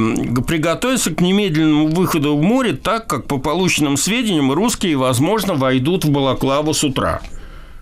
[0.49, 6.11] приготовиться к немедленному выходу в море, так как, по полученным сведениям, русские, возможно, войдут в
[6.11, 7.21] Балаклаву с утра.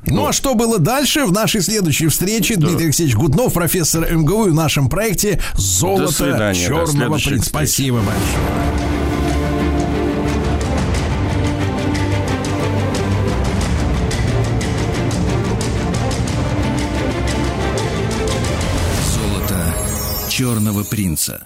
[0.07, 2.57] Ну а что было дальше в нашей следующей встрече?
[2.57, 7.49] Дмитрий Алексеевич Гуднов, профессор МГУ в нашем проекте «Золото свидания, до черного следующих принца».
[7.49, 8.83] Спасибо большое.
[19.15, 19.75] Золото
[20.29, 21.41] черного принца.